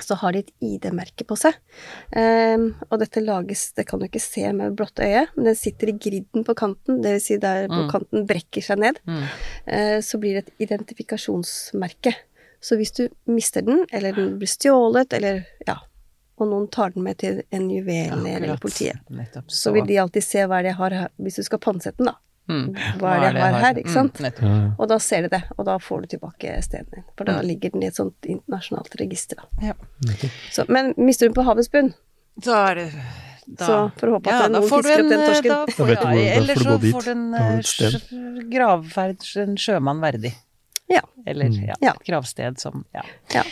så 0.03 0.15
har 0.19 0.31
de 0.35 0.39
et 0.43 0.51
ID-merke 0.61 1.23
på 1.27 1.37
seg. 1.39 1.53
Um, 2.15 2.65
og 2.89 2.99
dette 2.99 3.21
lages 3.23 3.71
Det 3.77 3.85
kan 3.87 3.99
du 3.99 4.05
ikke 4.07 4.21
se 4.21 4.43
med 4.53 4.75
blotte 4.75 5.03
øye, 5.05 5.25
men 5.35 5.45
den 5.51 5.55
sitter 5.55 5.89
i 5.91 5.97
griden 5.97 6.43
på 6.47 6.55
kanten, 6.57 7.01
dvs. 7.03 7.25
Si 7.29 7.37
der 7.37 7.67
Mm. 7.69 7.89
kanten 7.91 8.25
brekker 8.27 8.61
seg 8.61 8.79
ned. 8.79 8.99
Mm. 9.07 9.23
Uh, 9.67 9.99
så 10.01 10.19
blir 10.19 10.33
det 10.39 10.47
et 10.47 10.53
identifikasjonsmerke. 10.67 12.13
Så 12.61 12.75
hvis 12.79 12.91
du 12.97 13.07
mister 13.29 13.61
den, 13.61 13.85
eller 13.93 14.13
den 14.15 14.37
blir 14.39 14.49
stjålet, 14.49 15.13
eller 15.13 15.43
ja, 15.67 15.77
og 16.37 16.47
noen 16.49 16.67
tar 16.73 16.89
den 16.95 17.03
med 17.05 17.17
til 17.21 17.43
en 17.53 17.69
juvel 17.69 18.25
eller 18.27 18.57
politiet, 18.57 18.97
Nettopp. 19.09 19.45
så 19.51 19.71
vil 19.71 19.85
de 19.87 19.97
alltid 20.01 20.23
se 20.23 20.45
hva 20.49 20.61
det 20.63 20.73
jeg 20.73 20.79
har 20.79 20.95
hvis 21.21 21.35
du 21.39 21.43
skal 21.43 21.59
pantsette 21.59 21.97
den, 22.01 22.09
da. 22.11 22.15
Mm. 22.47 22.75
Hva 23.01 23.11
er 23.15 23.33
det 23.33 23.41
jeg 23.41 23.53
har 23.53 23.59
her, 23.63 23.73
ikke 23.81 23.89
sant? 23.93 24.19
Mm. 24.21 24.25
Ja, 24.25 24.49
ja. 24.55 24.71
Og 24.77 24.87
da 24.91 24.97
ser 25.01 25.21
de 25.25 25.29
det, 25.29 25.43
og 25.57 25.65
da 25.65 25.77
får 25.81 26.01
du 26.01 26.07
tilbake 26.13 26.55
stedet 26.61 26.91
din. 26.93 27.03
For 27.17 27.25
da 27.25 27.39
Mm. 27.41 27.45
ligger 27.47 27.71
den 27.73 27.83
i 27.83 27.87
et 27.87 27.95
sånt 27.95 28.25
internasjonalt 28.29 28.95
register, 29.01 29.35
da. 29.35 29.43
Ja. 29.71 29.73
Så, 30.51 30.65
men 30.69 30.93
mister 30.97 31.25
du 31.25 31.33
den 31.33 31.39
på 31.43 31.45
havets 31.47 31.71
bunn, 31.71 31.93
Så 32.43 32.51
er 32.53 32.75
det 32.75 32.91
da, 33.47 33.65
så 33.65 33.91
får 33.97 34.07
du 34.07 34.13
håpe 34.13 34.29
at 34.33 34.41
ja, 34.41 34.47
noen 34.49 34.69
fisker 34.69 35.01
opp 35.01 35.09
den 35.09 35.19
eh, 35.21 35.27
torsken. 35.27 35.49
Da 35.49 35.65
får, 35.73 35.89
ja, 35.89 36.33
eller 36.35 36.55
så 36.55 36.77
får 36.91 37.03
du 37.05 37.11
en 37.11 37.33
eh, 37.33 38.49
gravferd, 38.51 39.25
en 39.45 39.55
sjømann 39.57 40.01
verdig. 40.01 40.33
Ja. 40.89 41.01
Eller 41.25 41.45
Mm. 41.49 41.67
ja, 41.67 41.75
Ja. 41.81 41.91
et 41.93 42.03
gravsted 42.05 42.59
som 42.59 42.85
Ja. 42.93 43.01
Ja. 43.33 43.43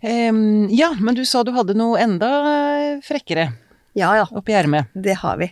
Em, 0.00 0.68
ja, 0.70 0.92
men 1.00 1.14
du 1.14 1.24
sa 1.24 1.42
du 1.42 1.50
hadde 1.52 1.74
noe 1.74 1.98
enda 1.98 2.28
frekkere 3.02 3.52
Ja 3.96 4.10
ja, 4.16 4.26
oppi 4.30 4.52
ermet. 4.52 4.86
det 4.94 5.14
har 5.22 5.36
vi. 5.40 5.48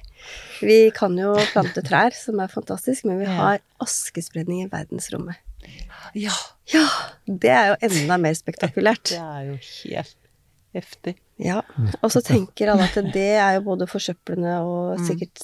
Vi 0.62 0.90
kan 0.94 1.16
jo 1.18 1.34
plante 1.52 1.82
trær, 1.82 2.12
som 2.14 2.38
er 2.40 2.48
fantastisk, 2.52 3.04
men 3.08 3.18
vi 3.18 3.26
har 3.26 3.58
askespredning 3.82 4.62
i 4.64 4.68
verdensrommet. 4.70 5.36
Ja, 6.14 6.32
Ja, 6.72 6.84
det 7.26 7.50
er 7.50 7.66
jo 7.72 7.76
enda 7.88 8.16
mer 8.18 8.34
spektakulært. 8.34 9.10
det 9.10 9.18
er 9.18 9.42
jo 9.48 9.56
helt 9.84 10.16
heftig. 10.74 11.16
Ja, 11.38 11.60
og 12.02 12.10
så 12.10 12.20
tenker 12.22 12.70
alle 12.72 12.84
at 12.84 12.94
det 13.12 13.36
er 13.38 13.54
jo 13.54 13.60
både 13.62 13.86
forsøplende 13.86 14.60
og 14.62 14.98
Mm. 15.00 15.06
sikkert 15.06 15.42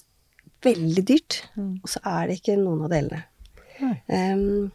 veldig 0.63 1.05
dyrt. 1.09 1.43
Mm. 1.57 1.81
Og 1.83 1.89
så 1.89 1.99
er 2.05 2.27
det 2.29 2.39
ikke 2.41 2.57
noen 2.59 2.85
av 2.85 2.91
delene. 2.91 3.25
Um, 4.09 4.71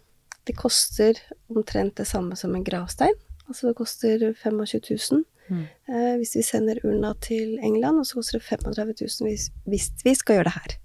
det 0.46 0.56
koster 0.58 1.14
omtrent 1.50 1.96
det 1.96 2.08
samme 2.08 2.36
som 2.36 2.54
en 2.56 2.64
gravstein. 2.64 3.14
Altså 3.48 3.68
det 3.70 3.76
koster 3.78 4.34
25 4.44 4.82
000 5.12 5.24
Mm. 5.48 5.64
eh, 5.88 6.14
hvis 6.20 6.36
vi 6.36 6.44
sender 6.44 6.80
urna 6.84 7.14
til 7.24 7.58
England, 7.64 8.02
og 8.02 8.08
så 8.08 8.20
koster 8.20 8.40
det 8.40 8.48
35 8.48 8.96
000 9.02 9.28
hvis, 9.30 9.50
hvis 9.66 9.90
vi 10.06 10.14
skal 10.16 10.40
gjøre 10.40 10.50
det 10.50 10.56
her. 10.58 10.78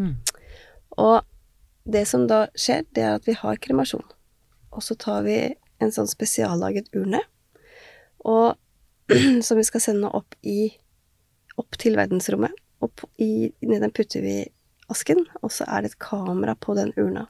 Mm. 0.00 0.14
Og 1.00 1.22
det 1.90 2.06
som 2.08 2.26
da 2.28 2.44
skjer, 2.54 2.84
det 2.94 3.04
er 3.04 3.18
at 3.18 3.28
vi 3.28 3.36
har 3.38 3.60
kremasjon. 3.62 4.04
Og 4.70 4.84
så 4.84 4.96
tar 5.00 5.24
vi 5.26 5.38
en 5.80 5.92
sånn 5.94 6.10
spesiallaget 6.10 6.92
urne, 6.96 7.22
og, 8.28 8.58
som 9.46 9.58
vi 9.58 9.66
skal 9.66 9.82
sende 9.82 10.10
opp, 10.12 10.36
i, 10.44 10.72
opp 11.60 11.78
til 11.80 11.96
verdensrommet. 11.98 12.54
Og 12.84 13.04
i, 13.20 13.50
Inni 13.60 13.80
den 13.80 13.92
putter 13.92 14.24
vi 14.24 14.38
asken, 14.92 15.24
og 15.40 15.52
så 15.54 15.66
er 15.68 15.84
det 15.84 15.92
et 15.92 16.02
kamera 16.02 16.56
på 16.58 16.76
den 16.78 16.92
urna. 17.00 17.26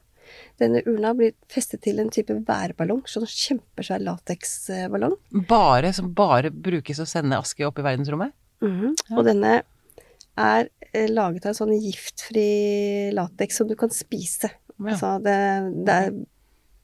Denne 0.61 0.83
urna 0.85 1.13
blir 1.17 1.33
festet 1.49 1.81
til 1.87 1.99
en 2.03 2.11
type 2.13 2.35
værballong, 2.47 3.01
sånn 3.09 3.25
kjempesvær 3.25 4.03
lateksballong. 4.05 5.15
Bare 5.49 5.89
som 5.97 6.11
bare 6.13 6.51
brukes 6.53 7.01
å 7.01 7.07
sende 7.09 7.39
aske 7.41 7.65
opp 7.67 7.81
i 7.81 7.85
verdensrommet? 7.87 8.35
Mhm. 8.61 8.91
Ja. 9.09 9.15
Og 9.17 9.25
denne 9.25 9.55
er 10.37 10.69
eh, 10.93 11.07
laget 11.09 11.47
av 11.47 11.53
en 11.55 11.57
sånn 11.63 11.73
giftfri 11.81 12.49
lateks 13.17 13.57
som 13.57 13.67
du 13.71 13.75
kan 13.79 13.89
spise. 13.93 14.51
Ja. 14.77 14.93
Altså 14.93 15.15
det, 15.25 15.39
det 15.87 15.97
er 16.05 16.13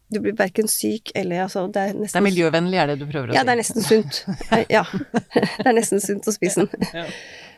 Du 0.07 0.19
blir 0.23 0.35
verken 0.37 0.69
syk 0.71 1.09
eller 1.17 1.41
altså 1.47 1.65
Det 1.73 1.81
er 1.81 1.95
nesten, 1.97 2.13
Det 2.13 2.19
er 2.21 2.25
miljøvennlig, 2.27 2.77
er 2.79 2.91
det 2.91 2.97
du 3.01 3.07
prøver 3.09 3.31
å 3.31 3.33
si? 3.33 3.35
Ja, 3.35 3.43
det 3.43 3.55
er 3.55 3.59
nesten 3.59 3.83
sunt. 3.83 4.19
Ja. 4.77 4.83
Det 5.33 5.65
er 5.65 5.75
nesten 5.75 6.03
sunt 6.03 6.29
å 6.29 6.33
spise 6.35 6.67
den. 6.67 7.09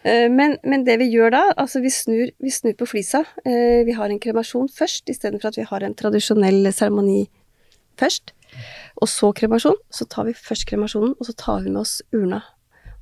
Eh, 0.04 0.30
Men, 0.32 0.58
men 0.64 0.86
det 0.86 1.00
vi 1.00 1.10
gjør 1.12 1.34
da, 1.36 1.41
altså 1.58 1.82
vi 1.84 1.89
snur, 1.91 2.32
vi 2.39 2.52
snur 2.52 2.76
på 2.80 2.88
flisa. 2.88 3.24
Eh, 3.45 3.86
Vi 3.86 3.95
har 3.97 4.10
en 4.10 4.20
kremasjon 4.20 4.70
først, 4.70 5.10
istedenfor 5.10 5.52
at 5.52 5.58
vi 5.58 5.68
har 5.68 5.84
en 5.84 5.95
tradisjonell 5.95 6.72
seremoni 6.74 7.30
først. 8.00 8.34
Og 9.02 9.08
så 9.08 9.32
kremasjon. 9.36 9.78
Så 9.91 10.06
tar 10.10 10.26
vi 10.26 10.34
først 10.34 10.66
kremasjonen, 10.70 11.16
og 11.20 11.26
så 11.26 11.34
tar 11.38 11.64
vi 11.64 11.70
med 11.70 11.82
oss 11.82 12.02
urna. 12.14 12.41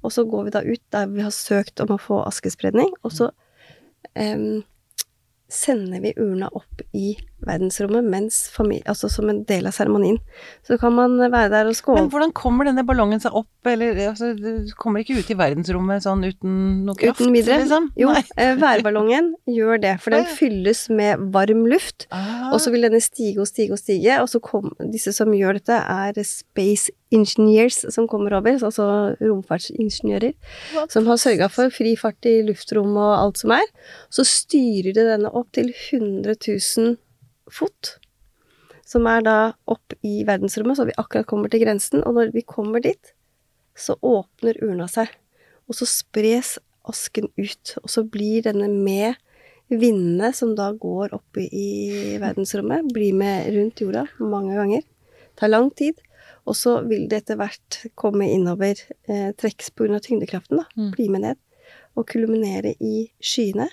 Og 0.04 0.12
så 0.12 0.24
går 0.26 0.44
vi 0.46 0.50
da 0.54 0.62
ut 0.62 0.84
der 0.92 1.08
vi 1.08 1.22
har 1.22 1.32
søkt 1.32 1.80
om 1.82 1.94
å 1.96 2.02
få 2.02 2.22
askespredning, 2.28 2.92
og 3.04 3.12
så 3.12 3.32
um, 4.14 4.64
sender 5.50 6.04
vi 6.04 6.14
urna 6.18 6.50
opp 6.54 6.84
i 6.94 7.16
verdensrommet 7.46 8.06
mens 8.10 8.40
familie, 8.50 8.84
altså 8.90 9.10
som 9.12 9.30
en 9.30 9.44
del 9.48 9.68
av 9.70 9.76
seremonien. 9.76 10.18
Så 10.66 10.78
kan 10.82 10.96
man 10.96 11.18
være 11.20 11.52
der 11.54 11.70
og 11.70 11.78
skåle 11.78 12.02
Men 12.02 12.10
hvordan 12.14 12.34
kommer 12.36 12.66
denne 12.68 12.86
ballongen 12.88 13.22
seg 13.22 13.36
opp, 13.38 13.70
eller 13.70 14.00
altså, 14.10 14.32
du 14.38 14.72
kommer 14.80 15.04
ikke 15.04 15.20
ut 15.20 15.30
i 15.32 15.38
verdensrommet 15.38 16.06
sånn 16.06 16.26
uten 16.26 16.58
noe 16.88 16.98
kraft? 16.98 17.22
Uten 17.22 17.36
videre? 17.36 17.62
Liksom? 17.64 17.90
Jo, 18.00 18.14
eh, 18.16 18.56
værballongen 18.58 19.34
gjør 19.54 19.82
det, 19.86 19.96
for 20.02 20.16
den 20.16 20.26
fylles 20.38 20.88
med 20.90 21.28
varm 21.34 21.66
luft. 21.70 22.08
Ah, 22.12 22.50
Og 22.54 22.62
så 22.64 22.74
vil 22.74 22.88
denne 22.88 23.02
stige 23.04 23.42
og 23.44 23.50
stige 23.50 23.76
og 23.78 23.82
stige, 23.82 24.20
og 24.24 24.30
så 24.32 24.42
kom, 24.42 24.72
disse 24.94 25.14
som 25.14 25.34
gjør 25.36 25.60
dette, 25.62 25.78
er 25.78 26.18
space 26.26 26.92
engineers 27.14 27.86
som 27.94 28.08
kommer 28.10 28.34
over, 28.36 28.58
altså 28.58 29.16
romfartsingeniører, 29.22 30.34
What? 30.76 30.92
som 30.92 31.08
har 31.08 31.20
sørga 31.22 31.48
for 31.54 31.72
fri 31.72 31.96
fart 32.00 32.26
i 32.28 32.42
luftrom 32.48 32.98
og 32.98 33.14
alt 33.16 33.44
som 33.44 33.54
er. 33.56 33.68
Så 34.12 34.26
styrer 34.28 34.92
de 34.94 35.06
denne 35.14 35.32
opp 35.32 35.52
til 35.56 35.72
100 35.72 36.36
000 36.36 36.98
fot, 37.54 37.98
som 38.88 39.08
er 39.12 39.24
da 39.26 39.38
opp 39.68 39.96
i 40.06 40.22
verdensrommet, 40.28 40.80
så 40.80 40.88
vi 40.88 40.96
akkurat 40.98 41.28
kommer 41.28 41.52
til 41.52 41.66
grensen, 41.66 42.04
og 42.08 42.16
når 42.18 42.34
vi 42.36 42.46
kommer 42.48 42.84
dit, 42.84 43.14
så 43.78 43.98
åpner 44.02 44.60
urna 44.64 44.88
seg, 44.90 45.12
og 45.68 45.78
så 45.78 45.88
spres 45.90 46.56
asken 46.88 47.28
ut, 47.36 47.74
og 47.84 47.92
så 47.92 48.06
blir 48.08 48.46
denne 48.48 48.70
med 48.72 49.18
vindene 49.68 50.32
som 50.36 50.54
da 50.56 50.70
går 50.72 51.14
opp 51.18 51.40
i, 51.42 52.18
verdensrommet, 52.22 52.88
blir 52.96 53.16
med 53.18 53.50
rundt 53.56 53.84
jorda 53.84 54.06
mange 54.24 54.56
ganger. 54.56 54.86
Tar 55.38 55.52
lang 55.52 55.72
tid. 55.76 56.00
Og 56.48 56.56
så 56.56 56.78
vil 56.88 57.10
det 57.12 57.24
etter 57.24 57.40
hvert 57.40 57.82
komme 58.00 58.30
innover, 58.32 58.80
eh, 59.12 59.34
trekkes 59.36 59.74
pga. 59.76 60.00
tyngdekraften, 60.00 60.62
da. 60.62 60.66
Mm. 60.78 60.92
Bli 60.96 61.10
med 61.10 61.22
ned. 61.22 61.38
Og 62.00 62.08
kulminere 62.08 62.74
i 62.80 63.12
skyene. 63.20 63.68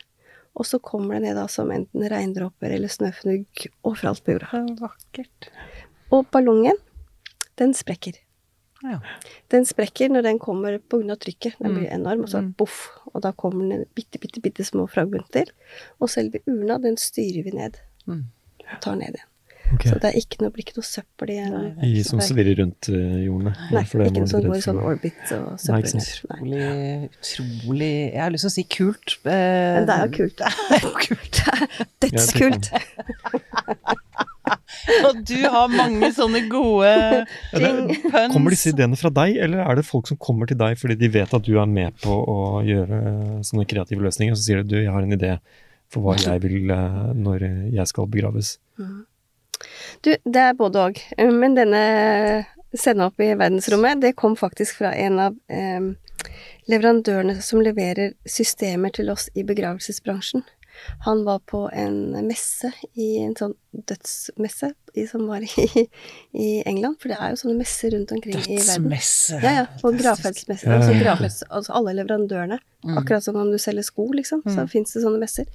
Og 0.55 0.67
så 0.67 0.79
kommer 0.79 1.15
det 1.19 1.23
ned 1.29 1.37
da 1.37 1.47
som 1.51 1.71
enten 1.75 2.05
regndråper 2.11 2.71
eller 2.77 2.89
snøfnugg 2.89 3.67
overalt 3.83 4.23
på 4.25 4.37
jorda. 4.37 4.61
Vakkert. 4.79 5.49
Og 6.15 6.29
ballongen, 6.31 6.77
den 7.59 7.75
sprekker. 7.75 8.21
Ja. 8.85 9.01
Den 9.51 9.65
sprekker 9.65 10.11
når 10.13 10.23
den 10.27 10.39
kommer 10.39 10.77
av 10.77 11.17
trykket. 11.19 11.57
Den 11.59 11.73
Mm. 11.73 11.79
blir 11.79 11.91
enorm, 11.91 12.21
og 12.23 12.29
så 12.29 12.39
Mm. 12.43 12.55
boff. 12.57 12.89
Og 13.15 13.23
da 13.23 13.33
kommer 13.33 13.69
den 13.69 13.85
bitte, 13.95 14.19
bitte, 14.19 14.41
bitte 14.41 14.63
små 14.65 14.87
fragmenter. 14.89 15.51
Og 16.01 16.09
selve 16.11 16.41
urna, 16.47 16.79
den 16.79 16.97
styrer 16.97 17.43
vi 17.45 17.51
ned. 17.51 17.79
Mm. 18.07 18.25
Tar 18.81 18.97
ned 18.97 19.15
igjen. 19.15 19.29
Ok. 19.73 19.87
Så 19.89 19.97
det 20.03 20.09
er 20.11 20.17
ikke 20.21 20.39
noe, 20.43 20.53
blir 20.53 20.63
ikke 20.67 20.77
noe 20.77 20.85
søppel 20.87 21.31
i 21.33 21.37
I 21.89 22.03
som 22.05 22.21
svirrer 22.23 22.59
rundt 22.61 22.89
eh, 22.93 23.15
jordene. 23.25 23.55
Nei, 23.73 23.83
ikke 23.87 24.13
noe 24.21 24.29
som 24.29 24.45
går 24.45 24.59
i 24.59 24.65
sånn 24.67 24.81
orbit 24.85 25.33
og 25.39 25.47
søppel. 25.63 26.03
Nei. 26.29 26.43
Utrolig, 26.45 27.09
utrolig 27.09 27.91
Jeg 28.13 28.21
har 28.21 28.35
lyst 28.35 28.45
til 28.45 28.53
å 28.53 28.57
si 28.59 28.65
kult. 28.77 29.17
eh, 29.25 29.81
Men 29.81 29.89
det 29.89 29.97
er 29.97 30.05
jo 30.05 30.13
kult. 30.19 30.45
Det 30.69 30.77
er 30.77 30.85
jo 30.85 30.93
kult. 31.09 31.41
Dødskult! 32.05 32.67
Og 35.09 35.21
du 35.25 35.39
har 35.49 35.71
mange 35.73 36.11
sånne 36.13 36.43
gode 36.53 36.91
Ja. 37.57 37.71
Kommer 38.33 38.53
disse 38.53 38.69
ideene 38.75 38.99
fra 39.01 39.09
deg, 39.17 39.39
eller 39.41 39.63
er 39.65 39.79
det 39.81 39.87
folk 39.89 40.11
som 40.11 40.19
kommer 40.21 40.51
til 40.51 40.59
deg 40.61 40.77
fordi 40.81 40.99
de 41.01 41.09
vet 41.15 41.33
at 41.35 41.47
du 41.47 41.55
er 41.61 41.69
med 41.71 41.97
på 42.05 42.13
å 42.13 42.37
gjøre 42.67 42.99
sånne 43.47 43.65
kreative 43.71 44.05
løsninger, 44.05 44.35
og 44.37 44.41
så 44.41 44.45
sier 44.51 44.61
du 44.63 44.75
du, 44.75 44.79
jeg 44.83 44.93
har 44.93 45.07
en 45.07 45.17
idé 45.17 45.39
for 45.93 46.05
hva 46.05 46.17
jeg 46.21 46.43
vil 46.45 46.71
eh, 46.75 47.01
når 47.17 47.47
jeg 47.79 47.87
skal 47.91 48.09
begraves? 48.11 48.59
Du, 50.03 50.11
det 50.25 50.41
er 50.49 50.55
både 50.59 50.83
òg. 50.89 51.01
Men 51.19 51.55
denne 51.59 51.85
sende 52.75 53.07
opp 53.07 53.21
i 53.23 53.31
verdensrommet, 53.39 54.01
det 54.03 54.17
kom 54.19 54.35
faktisk 54.37 54.81
fra 54.81 54.91
en 54.99 55.21
av 55.29 55.37
eh, 55.49 55.93
leverandørene 56.71 57.39
som 57.45 57.63
leverer 57.63 58.15
systemer 58.27 58.91
til 58.97 59.11
oss 59.15 59.29
i 59.39 59.45
begravelsesbransjen. 59.47 60.43
Han 61.05 61.21
var 61.23 61.39
på 61.47 61.69
en 61.71 62.17
messe, 62.27 62.73
i 62.99 63.21
en 63.23 63.37
sånn 63.39 63.53
dødsmesse 63.87 64.73
i, 64.99 65.05
som 65.07 65.29
var 65.31 65.45
i, 65.47 65.67
i 66.47 66.49
England, 66.67 66.99
for 66.99 67.13
det 67.13 67.19
er 67.23 67.31
jo 67.31 67.39
sånne 67.45 67.61
messer 67.61 67.95
rundt 67.95 68.11
omkring 68.17 68.35
i 68.41 68.57
verden. 68.59 68.89
Dødsmesse. 68.89 69.39
Ja, 69.45 69.53
ja, 69.61 69.67
og 69.87 70.01
gravferdsmesser. 70.01 70.67
Ja, 70.73 70.75
ja, 70.75 70.81
Altså, 70.81 70.97
gravferds, 70.99 71.39
altså 71.47 71.77
alle 71.79 71.95
leverandørene. 72.01 72.59
Mm. 72.85 72.99
Akkurat 72.99 73.23
som 73.25 73.39
om 73.39 73.53
du 73.55 73.59
selger 73.63 73.87
sko, 73.87 74.09
liksom. 74.19 74.43
Så 74.49 74.65
Mm. 74.67 74.73
fins 74.75 74.97
det 74.99 75.05
sånne 75.07 75.23
messer. 75.23 75.47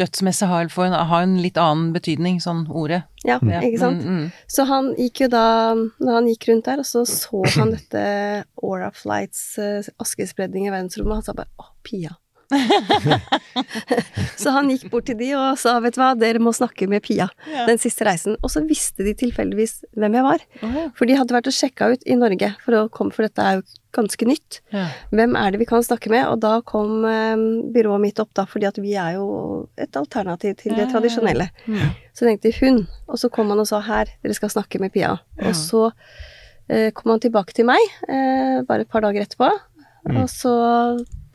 Dødsmesse 0.00 0.46
har, 0.50 0.66
en, 0.66 0.92
har 0.92 1.22
en 1.22 1.36
litt 1.42 1.58
annen 1.60 1.92
betydning, 1.94 2.40
sånn 2.42 2.64
ordet. 2.70 3.04
Ja, 3.24 3.38
Ja. 3.42 3.60
ikke 3.62 3.78
sant. 3.78 4.02
Mm, 4.04 4.16
mm. 4.24 4.32
Så 4.50 4.66
han 4.68 4.90
gikk 4.98 5.20
jo 5.24 5.28
da 5.32 5.74
Når 5.74 6.12
han 6.12 6.26
gikk 6.28 6.48
rundt 6.50 6.66
der, 6.66 6.82
og 6.82 6.86
så 6.88 7.04
så 7.08 7.40
han 7.58 7.70
dette 7.72 8.44
Aura 8.62 8.90
Flights 8.92 9.56
uh, 9.58 9.80
askespredning 10.02 10.66
i 10.66 10.70
verdensrommet, 10.74 11.10
og 11.10 11.16
han 11.22 11.22
sa 11.22 11.32
bare 11.32 11.48
'Å, 11.58 11.70
Pia'. 11.86 12.16
så 14.40 14.52
han 14.54 14.68
gikk 14.72 14.88
bort 14.92 15.06
til 15.08 15.16
de 15.18 15.30
og 15.38 15.58
sa 15.60 15.76
'Vet 15.82 15.96
du 15.96 16.00
hva, 16.02 16.12
dere 16.18 16.40
må 16.42 16.52
snakke 16.54 16.88
med 16.90 17.02
Pia', 17.04 17.28
Ja. 17.50 17.66
den 17.66 17.78
siste 17.78 18.04
reisen. 18.06 18.36
Og 18.42 18.50
så 18.50 18.62
visste 18.66 19.04
de 19.04 19.14
tilfeldigvis 19.14 19.84
hvem 19.96 20.14
jeg 20.18 20.22
var. 20.26 20.38
Oh, 20.62 20.70
ja. 20.74 20.88
For 20.96 21.04
de 21.06 21.16
hadde 21.18 21.34
vært 21.34 21.46
og 21.50 21.56
sjekka 21.56 21.92
ut 21.92 22.02
i 22.06 22.14
Norge, 22.18 22.54
for, 22.64 22.72
å 22.74 22.88
komme, 22.90 23.12
for 23.12 23.22
dette 23.26 23.38
er 23.42 23.56
jo 23.60 23.62
ganske 23.94 24.26
nytt. 24.26 24.60
Ja. 24.74 24.88
Hvem 25.14 25.36
er 25.38 25.50
det 25.52 25.60
vi 25.60 25.68
kan 25.70 25.82
snakke 25.86 26.10
med? 26.10 26.26
Og 26.26 26.40
da 26.42 26.60
kom 26.66 27.04
eh, 27.04 27.36
byrået 27.74 28.00
mitt 28.02 28.18
opp, 28.20 28.32
da, 28.34 28.44
fordi 28.44 28.66
at 28.66 28.78
vi 28.82 28.94
er 28.98 29.14
jo 29.18 29.68
et 29.78 29.94
alternativ 29.96 30.56
til 30.56 30.74
det 30.74 30.88
tradisjonelle. 30.90 31.48
Mm. 31.66 31.92
Så 32.14 32.26
tenkte 32.26 32.50
hun, 32.60 32.86
og 33.08 33.18
så 33.18 33.30
kom 33.30 33.48
han 33.50 33.60
og 33.62 33.66
sa 33.70 33.80
her, 33.80 34.06
dere 34.22 34.34
skal 34.34 34.50
snakke 34.50 34.80
med 34.80 34.92
Pia. 34.92 35.18
Og 35.44 35.54
så 35.54 35.92
eh, 36.68 36.90
kom 36.90 37.10
han 37.14 37.20
tilbake 37.20 37.54
til 37.54 37.66
meg, 37.66 37.78
eh, 38.08 38.62
bare 38.66 38.80
et 38.82 38.90
par 38.90 39.00
dager 39.06 39.22
etterpå, 39.26 39.50
Mm. 40.04 40.18
og 40.20 40.26
så 40.28 40.50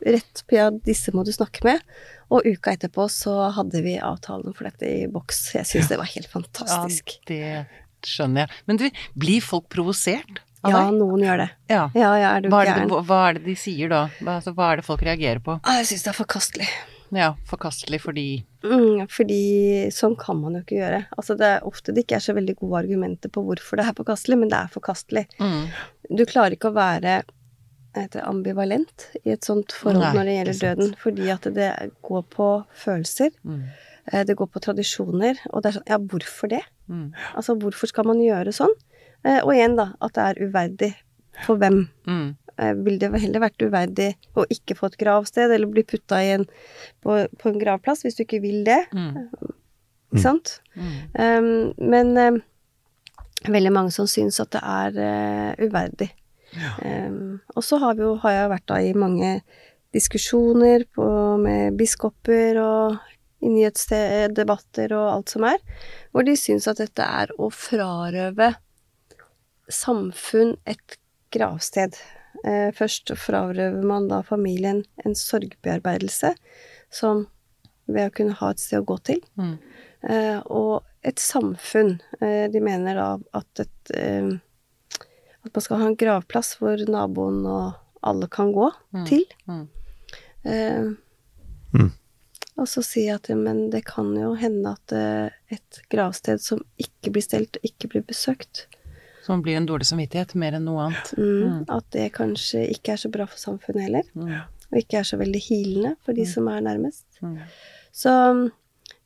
rett 0.06 0.42
Pia, 0.48 0.70
disse 0.70 1.12
må 1.14 1.24
du 1.26 1.32
snakke 1.32 1.64
med. 1.66 1.80
Og 2.30 2.46
uka 2.46 2.72
etterpå 2.76 3.08
så 3.10 3.34
hadde 3.56 3.82
vi 3.82 3.96
avtalen 3.98 4.54
for 4.54 4.68
dette 4.68 4.86
i 4.86 5.06
boks. 5.10 5.54
Jeg 5.56 5.66
syns 5.66 5.88
det 5.90 5.98
var 5.98 6.10
helt 6.12 6.30
fantastisk. 6.30 7.16
Ja, 7.28 7.64
det 7.66 8.06
skjønner 8.08 8.46
jeg. 8.46 8.60
Men 8.70 8.78
du, 8.80 8.86
blir 9.18 9.40
folk 9.44 9.66
provosert 9.72 10.38
av 10.62 10.70
Ja, 10.70 10.84
deg? 10.86 10.98
noen 11.00 11.24
gjør 11.24 11.42
det. 11.42 11.48
Ja. 11.72 11.82
Ja, 11.96 12.12
ja, 12.20 12.30
er 12.36 12.44
du 12.44 12.48
Hva 12.52 12.62
er, 12.64 12.70
det, 12.86 12.86
hva- 13.08 13.18
er 13.30 13.34
det 13.40 13.44
de 13.48 13.56
sier 13.58 13.88
da? 13.92 14.04
Altså, 14.24 14.52
hva 14.56 14.70
er 14.72 14.80
det 14.80 14.86
folk 14.86 15.02
reagerer 15.02 15.40
på? 15.44 15.58
Ah, 15.64 15.80
jeg 15.80 15.90
syns 15.90 16.06
det 16.06 16.12
er 16.14 16.18
forkastelig. 16.24 16.68
Ja, 17.10 17.32
forkastelig 17.50 17.98
fordi 18.04 18.28
Mm, 18.62 19.06
fordi 19.08 19.88
sånn 19.90 20.14
kan 20.20 20.36
man 20.38 20.54
jo 20.54 20.60
ikke 20.60 20.76
gjøre. 20.76 20.98
Altså 21.16 21.34
det 21.40 21.46
er 21.48 21.62
ofte 21.66 21.94
det 21.96 22.04
ikke 22.04 22.18
er 22.18 22.22
så 22.26 22.34
veldig 22.36 22.54
gode 22.60 22.82
argumenter 22.84 23.32
på 23.32 23.40
hvorfor 23.42 23.80
det 23.80 23.86
er 23.88 23.96
forkastelig, 23.96 24.36
men 24.38 24.50
det 24.52 24.58
er 24.60 24.68
forkastelig. 24.74 25.22
mm. 25.40 25.64
Du 26.14 26.24
klarer 26.28 26.52
ikke 26.54 26.68
å 26.70 26.76
være 26.76 27.22
heter 27.96 28.22
ambivalent 28.28 29.08
i 29.24 29.30
et 29.34 29.44
sånt 29.44 29.72
forhold 29.72 30.04
Nei, 30.04 30.12
når 30.14 30.24
det 30.28 30.34
gjelder 30.36 30.58
døden, 30.60 30.94
fordi 31.00 31.30
at 31.34 31.48
det 31.54 31.70
går 32.06 32.22
på 32.30 32.48
følelser, 32.74 33.30
Mm. 33.44 33.62
eh, 34.12 34.24
det 34.24 34.36
går 34.36 34.46
på 34.46 34.60
tradisjoner, 34.60 35.38
og 35.52 35.62
det 35.62 35.68
er 35.70 35.78
sånn, 35.78 35.88
ja, 35.88 35.98
hvorfor 35.98 36.48
det? 36.48 36.62
Mm. 36.88 37.12
Altså, 37.34 37.54
hvorfor 37.58 37.86
skal 37.88 38.04
man 38.04 38.20
gjøre 38.22 38.52
sånn? 38.52 38.74
Eh, 39.24 39.40
Og 39.42 39.52
igjen 39.54 39.76
da, 39.76 39.92
at 40.00 40.12
det 40.14 40.22
er 40.22 40.46
uverdig 40.48 40.94
for 41.44 41.56
hvem. 41.56 41.88
Mm. 42.06 42.36
Ville 42.60 42.84
Vil 42.84 42.98
det 42.98 43.20
heller 43.22 43.40
vært 43.40 43.62
uverdig 43.64 44.14
å 44.36 44.44
ikke 44.50 44.76
få 44.76 44.86
et 44.90 44.96
gravsted, 44.98 45.50
eller 45.50 45.66
bli 45.66 45.82
putta 45.82 46.18
på, 47.02 47.26
på 47.38 47.48
en 47.48 47.58
gravplass, 47.58 48.02
hvis 48.04 48.16
du 48.16 48.24
ikke 48.24 48.40
vil 48.42 48.64
det, 48.64 48.86
Mm. 48.92 49.28
ikke 50.12 50.20
sant? 50.22 50.60
Um, 51.14 51.72
men 51.78 52.16
um, 52.18 52.42
veldig 53.48 53.72
mange 53.72 53.92
som 53.92 54.06
syns 54.06 54.40
at 54.40 54.50
det 54.50 54.60
er 54.62 54.90
uh, 54.98 55.54
uverdig. 55.64 56.10
Um, 56.82 57.38
og 57.54 57.62
så 57.62 57.78
har, 57.82 58.00
har 58.24 58.34
jeg 58.34 58.52
vært 58.54 58.68
da 58.70 58.80
i 58.82 58.94
mange 58.98 59.34
diskusjoner 59.94 60.84
på, 60.94 61.06
med 61.42 61.76
biskoper 61.78 62.58
og 62.62 62.98
i 63.40 63.50
nyhetsdebatter 63.50 64.92
og 64.96 65.06
alt 65.14 65.32
som 65.32 65.46
er, 65.48 65.60
hvor 66.12 66.26
de 66.26 66.36
syns 66.36 66.68
at 66.70 66.82
dette 66.82 67.04
er 67.04 67.32
å 67.40 67.48
frarøve 67.54 68.52
samfunn 69.70 70.56
et 70.68 70.98
gravsted. 71.32 71.96
Uh, 72.44 72.70
først 72.76 73.12
frarøver 73.18 73.82
man 73.86 74.08
da 74.10 74.20
familien 74.26 74.84
en 75.04 75.16
sorgbearbeidelse, 75.16 76.34
som 76.92 77.26
ved 77.90 78.10
å 78.10 78.14
kunne 78.14 78.36
ha 78.38 78.52
et 78.52 78.62
sted 78.62 78.82
å 78.82 78.88
gå 78.90 78.98
til. 79.08 79.24
Mm. 79.40 79.56
Uh, 80.04 80.38
og 80.46 81.06
et 81.06 81.20
samfunn. 81.22 81.96
Uh, 82.20 82.46
de 82.52 82.62
mener 82.64 82.98
da 82.98 83.10
at 83.40 83.64
et 83.64 83.94
At 85.44 85.54
man 85.54 85.62
skal 85.62 85.78
ha 85.78 85.86
en 85.86 85.96
gravplass 85.96 86.56
hvor 86.60 86.76
naboen 86.88 87.46
og 87.46 87.74
alle 88.02 88.28
kan 88.28 88.52
gå 88.52 88.70
Mm. 88.92 89.06
til. 89.06 89.24
Mm. 89.48 89.68
Eh, 90.44 90.90
Mm. 91.72 91.92
Og 92.58 92.66
så 92.66 92.82
sier 92.82 93.04
jeg 93.06 93.14
at 93.14 93.28
men 93.38 93.70
det 93.70 93.84
kan 93.86 94.08
jo 94.16 94.34
hende 94.34 94.72
at 94.72 94.92
eh, 94.92 95.30
et 95.54 95.80
gravsted 95.88 96.40
som 96.40 96.58
ikke 96.78 97.12
blir 97.14 97.22
stelt, 97.22 97.56
ikke 97.62 97.88
blir 97.88 98.02
besøkt, 98.02 98.66
Som 99.22 99.42
blir 99.42 99.56
en 99.56 99.66
dårlig 99.68 99.86
samvittighet 99.86 100.34
mer 100.34 100.52
enn 100.56 100.64
noe 100.64 100.88
annet. 100.88 101.14
mm, 101.16 101.42
Mm. 101.60 101.64
at 101.68 101.84
det 101.90 102.12
kanskje 102.12 102.68
ikke 102.70 102.92
er 102.92 102.96
så 102.96 103.10
bra 103.10 103.26
for 103.26 103.36
samfunnet 103.38 103.82
heller. 103.82 104.02
Mm. 104.16 104.40
Og 104.72 104.78
ikke 104.78 104.98
er 104.98 105.02
så 105.04 105.16
veldig 105.18 105.40
healende 105.48 105.96
for 106.04 106.12
de 106.12 106.22
Mm. 106.22 106.26
som 106.34 106.48
er 106.48 106.60
nærmest. 106.60 107.04
Mm. 107.22 107.38
Så 107.92 108.50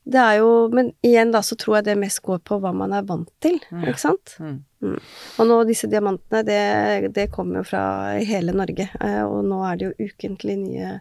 det 0.06 0.20
er 0.20 0.38
jo 0.38 0.68
Men 0.68 0.92
igjen, 1.02 1.30
da, 1.32 1.40
så 1.40 1.56
tror 1.56 1.76
jeg 1.78 1.84
det 1.84 1.96
mest 1.98 2.20
går 2.22 2.38
på 2.44 2.58
hva 2.60 2.74
man 2.76 2.92
er 2.92 3.02
vant 3.08 3.30
til, 3.40 3.58
Mm. 3.72 3.84
ikke 3.88 3.98
sant? 4.02 4.36
Mm. 4.40 4.98
Og 5.38 5.46
nå 5.48 5.64
disse 5.66 5.88
diamantene, 5.88 6.42
det, 6.44 7.12
det 7.14 7.30
kommer 7.32 7.62
jo 7.62 7.64
fra 7.64 7.84
hele 8.20 8.52
Norge. 8.52 8.88
eh, 9.00 9.22
Og 9.24 9.44
nå 9.44 9.62
er 9.64 9.76
det 9.80 9.86
jo 9.96 10.08
ukentlig 10.10 10.58
nye 10.58 11.00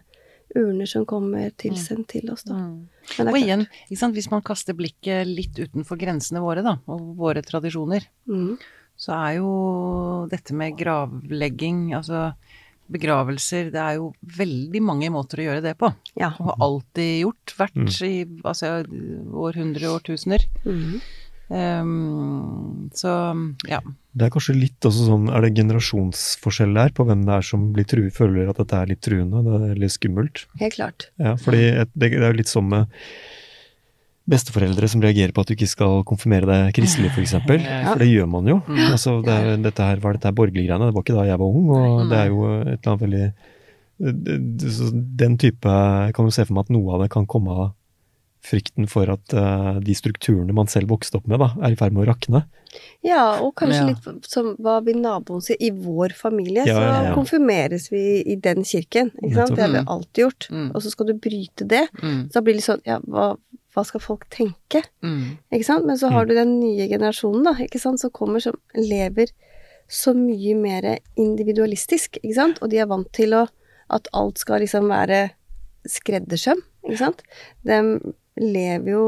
urner 0.56 0.86
som 0.86 1.04
kommer 1.04 1.50
tilsendt 1.58 2.06
til 2.08 2.30
oss, 2.30 2.44
da. 2.44 2.54
Mm. 2.54 3.28
Og 3.28 3.36
igjen, 3.36 3.66
sant, 3.96 4.14
hvis 4.14 4.30
man 4.30 4.40
kaster 4.42 4.72
blikket 4.72 5.26
litt 5.26 5.52
utenfor 5.58 5.98
grensene 5.98 6.40
våre, 6.40 6.62
da, 6.62 6.76
og 6.88 7.16
våre 7.18 7.42
tradisjoner, 7.42 8.06
Mm. 8.28 8.56
så 8.96 9.10
er 9.12 9.36
jo 9.40 10.26
dette 10.30 10.54
med 10.54 10.76
gravlegging, 10.78 11.92
altså 11.94 12.34
begravelser, 12.92 13.70
det 13.72 13.80
er 13.80 13.96
jo 13.98 14.12
veldig 14.36 14.80
mange 14.84 15.08
måter 15.12 15.40
å 15.40 15.46
gjøre 15.48 15.62
det 15.64 15.76
på. 15.80 15.88
Ja. 16.20 16.32
Og 16.38 16.50
har 16.52 16.64
alltid 16.68 17.12
gjort, 17.24 17.54
vært 17.58 17.76
Mm. 17.76 17.90
i 18.08 18.14
altså, 18.44 18.72
århundre, 19.32 19.92
årtusener. 19.94 20.44
Mm. 20.64 21.00
Um, 21.54 22.90
så 22.96 23.10
ja. 23.68 23.80
Det 24.16 24.26
er 24.26 24.32
kanskje 24.32 24.54
litt 24.56 24.80
også 24.88 25.08
sånn, 25.10 25.26
er 25.28 25.44
det 25.44 25.54
generasjonsforskjell 25.58 26.72
der 26.74 26.94
på 26.96 27.04
hvem 27.04 27.24
det 27.26 27.34
er 27.36 27.42
som 27.44 27.66
blir 27.74 27.84
tru, 27.84 28.04
føler 28.14 28.48
at 28.48 28.56
dette 28.62 28.78
er 28.80 28.86
litt 28.92 29.02
truende, 29.04 29.42
det 29.44 29.70
er 29.70 29.80
litt 29.82 29.92
skummelt? 29.92 30.46
Helt 30.60 30.78
klart. 30.78 31.08
Ja, 31.20 31.34
fordi 31.36 31.66
det, 31.84 31.90
det 31.94 32.12
er 32.22 32.30
jo 32.32 32.38
litt 32.40 32.52
sånn 32.52 32.70
med 32.72 32.86
besteforeldre 34.30 34.88
som 34.88 35.02
reagerer 35.04 35.32
på 35.36 35.42
at 35.44 35.50
du 35.50 35.54
ikke 35.54 35.68
skal 35.68 36.02
konfirmere 36.08 36.46
deg 36.48 36.74
kristelig, 36.78 37.10
f.eks. 37.12 37.16
For, 37.16 37.42
eksempel. 37.44 37.64
for 37.90 38.00
det 38.00 38.08
gjør 38.08 38.28
man 38.32 38.46
jo. 38.48 38.56
Mm. 38.68 38.84
Altså, 38.94 39.18
det, 39.26 39.34
er- 39.34 39.62
dette 39.66 39.82
her, 39.90 40.00
var 40.00 40.16
dette 40.16 40.30
her 40.30 40.36
borgerlige 40.38 40.68
greiene? 40.70 40.88
Det 40.88 40.94
var 40.96 41.04
ikke 41.04 41.18
da 41.18 41.26
jeg 41.28 41.40
var 41.42 41.58
ung, 41.60 41.68
og 41.76 42.08
det 42.12 42.18
er 42.22 42.30
jo 42.32 42.44
et 42.62 42.78
eller 42.78 42.92
annet 42.94 43.04
veldig 43.08 43.26
så 44.74 44.88
Den 44.92 45.36
type 45.38 45.70
kan 46.16 46.26
jo 46.26 46.32
se 46.34 46.42
for 46.48 46.56
meg 46.56 46.64
at 46.66 46.72
noe 46.74 46.96
av 46.96 47.04
det 47.04 47.10
kan 47.14 47.26
komme 47.30 47.52
av 47.54 47.68
frykten 48.44 48.84
for 48.90 49.08
at 49.08 49.32
eh, 49.32 49.76
de 49.80 49.94
strukturene 49.96 50.52
man 50.52 50.66
selv 50.68 50.90
vokste 50.92 51.16
opp 51.16 51.28
med, 51.30 51.38
da, 51.40 51.46
er 51.64 51.72
i 51.72 51.78
ferd 51.80 51.94
med 51.96 52.02
å 52.04 52.08
rakne. 52.10 52.42
Ja, 53.06 53.38
og 53.40 53.54
kanskje 53.56 53.78
Ja. 53.78 53.86
litt 53.88 54.26
som 54.28 54.50
hva 54.60 54.74
vil 54.84 54.98
naboen 55.00 55.40
si. 55.40 55.56
I 55.64 55.70
vår 55.72 56.12
familie 56.18 56.66
Ja, 56.68 56.74
så 56.76 56.82
ja, 56.82 56.98
ja. 57.06 57.14
konfirmeres 57.16 57.86
vi 57.94 58.02
i 58.20 58.36
den 58.36 58.60
kirken, 58.68 59.14
ikke 59.22 59.38
sant. 59.38 59.54
Det 59.56 59.64
har 59.64 59.72
vi 59.72 59.84
alltid 59.86 60.22
gjort. 60.26 60.48
Mm. 60.52 60.66
Og 60.74 60.82
så 60.84 60.92
skal 60.92 61.06
du 61.08 61.14
bryte 61.24 61.64
det. 61.70 61.86
Mm. 62.02 62.18
Så 62.28 62.36
da 62.36 62.42
blir 62.44 62.52
det 62.52 62.60
litt 62.60 62.68
sånn, 62.68 62.84
ja, 62.84 62.98
hva, 63.08 63.30
hva 63.74 63.82
skal 63.86 64.00
folk 64.02 64.24
tenke? 64.32 64.84
Mm. 65.02 65.36
Ikke 65.52 65.66
sant? 65.66 65.86
Men 65.88 65.98
så 65.98 66.10
har 66.14 66.26
du 66.28 66.34
den 66.36 66.56
nye 66.60 66.86
generasjonen, 66.90 67.44
da, 67.46 67.54
ikke 67.64 67.80
sant, 67.82 68.00
som 68.02 68.12
kommer, 68.14 68.40
som 68.44 68.54
lever 68.78 69.32
så 69.90 70.14
mye 70.16 70.54
mer 70.56 70.86
individualistisk, 71.20 72.20
ikke 72.22 72.36
sant? 72.38 72.60
Og 72.62 72.70
de 72.72 72.78
er 72.80 72.88
vant 72.90 73.10
til 73.14 73.34
å, 73.36 73.44
at 73.92 74.08
alt 74.16 74.38
skal 74.40 74.62
liksom 74.64 74.86
være 74.88 75.26
skreddersøm, 75.90 76.62
ikke 76.86 77.00
sant? 77.02 77.22
De 77.66 77.80
lever 78.40 78.94
jo 78.94 79.04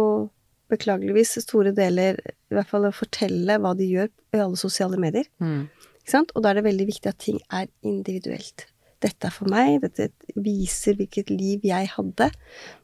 beklageligvis 0.71 1.37
store 1.45 1.71
deler, 1.75 2.19
i 2.51 2.57
hvert 2.57 2.69
fall 2.71 2.89
å 2.89 2.95
fortelle 2.95 3.59
hva 3.63 3.73
de 3.79 3.87
gjør 3.87 4.11
i 4.35 4.43
alle 4.43 4.59
sosiale 4.61 4.99
medier, 5.01 5.29
Mm. 5.41 5.69
ikke 6.03 6.11
sant? 6.11 6.33
Og 6.35 6.43
da 6.43 6.51
er 6.51 6.59
det 6.61 6.67
veldig 6.67 6.87
viktig 6.91 7.09
at 7.09 7.19
ting 7.23 7.39
er 7.51 7.69
individuelt. 7.83 8.67
Dette 9.07 9.29
er 9.29 9.35
for 9.35 9.51
meg, 9.53 9.79
dette 9.85 10.11
viser 10.35 10.99
hvilket 10.99 11.31
liv 11.31 11.65
jeg 11.67 11.93
hadde? 11.93 12.31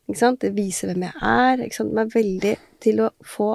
Det 0.07 0.53
viser 0.55 0.93
hvem 0.93 1.07
jeg 1.09 1.19
er, 1.19 1.67
ikke 1.67 1.81
sant? 1.81 1.95
De 1.97 2.03
er 2.03 2.15
veldig 2.15 2.57
til 2.85 3.03
å 3.03 3.11
få 3.27 3.51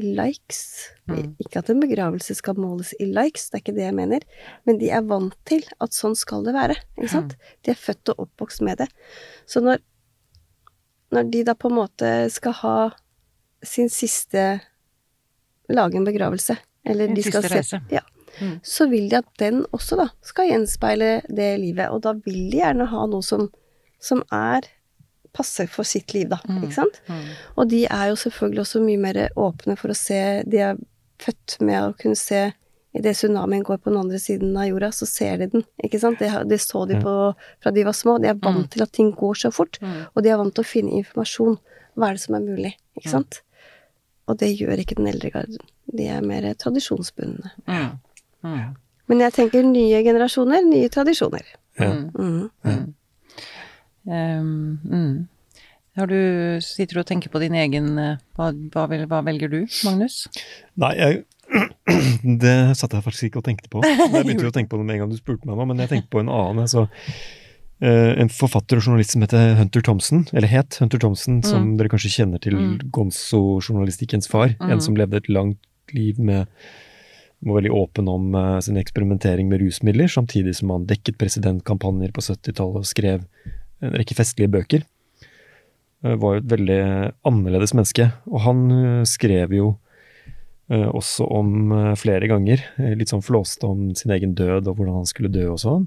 likes. 0.00 0.90
Mm. 1.06 1.34
Ikke 1.38 1.60
at 1.62 1.70
en 1.70 1.80
begravelse 1.82 2.34
skal 2.34 2.58
måles 2.58 2.92
i 2.98 3.06
likes, 3.06 3.48
det 3.50 3.58
er 3.58 3.62
ikke 3.62 3.76
det 3.76 3.86
jeg 3.86 3.96
mener, 3.96 4.26
men 4.66 4.78
de 4.80 4.90
er 4.90 5.06
vant 5.06 5.36
til 5.48 5.62
at 5.84 5.94
sånn 5.94 6.16
skal 6.18 6.44
det 6.46 6.56
være, 6.56 6.76
ikke 6.98 7.12
sant? 7.12 7.36
De 7.62 7.72
er 7.72 7.78
født 7.78 8.12
og 8.12 8.26
oppvokst 8.26 8.64
med 8.66 8.82
det. 8.82 8.88
Så 9.46 9.62
når, 9.64 9.80
når 11.14 11.30
de 11.30 11.44
da 11.46 11.54
på 11.58 11.70
en 11.70 11.78
måte 11.78 12.12
skal 12.34 12.58
ha 12.64 12.78
sin 13.64 13.92
siste 13.92 14.46
Lage 15.72 15.96
en 15.96 16.04
begravelse, 16.04 16.58
eller 16.84 17.08
en 17.08 17.16
de 17.16 17.22
skal 17.24 17.46
se. 17.48 17.78
Ja. 17.88 18.02
Mm. 18.40 18.60
Så 18.62 18.88
vil 18.90 19.08
de 19.08 19.16
at 19.16 19.28
den 19.38 19.64
også 19.72 19.96
da 19.96 20.08
skal 20.22 20.48
gjenspeile 20.50 21.22
det 21.28 21.58
livet, 21.60 21.90
og 21.90 22.02
da 22.02 22.12
vil 22.12 22.50
de 22.50 22.58
gjerne 22.62 22.86
ha 22.90 23.06
noe 23.06 23.22
som, 23.22 23.50
som 24.00 24.22
er 24.32 24.62
passer 25.34 25.66
for 25.66 25.82
sitt 25.84 26.14
liv, 26.14 26.28
da, 26.30 26.38
Mm. 26.48 26.62
ikke 26.62 26.74
sant? 26.74 27.00
Mm. 27.08 27.24
Og 27.58 27.68
de 27.68 27.84
er 27.86 28.08
jo 28.10 28.14
selvfølgelig 28.16 28.60
også 28.60 28.80
mye 28.84 28.98
mer 29.02 29.28
åpne 29.36 29.76
for 29.76 29.88
å 29.90 29.96
se 29.96 30.42
De 30.46 30.58
er 30.58 30.76
født 31.18 31.60
med 31.60 31.82
å 31.82 31.96
kunne 31.98 32.16
se 32.16 32.52
Idet 32.96 33.16
tsunamien 33.16 33.64
går 33.64 33.78
på 33.82 33.90
den 33.90 33.98
andre 33.98 34.20
siden 34.22 34.56
av 34.56 34.68
jorda, 34.68 34.92
så 34.94 35.04
ser 35.04 35.38
de 35.38 35.46
den, 35.50 35.64
ikke 35.82 35.98
sant? 35.98 36.20
Det, 36.20 36.28
det 36.48 36.60
så 36.62 36.86
de 36.86 36.94
på 37.02 37.34
fra 37.60 37.72
de 37.74 37.82
var 37.82 37.92
små. 37.92 38.20
De 38.22 38.28
er 38.28 38.34
vant 38.38 38.56
Mm. 38.66 38.70
til 38.70 38.82
at 38.82 38.92
ting 38.92 39.10
går 39.12 39.34
så 39.34 39.50
fort, 39.52 39.80
Mm. 39.82 40.06
og 40.14 40.22
de 40.22 40.28
er 40.30 40.36
vant 40.38 40.54
til 40.54 40.62
å 40.62 40.64
finne 40.64 40.92
informasjon. 41.02 41.58
Hva 41.98 42.06
er 42.10 42.12
det 42.14 42.20
som 42.20 42.36
er 42.36 42.40
mulig, 42.46 42.76
ikke 42.96 43.08
Mm. 43.08 43.10
sant? 43.10 43.40
Og 44.28 44.38
det 44.38 44.56
gjør 44.56 44.78
ikke 44.78 44.94
den 44.94 45.08
eldre 45.08 45.30
garden. 45.32 45.58
De 45.92 46.06
er 46.06 46.20
mer 46.22 46.42
tradisjonsbundne. 46.54 47.50
Mm. 47.66 47.98
Mm. 48.44 48.74
Men 49.10 49.20
jeg 49.26 49.34
tenker 49.36 49.64
nye 49.66 50.00
generasjoner, 50.06 50.64
nye 50.68 50.88
tradisjoner. 50.92 51.44
Ja. 51.80 51.90
Mm. 51.92 52.10
Mhm. 52.14 52.50
Mm. 52.64 52.94
Um, 54.04 54.80
mm. 54.84 55.28
Har 55.96 56.08
du, 56.10 56.18
sitter 56.64 56.98
du 56.98 57.00
og 57.04 57.06
tenker 57.06 57.30
på 57.30 57.38
din 57.40 57.54
egen 57.54 57.92
eh, 58.02 58.16
hva, 58.36 58.48
hva, 58.74 58.82
hva 59.06 59.20
velger 59.24 59.48
du, 59.52 59.60
Magnus? 59.86 60.24
Nei, 60.82 60.90
jeg, 60.98 61.20
det 62.42 62.54
satt 62.76 62.96
jeg 62.96 63.04
faktisk 63.06 63.28
ikke 63.28 63.40
og 63.40 63.46
tenkte 63.46 63.70
på. 63.70 63.80
Jeg 63.86 64.10
begynte 64.26 64.42
jo 64.44 64.50
å 64.50 64.56
tenke 64.56 64.72
på 64.72 64.80
det 64.80 64.88
med 64.88 64.96
en 64.96 65.04
gang 65.04 65.14
du 65.14 65.20
spurte 65.20 65.46
meg 65.46 65.56
nå, 65.60 65.66
men 65.70 65.80
jeg 65.84 65.92
tenkte 65.92 66.10
på 66.10 66.20
en 66.24 66.32
annen. 66.34 66.64
Altså, 66.66 66.88
eh, 67.78 68.10
en 68.24 68.32
forfatter 68.32 68.80
og 68.80 68.88
journalist 68.88 69.14
som 69.14 69.22
heter 69.24 69.54
Hunter 69.60 69.84
Thompson, 69.86 70.24
eller 70.34 70.50
het 70.50 70.80
Hunter 70.82 71.00
Thompson, 71.04 71.38
som 71.46 71.76
dere 71.78 71.92
kanskje 71.94 72.12
kjenner 72.16 72.42
til 72.42 72.58
Mm. 72.58 72.74
gonzo-journalistikkens 72.98 74.26
far. 74.28 74.56
Mm. 74.58 74.74
En 74.74 74.80
som 74.82 74.98
levde 74.98 75.22
et 75.22 75.30
langt 75.30 75.94
liv 75.94 76.18
med 76.18 76.50
var 77.44 77.60
veldig 77.60 77.72
åpen 77.76 78.08
om 78.08 78.34
uh, 78.34 78.58
sin 78.64 78.78
eksperimentering 78.80 79.48
med 79.50 79.62
rusmidler, 79.62 80.08
samtidig 80.10 80.56
som 80.58 80.72
han 80.74 80.86
dekket 80.88 81.18
presidentkampanjer 81.20 82.12
på 82.14 82.24
70-tallet 82.24 82.82
og 82.82 82.88
skrev 82.88 83.24
en 83.84 83.96
rekke 83.98 84.16
festlige 84.16 84.52
bøker. 84.52 84.84
Uh, 86.04 86.14
Var 86.20 86.36
jo 86.36 86.42
et 86.42 86.52
veldig 86.52 86.82
annerledes 87.28 87.74
menneske. 87.76 88.10
Og 88.30 88.44
han 88.46 88.66
uh, 88.72 89.02
skrev 89.08 89.56
jo 89.56 89.74
også 90.64 91.26
om 91.28 91.74
flere 92.00 92.24
ganger, 92.24 92.62
litt 92.96 93.10
sånn 93.12 93.20
flåste 93.20 93.68
om 93.68 93.90
sin 93.92 94.14
egen 94.14 94.30
død 94.32 94.70
og 94.70 94.78
hvordan 94.78 94.94
han 95.02 95.10
skulle 95.10 95.28
dø 95.28 95.42
og 95.52 95.58
sånn. 95.60 95.82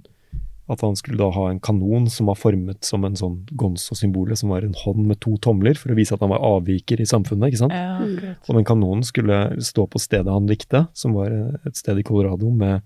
At 0.68 0.82
han 0.84 0.98
skulle 1.00 1.20
da 1.22 1.30
ha 1.32 1.46
en 1.48 1.62
kanon 1.64 2.10
som 2.12 2.28
var 2.28 2.36
formet 2.36 2.84
som 2.84 3.06
en 3.08 3.16
sånn 3.16 3.38
gonzo-symbolet, 3.56 4.42
som 4.42 4.52
var 4.52 4.66
en 4.68 4.76
hånd 4.76 5.06
med 5.08 5.22
to 5.24 5.38
tomler, 5.44 5.80
for 5.80 5.94
å 5.94 5.98
vise 5.98 6.12
at 6.16 6.24
han 6.24 6.34
var 6.34 6.44
avviker 6.44 7.00
i 7.00 7.08
samfunnet. 7.08 7.54
ikke 7.54 7.62
sant? 7.62 7.76
Ja, 7.76 7.96
akkurat. 8.04 8.50
Og 8.50 8.60
den 8.60 8.68
kanonen 8.68 9.08
skulle 9.08 9.40
stå 9.64 9.88
på 9.88 10.02
stedet 10.04 10.34
han 10.34 10.50
likte, 10.52 10.84
som 10.98 11.16
var 11.16 11.32
et 11.64 11.80
sted 11.80 12.02
i 12.02 12.06
Colorado 12.08 12.52
med 12.52 12.84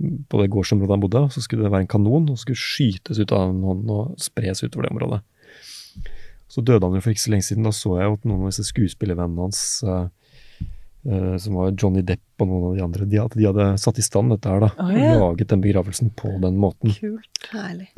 på 0.00 0.40
det 0.40 0.50
gårdsområdet 0.50 0.96
han 0.96 1.02
bodde. 1.04 1.24
Så 1.30 1.44
skulle 1.44 1.66
det 1.66 1.72
være 1.72 1.86
en 1.86 1.92
kanon, 1.94 2.26
og 2.32 2.40
skulle 2.40 2.58
skytes 2.58 3.20
ut 3.20 3.34
av 3.36 3.52
den 3.52 3.62
hånden 3.62 3.94
og 3.94 4.16
spres 4.18 4.64
utover 4.64 4.88
det 4.88 4.94
området. 4.96 5.20
Så 6.50 6.64
døde 6.66 6.82
han 6.82 6.96
jo 6.98 7.04
for 7.04 7.14
ikke 7.14 7.28
så 7.28 7.34
lenge 7.36 7.46
siden. 7.46 7.66
Da 7.68 7.70
så 7.74 7.94
jeg 8.00 8.16
at 8.16 8.26
noen 8.26 8.42
av 8.42 8.50
disse 8.50 8.66
skuespillervennene 8.72 9.46
hans, 9.46 9.62
eh, 11.08 11.36
som 11.40 11.56
var 11.58 11.72
Johnny 11.72 12.02
Depp 12.06 12.42
og 12.42 12.48
noen 12.48 12.66
av 12.70 12.76
de 12.76 12.84
andre, 12.84 13.06
de 13.08 13.20
hadde, 13.20 13.38
de 13.38 13.46
hadde 13.48 13.68
satt 13.80 14.00
i 14.00 14.04
stand 14.04 14.34
dette 14.34 14.50
her, 14.50 14.64
da. 14.64 14.70
Oh, 14.82 14.92
ja. 14.94 15.14
Laget 15.20 15.52
den 15.52 15.62
begravelsen 15.64 16.12
på 16.16 16.32
den 16.42 16.58
måten. 16.60 16.94
Kult. 16.96 17.44
Herlig. 17.52 17.90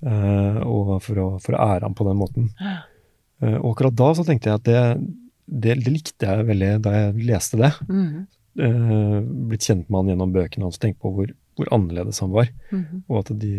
Uh, 0.00 0.62
og 0.64 0.94
for 1.04 1.20
å, 1.20 1.26
for 1.44 1.56
å 1.56 1.64
ære 1.74 1.84
ham 1.84 1.96
på 1.96 2.06
den 2.08 2.16
måten. 2.20 2.46
Uh, 2.60 3.58
og 3.60 3.74
akkurat 3.74 3.98
da 4.00 4.12
så 4.16 4.24
tenkte 4.24 4.48
jeg 4.48 4.60
at 4.60 4.68
det, 4.68 4.84
det, 5.44 5.76
det 5.84 5.92
likte 5.92 6.28
jeg 6.30 6.46
veldig 6.48 6.70
da 6.86 6.94
jeg 6.96 7.26
leste 7.28 7.60
det. 7.60 7.74
Mm. 7.90 8.28
blitt 9.50 9.64
kjent 9.64 9.86
med 9.88 10.00
han 10.00 10.08
gjennom 10.10 10.32
bøkene 10.34 10.66
hans 10.66 10.76
og 10.80 10.82
tenkt 10.82 10.98
på 11.00 11.12
hvor, 11.14 11.28
hvor 11.56 11.68
annerledes 11.76 12.18
han 12.24 12.32
var. 12.34 12.48
Mm. 12.72 13.04
Og 13.06 13.20
at 13.20 13.30
de, 13.40 13.52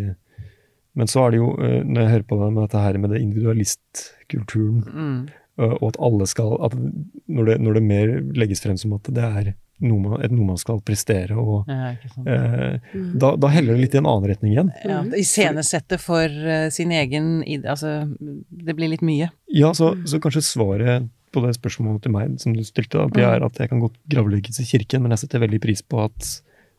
men 0.98 1.10
så 1.10 1.24
er 1.24 1.34
det 1.34 1.40
jo, 1.40 1.54
når 1.58 2.02
jeg 2.02 2.12
hører 2.12 2.28
på 2.28 2.40
det 2.42 2.50
med 2.52 2.62
dette 2.66 2.82
her 2.84 3.00
med 3.00 3.14
det 3.14 3.22
individualistkulturen, 3.24 4.82
Mm. 4.92 5.22
Eh, 5.60 5.76
og 5.82 5.89
at 5.91 5.99
alle 5.99 6.28
skal 6.30 6.56
at 6.66 6.76
når 7.28 7.45
det, 7.52 7.60
når 7.66 7.74
det 7.80 7.84
mer 7.84 8.16
legges 8.38 8.62
frem 8.64 8.78
som 8.78 8.93
at 8.97 9.10
det 9.12 9.24
er 9.28 9.52
noe 9.82 9.97
man, 9.97 10.22
et, 10.22 10.30
noe 10.30 10.45
man 10.45 10.60
skal 10.62 10.78
prestere, 10.86 11.34
og 11.41 11.66
Ja, 11.72 11.95
sant. 12.14 12.28
Mm. 12.28 12.28
eh, 12.30 12.99
da, 13.18 13.32
da 13.41 13.49
heller 13.49 13.74
det 13.74 13.88
litt 13.88 13.95
i 13.97 14.02
en 14.02 14.06
annen 14.12 14.30
retning 14.30 14.52
igjen. 14.54 14.70
Ja, 14.86 14.99
Iscenesette 15.18 15.97
for 15.97 16.30
uh, 16.30 16.68
sin 16.70 16.91
egen 16.93 17.39
Altså, 17.66 17.95
det 18.22 18.76
blir 18.78 18.91
litt 18.93 19.02
mye. 19.02 19.32
Ja, 19.49 19.72
så, 19.74 19.95
så 20.06 20.20
kanskje 20.22 20.43
svaret 20.45 21.10
på 21.34 21.41
det 21.45 21.56
spørsmålet 21.58 22.04
til 22.06 22.12
meg 22.14 22.38
som 22.43 22.54
du 22.54 22.62
stilte, 22.68 22.99
da, 22.99 23.08
det 23.16 23.24
er 23.26 23.41
at 23.47 23.58
jeg 23.58 23.72
kan 23.72 23.82
godt 23.82 23.97
gravlegges 24.12 24.60
i 24.62 24.68
kirken, 24.70 25.02
men 25.02 25.16
jeg 25.16 25.24
setter 25.24 25.41
veldig 25.47 25.62
pris 25.64 25.82
på 25.82 26.04
at 26.06 26.30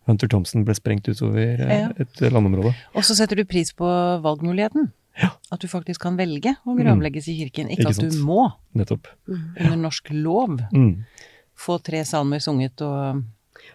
Hunter 0.06 0.28
Thompson 0.30 0.62
ble 0.66 0.74
sprengt 0.78 1.06
utover 1.10 1.42
eh, 1.62 1.72
Ja. 1.72 1.90
et 2.02 2.20
landområde. 2.30 2.74
Og 2.94 3.02
så 3.06 3.16
setter 3.18 3.38
du 3.38 3.44
pris 3.48 3.70
på 3.74 3.88
valgmuligheten. 4.22 4.90
Ja. 5.20 5.30
At 5.52 5.60
du 5.60 5.68
faktisk 5.68 6.00
kan 6.00 6.16
velge 6.16 6.54
å 6.64 6.74
gravlegges 6.78 7.28
i 7.28 7.36
kirken. 7.36 7.68
Ikke, 7.70 7.82
Ikke 7.90 8.06
at 8.06 8.10
du 8.12 8.18
må, 8.24 8.52
Nettopp. 8.74 9.06
under 9.28 9.76
norsk 9.76 10.08
lov, 10.12 10.58
Mm. 10.72 11.04
få 11.56 11.82
tre 11.82 12.04
salmer 12.04 12.38
sunget 12.40 12.80
og 12.80 13.22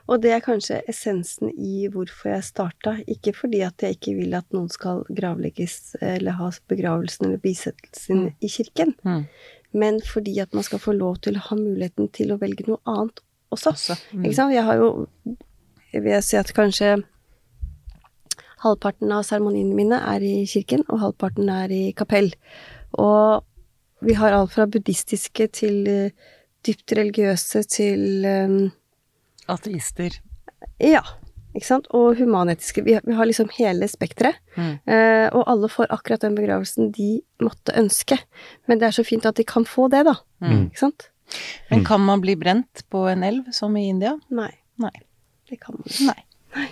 Og 0.09 0.21
det 0.21 0.31
er 0.31 0.39
kanskje 0.41 0.81
essensen 0.89 1.49
i 1.57 1.87
hvorfor 1.87 2.31
jeg 2.33 2.43
starta. 2.43 2.97
Ikke 3.07 3.33
fordi 3.33 3.61
at 3.65 3.77
jeg 3.77 3.95
ikke 3.97 4.15
vil 4.17 4.33
at 4.35 4.45
noen 4.51 4.69
skal 4.69 5.03
gravlegges 5.09 5.95
eller 6.01 6.31
ha 6.31 6.49
begravelsen 6.67 7.25
eller 7.27 7.37
bisettelsen 7.37 8.17
Mm. 8.25 8.33
i 8.41 8.47
kirken, 8.47 8.95
Mm. 9.05 9.25
men 9.73 9.99
fordi 10.01 10.39
at 10.41 10.53
man 10.53 10.63
skal 10.63 10.79
få 10.79 10.97
lov 10.97 11.21
til 11.21 11.35
å 11.35 11.39
ha 11.39 11.55
muligheten 11.55 12.11
til 12.11 12.29
å 12.31 12.39
velge 12.39 12.67
noe 12.67 12.79
annet 12.85 13.19
også. 13.51 13.71
også. 13.71 13.95
Mm. 14.13 14.25
Ikke 14.25 14.35
sant? 14.35 14.53
Jeg 14.53 14.63
har 14.63 14.75
jo 14.75 15.07
Jeg 15.93 16.03
vil 16.03 16.21
si 16.21 16.35
at 16.37 16.47
kanskje 16.53 17.03
halvparten 18.63 19.11
av 19.13 19.25
seremoniene 19.27 19.75
mine 19.77 19.99
er 20.13 20.23
i 20.25 20.45
kirken, 20.49 20.85
og 20.87 21.01
halvparten 21.03 21.51
er 21.53 21.73
i 21.73 21.83
kapell. 21.97 22.31
Og 22.97 23.43
vi 24.05 24.17
har 24.17 24.35
alt 24.35 24.53
fra 24.53 24.67
buddhistiske 24.69 25.49
til 25.57 25.87
eh, 25.89 26.33
dypt 26.67 26.93
religiøse 26.97 27.63
til 27.71 28.25
um, 28.25 28.59
Ateister. 29.49 30.19
Ja, 30.81 31.01
ikke 31.57 31.69
sant? 31.69 31.87
Og 31.95 32.19
humanetiske. 32.19 32.83
Vi 32.85 32.97
har, 32.97 33.05
vi 33.07 33.15
har 33.17 33.25
liksom 33.29 33.49
hele 33.57 33.87
spekteret. 33.89 34.37
Mm. 34.57 34.73
Eh, 34.85 35.27
og 35.31 35.47
alle 35.49 35.69
får 35.71 35.89
akkurat 35.93 36.25
den 36.25 36.37
begravelsen 36.37 36.91
de 36.93 37.21
måtte 37.41 37.73
ønske. 37.79 38.19
Men 38.69 38.81
det 38.81 38.89
er 38.89 38.97
så 38.99 39.05
fint 39.07 39.25
at 39.25 39.39
de 39.39 39.45
kan 39.47 39.65
få 39.65 39.87
det, 39.93 40.03
da. 40.09 40.17
Mm. 40.43 40.67
Ikke 40.67 40.83
sant? 40.85 41.09
Men 41.71 41.83
kan 41.85 42.03
man 42.05 42.21
bli 42.23 42.37
brent 42.39 42.85
på 42.93 43.01
en 43.11 43.25
elv, 43.25 43.49
som 43.51 43.75
i 43.77 43.87
India? 43.89 44.13
Nei, 44.29 44.51
Nei. 44.79 44.93
det 45.49 45.59
kan 45.63 45.75
man 45.75 45.89
ikke. 45.89 46.13
Nei. 46.13 46.67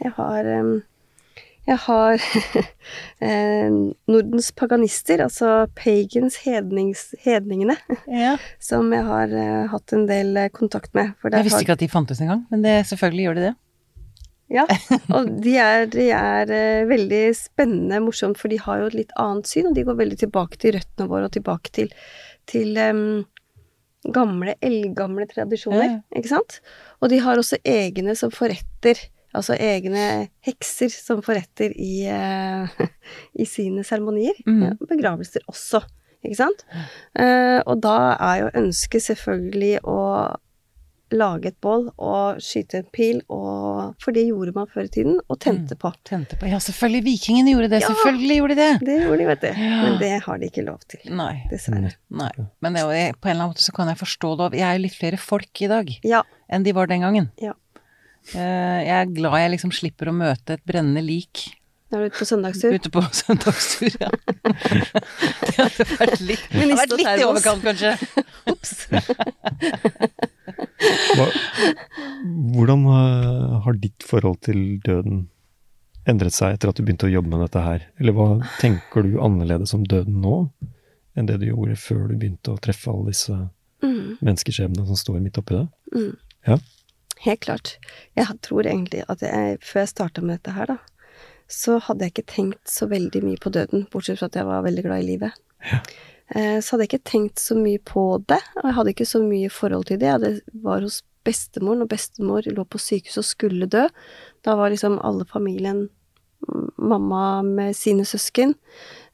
Jeg 0.00 0.14
har 0.16 0.46
em, 0.48 0.70
Jeg 1.68 1.76
har 1.84 2.22
eh, 3.26 3.72
Nordens 4.10 4.50
paganister, 4.56 5.22
altså 5.26 5.66
pagans, 5.76 6.40
hednings, 6.46 7.10
hedningene, 7.24 7.76
Ja. 8.08 8.36
som 8.70 8.92
jeg 8.94 9.06
har 9.06 9.34
eh, 9.34 9.66
hatt 9.72 9.96
en 9.96 10.06
del 10.08 10.36
eh, 10.40 10.52
kontakt 10.54 10.94
med. 10.96 11.12
For 11.20 11.34
Jeg 11.34 11.48
visste 11.48 11.64
ikke 11.66 11.76
at 11.76 11.84
de 11.84 11.90
fantes 11.92 12.22
engang, 12.24 12.46
men 12.52 12.64
det, 12.64 12.78
selvfølgelig 12.90 13.26
gjør 13.28 13.38
de 13.40 13.48
det. 13.50 13.56
Ja, 14.50 14.64
og 15.14 15.28
de 15.44 15.52
er, 15.62 15.84
de 15.92 16.08
er 16.10 16.54
veldig 16.90 17.22
spennende, 17.38 18.00
morsomt, 18.02 18.40
for 18.40 18.50
de 18.50 18.58
har 18.58 18.80
jo 18.80 18.88
et 18.90 18.98
litt 19.04 19.12
annet 19.20 19.46
syn, 19.46 19.70
og 19.70 19.76
de 19.76 19.84
går 19.86 20.00
veldig 20.00 20.18
tilbake 20.24 20.58
til 20.58 20.74
røttene 20.78 21.10
våre 21.12 21.28
og 21.28 21.36
tilbake 21.36 21.70
til, 21.76 21.92
til 22.50 22.74
um, 22.82 23.04
gamle, 24.08 24.56
eldgamle 24.64 25.28
tradisjoner, 25.30 25.86
ja. 25.86 26.00
ikke 26.18 26.32
sant? 26.32 26.58
Og 26.98 27.12
de 27.12 27.20
har 27.22 27.38
også 27.38 27.60
egne 27.62 28.16
som 28.18 28.34
forretter, 28.34 28.98
altså 29.36 29.54
egne 29.60 30.28
hekser 30.46 30.90
som 30.92 31.22
forretter 31.22 31.72
i, 31.76 32.04
eh, 32.10 32.84
i 33.42 33.46
sine 33.48 33.84
seremonier. 33.86 34.36
Mm. 34.46 34.78
Begravelser 34.90 35.44
også, 35.50 35.82
ikke 36.24 36.38
sant? 36.42 36.64
Eh, 37.14 37.58
og 37.64 37.80
da 37.84 37.96
er 38.18 38.44
jo 38.44 38.54
ønsket 38.64 39.06
selvfølgelig 39.10 39.76
å 39.88 39.98
lage 41.10 41.50
et 41.50 41.56
bål 41.58 41.88
og 41.98 42.36
skyte 42.38 42.84
en 42.84 42.90
pil, 42.94 43.16
og, 43.34 43.96
for 43.98 44.14
det 44.14 44.28
gjorde 44.28 44.52
man 44.54 44.68
før 44.70 44.86
i 44.86 44.92
tiden, 44.94 45.16
og 45.26 45.40
tente 45.42 45.74
på. 45.74 45.90
Tente 46.06 46.36
på 46.38 46.46
Ja, 46.46 46.60
selvfølgelig, 46.62 47.00
vikingene 47.08 47.50
gjorde 47.56 47.70
det. 47.72 47.80
Ja. 47.82 47.88
Selvfølgelig 47.90 48.36
gjorde 48.38 48.54
de 48.54 48.60
det. 48.60 48.68
Det 48.86 48.98
gjorde 49.00 49.18
de, 49.18 49.26
vet 49.32 49.42
du. 49.42 49.48
Ja. 49.50 49.80
Men 49.82 49.96
det 49.98 50.12
har 50.28 50.38
de 50.38 50.50
ikke 50.52 50.64
lov 50.68 50.84
til, 50.86 51.02
Nei. 51.18 51.32
dessverre. 51.50 51.90
Nei. 52.14 52.30
Men 52.62 52.78
det, 52.78 52.84
på 52.84 53.26
en 53.26 53.32
eller 53.32 53.40
annen 53.40 53.50
måte 53.56 53.64
så 53.66 53.74
kan 53.74 53.90
jeg 53.90 53.98
forstå 54.04 54.30
det. 54.44 54.50
Jeg 54.60 54.68
er 54.68 54.78
jo 54.78 54.84
litt 54.86 54.98
flere 55.00 55.18
folk 55.18 55.64
i 55.66 55.70
dag 55.74 55.90
Ja. 56.06 56.22
enn 56.46 56.62
de 56.68 56.76
var 56.78 56.86
den 56.94 57.02
gangen. 57.02 57.26
Ja. 57.42 57.56
Eh, 58.34 58.80
Jeg 58.86 58.96
er 59.00 59.06
glad 59.16 59.38
jeg 59.40 59.50
liksom 59.56 59.72
slipper 59.74 60.10
å 60.10 60.14
møte 60.14 60.54
et 60.58 60.64
brennende 60.68 61.02
lik 61.02 61.46
Da 61.90 61.98
er 61.98 62.04
du 62.04 62.12
ute 62.12 62.20
på 62.20 62.26
søndagstur. 62.28 62.74
ute 62.76 62.90
på 62.94 63.00
søndagstur, 63.20 63.96
ja. 63.98 64.10
Det 65.42 65.56
hadde 65.56 65.86
vært 65.98 66.20
litt, 66.22 66.44
det 66.52 66.60
hadde 66.60 66.76
vært 66.78 66.94
litt 67.00 67.08
i 67.18 67.24
overkant, 67.26 67.62
kanskje. 67.66 67.96
Ops. 68.52 68.74
Hvordan 72.54 72.84
eh, 72.86 73.60
har 73.64 73.78
ditt 73.82 74.06
forhold 74.06 74.40
til 74.46 74.60
døden 74.86 75.24
endret 76.08 76.34
seg 76.34 76.54
etter 76.56 76.70
at 76.70 76.78
du 76.78 76.84
begynte 76.86 77.08
å 77.08 77.12
jobbe 77.12 77.30
med 77.32 77.42
dette 77.46 77.62
her? 77.64 77.84
Eller 78.00 78.14
hva 78.16 78.28
tenker 78.60 79.04
du 79.06 79.16
annerledes 79.22 79.74
om 79.76 79.84
døden 79.88 80.20
nå 80.22 80.36
enn 81.18 81.26
det 81.28 81.40
du 81.42 81.48
gjorde 81.50 81.74
før 81.80 82.06
du 82.10 82.14
begynte 82.20 82.54
å 82.54 82.60
treffe 82.62 82.92
alle 82.92 83.10
disse 83.14 83.40
Mm, 83.80 84.18
menneskeskjebnene 84.20 84.84
som 84.84 84.96
står 85.00 85.22
midt 85.24 85.38
oppi 85.40 85.54
det? 85.56 85.62
mm. 85.96 86.10
Ja. 86.50 86.58
Helt 87.20 87.42
klart. 87.44 87.74
Jeg 88.16 88.38
tror 88.46 88.64
egentlig 88.64 89.02
at 89.12 89.20
jeg, 89.24 89.58
før 89.64 89.82
jeg 89.82 89.92
starta 89.92 90.24
med 90.24 90.38
dette 90.38 90.54
her, 90.56 90.70
da, 90.72 90.78
så 91.50 91.80
hadde 91.82 92.06
jeg 92.06 92.14
ikke 92.14 92.32
tenkt 92.32 92.70
så 92.70 92.86
veldig 92.88 93.20
mye 93.26 93.40
på 93.42 93.52
døden, 93.52 93.84
bortsett 93.92 94.20
fra 94.20 94.30
at 94.30 94.38
jeg 94.38 94.48
var 94.48 94.64
veldig 94.64 94.84
glad 94.86 95.02
i 95.02 95.08
livet. 95.08 95.40
Ja. 95.66 95.82
Så 96.30 96.72
hadde 96.72 96.84
jeg 96.86 96.92
ikke 96.92 97.10
tenkt 97.10 97.42
så 97.42 97.56
mye 97.58 97.80
på 97.82 98.04
det, 98.30 98.38
og 98.60 98.68
jeg 98.68 98.76
hadde 98.76 98.92
ikke 98.94 99.08
så 99.12 99.20
mye 99.24 99.50
forhold 99.50 99.88
til 99.88 99.98
det. 99.98 100.12
Jeg 100.14 100.62
var 100.62 100.84
hos 100.86 101.00
bestemoren, 101.26 101.82
og 101.84 101.90
bestemor 101.90 102.46
lå 102.46 102.64
på 102.64 102.80
sykehus 102.80 103.18
og 103.20 103.26
skulle 103.26 103.68
dø. 103.68 103.82
Da 104.46 104.54
var 104.56 104.70
liksom 104.72 105.00
alle 105.04 105.26
familien, 105.28 105.88
mamma 106.80 107.42
med 107.44 107.76
sine 107.76 108.04
søsken, 108.08 108.54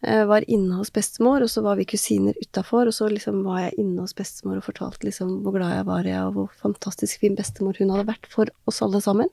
eh, 0.02 0.24
var 0.28 0.44
inne 0.48 0.78
hos 0.78 0.92
bestemor, 0.94 1.42
og 1.42 1.50
så 1.50 1.62
var 1.64 1.76
vi 1.76 1.84
kusiner 1.88 2.36
utafor, 2.40 2.86
og 2.86 2.94
så 2.94 3.08
liksom 3.10 3.42
var 3.44 3.64
jeg 3.64 3.78
inne 3.82 4.04
hos 4.04 4.14
bestemor 4.14 4.60
og 4.60 4.66
fortalte 4.66 5.08
liksom 5.08 5.42
hvor 5.42 5.56
glad 5.56 5.74
jeg 5.74 5.86
var 5.88 6.08
og 6.26 6.34
hvor 6.36 6.52
fantastisk 6.62 7.20
fin 7.20 7.36
bestemor 7.36 7.76
hun 7.78 7.90
hadde 7.94 8.06
vært 8.08 8.28
for 8.30 8.46
oss 8.66 8.82
alle 8.82 9.00
sammen. 9.02 9.28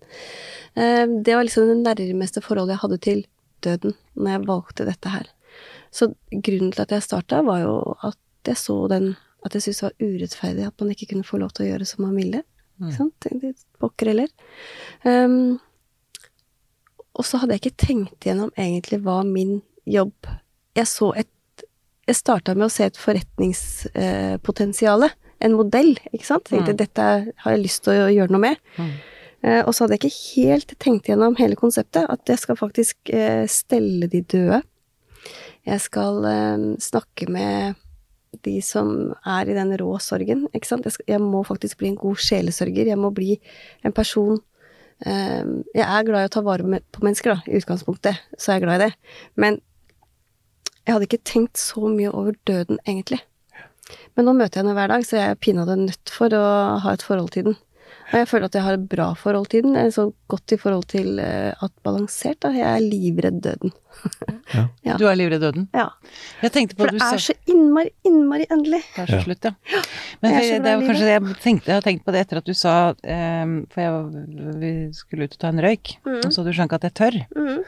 Eh, 0.76 1.06
Det 1.06 1.36
var 1.36 1.44
liksom 1.46 1.70
det 1.70 1.84
nærmeste 1.98 2.42
forholdet 2.42 2.76
jeg 2.76 2.84
hadde 2.86 3.00
til 3.02 3.26
døden 3.62 3.94
når 4.16 4.32
jeg 4.32 4.48
valgte 4.48 4.86
dette 4.90 5.10
her. 5.10 5.28
Så 5.92 6.14
grunnen 6.32 6.72
til 6.74 6.82
at 6.82 6.92
jeg 6.92 7.06
starta, 7.06 7.44
var 7.46 7.62
jo 7.62 7.96
at 8.02 8.18
jeg 8.46 8.58
så 8.58 8.88
den 8.90 9.16
At 9.46 9.52
jeg 9.54 9.62
syntes 9.62 9.80
det 9.82 9.84
var 9.90 10.08
urettferdig 10.08 10.66
at 10.68 10.80
man 10.80 10.90
ikke 10.94 11.06
kunne 11.10 11.24
få 11.28 11.38
lov 11.38 11.50
til 11.52 11.66
å 11.66 11.68
gjøre 11.68 11.86
som 11.86 12.06
man 12.06 12.16
ville. 12.16 12.44
Ikke 12.80 12.94
sant? 12.96 13.26
Pokker 13.78 14.08
heller. 14.08 14.30
Um, 15.04 15.60
og 17.14 17.24
så 17.28 17.38
hadde 17.42 17.54
jeg 17.56 17.62
ikke 17.64 17.86
tenkt 17.86 18.20
gjennom 18.26 18.52
egentlig 18.58 18.98
hva 19.06 19.18
min 19.28 19.54
jobb 19.86 20.14
Jeg 20.76 20.88
så 20.90 21.08
et 21.16 21.30
Jeg 22.08 22.16
starta 22.18 22.56
med 22.56 22.66
å 22.66 22.70
se 22.74 22.84
et 22.84 22.98
forretningspotensial. 23.00 25.10
en 25.40 25.54
modell, 25.54 25.98
ikke 26.14 26.26
sant. 26.26 26.44
Tenkte 26.46 26.72
Mm. 26.74 26.78
dette 26.78 27.02
har 27.38 27.52
jeg 27.52 27.64
lyst 27.64 27.84
til 27.84 27.94
å 27.94 28.10
gjøre 28.12 28.30
noe 28.32 28.40
med. 28.40 28.58
Mm. 28.78 28.90
Eh, 29.44 29.64
og 29.68 29.74
så 29.74 29.80
hadde 29.84 29.94
jeg 29.98 30.04
ikke 30.04 30.36
helt 30.36 30.80
tenkt 30.80 31.06
gjennom 31.08 31.36
hele 31.36 31.56
konseptet, 31.56 32.06
at 32.10 32.26
jeg 32.26 32.38
skal 32.40 32.56
faktisk 32.56 32.96
eh, 33.10 33.46
stelle 33.48 34.08
de 34.08 34.22
døde. 34.22 34.62
Jeg 35.66 35.82
skal 35.82 36.26
eh, 36.26 36.58
snakke 36.80 37.28
med 37.30 37.76
de 38.44 38.62
som 38.62 39.14
er 39.26 39.50
i 39.50 39.54
den 39.54 39.78
rå 39.78 40.00
sorgen, 40.02 40.48
ikke 40.54 40.68
sant. 40.68 40.88
Jeg, 41.08 41.22
må 41.22 41.44
faktisk 41.46 41.78
bli 41.78 41.88
en 41.92 42.00
god 42.00 42.16
sjelesørger. 42.24 42.88
Jeg 42.88 42.98
må 42.98 43.12
bli 43.14 43.38
en 43.84 43.94
person 43.96 44.40
Jeg 45.04 45.84
er 45.84 46.08
glad 46.08 46.24
i 46.24 46.30
å 46.30 46.32
ta 46.32 46.44
vare 46.46 46.80
på 46.94 47.04
mennesker, 47.04 47.34
da, 47.36 47.44
i 47.50 47.60
utgangspunktet, 47.60 48.22
så 48.40 48.52
er 48.52 48.60
jeg 48.60 48.66
glad 48.66 48.80
i 48.82 48.86
det. 48.86 49.20
Men 49.36 49.60
jeg 50.84 50.96
hadde 50.96 51.08
ikke 51.10 51.26
tenkt 51.28 51.60
så 51.60 51.88
mye 51.92 52.12
over 52.12 52.36
døden, 52.48 52.80
egentlig. 52.88 53.20
Men 54.16 54.28
nå 54.28 54.36
møter 54.38 54.60
jeg 54.60 54.64
henne 54.64 54.76
hver 54.78 54.92
dag, 54.92 55.06
så 55.08 55.20
jeg 55.20 55.34
er 55.34 55.40
pinadø 55.44 55.76
nødt 55.80 56.12
for 56.12 56.34
å 56.36 56.44
ha 56.84 56.96
et 56.96 57.06
forhold 57.06 57.34
til 57.36 57.50
den. 57.50 57.60
Og 58.14 58.20
jeg 58.22 58.28
føler 58.30 58.46
at 58.46 58.56
jeg 58.58 58.62
har 58.68 58.76
et 58.78 58.90
bra 58.90 59.08
forhold 59.18 59.48
til 59.50 59.64
den, 59.66 59.78
så 59.92 60.04
godt 60.30 60.54
i 60.54 60.58
forhold 60.62 60.86
til 60.92 61.18
eh, 61.22 61.50
at 61.66 61.72
balansert, 61.86 62.38
da. 62.46 62.52
Jeg 62.54 62.68
er 62.70 62.84
livredd 62.86 63.42
døden. 63.42 63.74
Ja. 64.54 64.68
Du 65.00 65.08
er 65.10 65.16
livredd 65.18 65.42
døden? 65.42 65.66
Ja. 65.74 65.88
Jeg 66.44 66.52
på 66.54 66.84
For 66.84 66.92
det 66.94 67.02
sa 67.02 67.14
er 67.16 67.22
så 67.24 67.34
innmari, 67.50 67.90
innmari 68.06 68.46
endelig. 68.54 68.84
Det 68.94 69.04
er 69.06 69.12
så 69.16 69.22
slutt, 69.26 69.48
ja. 69.48 69.54
Men 70.22 70.36
Jeg 70.36 70.44
for, 70.44 70.64
det 70.66 70.72
er 70.74 70.84
kanskje 70.88 71.08
det 71.08 71.14
jeg 71.16 71.38
tenkte, 71.42 71.72
jeg 71.72 71.78
har 71.80 71.86
tenkt 71.88 72.06
på 72.06 72.14
det 72.14 72.22
etter 72.22 72.42
at 72.42 72.50
du 72.50 72.54
sa 72.58 72.74
um, 72.94 73.56
For 73.74 73.82
jeg, 73.82 74.26
vi 74.62 74.72
skulle 74.98 75.26
ut 75.28 75.38
og 75.38 75.42
ta 75.42 75.50
en 75.54 75.64
røyk, 75.66 75.96
Mm. 76.04 76.20
og 76.20 76.34
så 76.36 76.44
du 76.44 76.52
skjønner 76.52 76.70
ikke 76.70 76.80
at 76.82 76.86
jeg 76.90 76.96
tør. 77.00 77.16
Mm. 77.34 77.62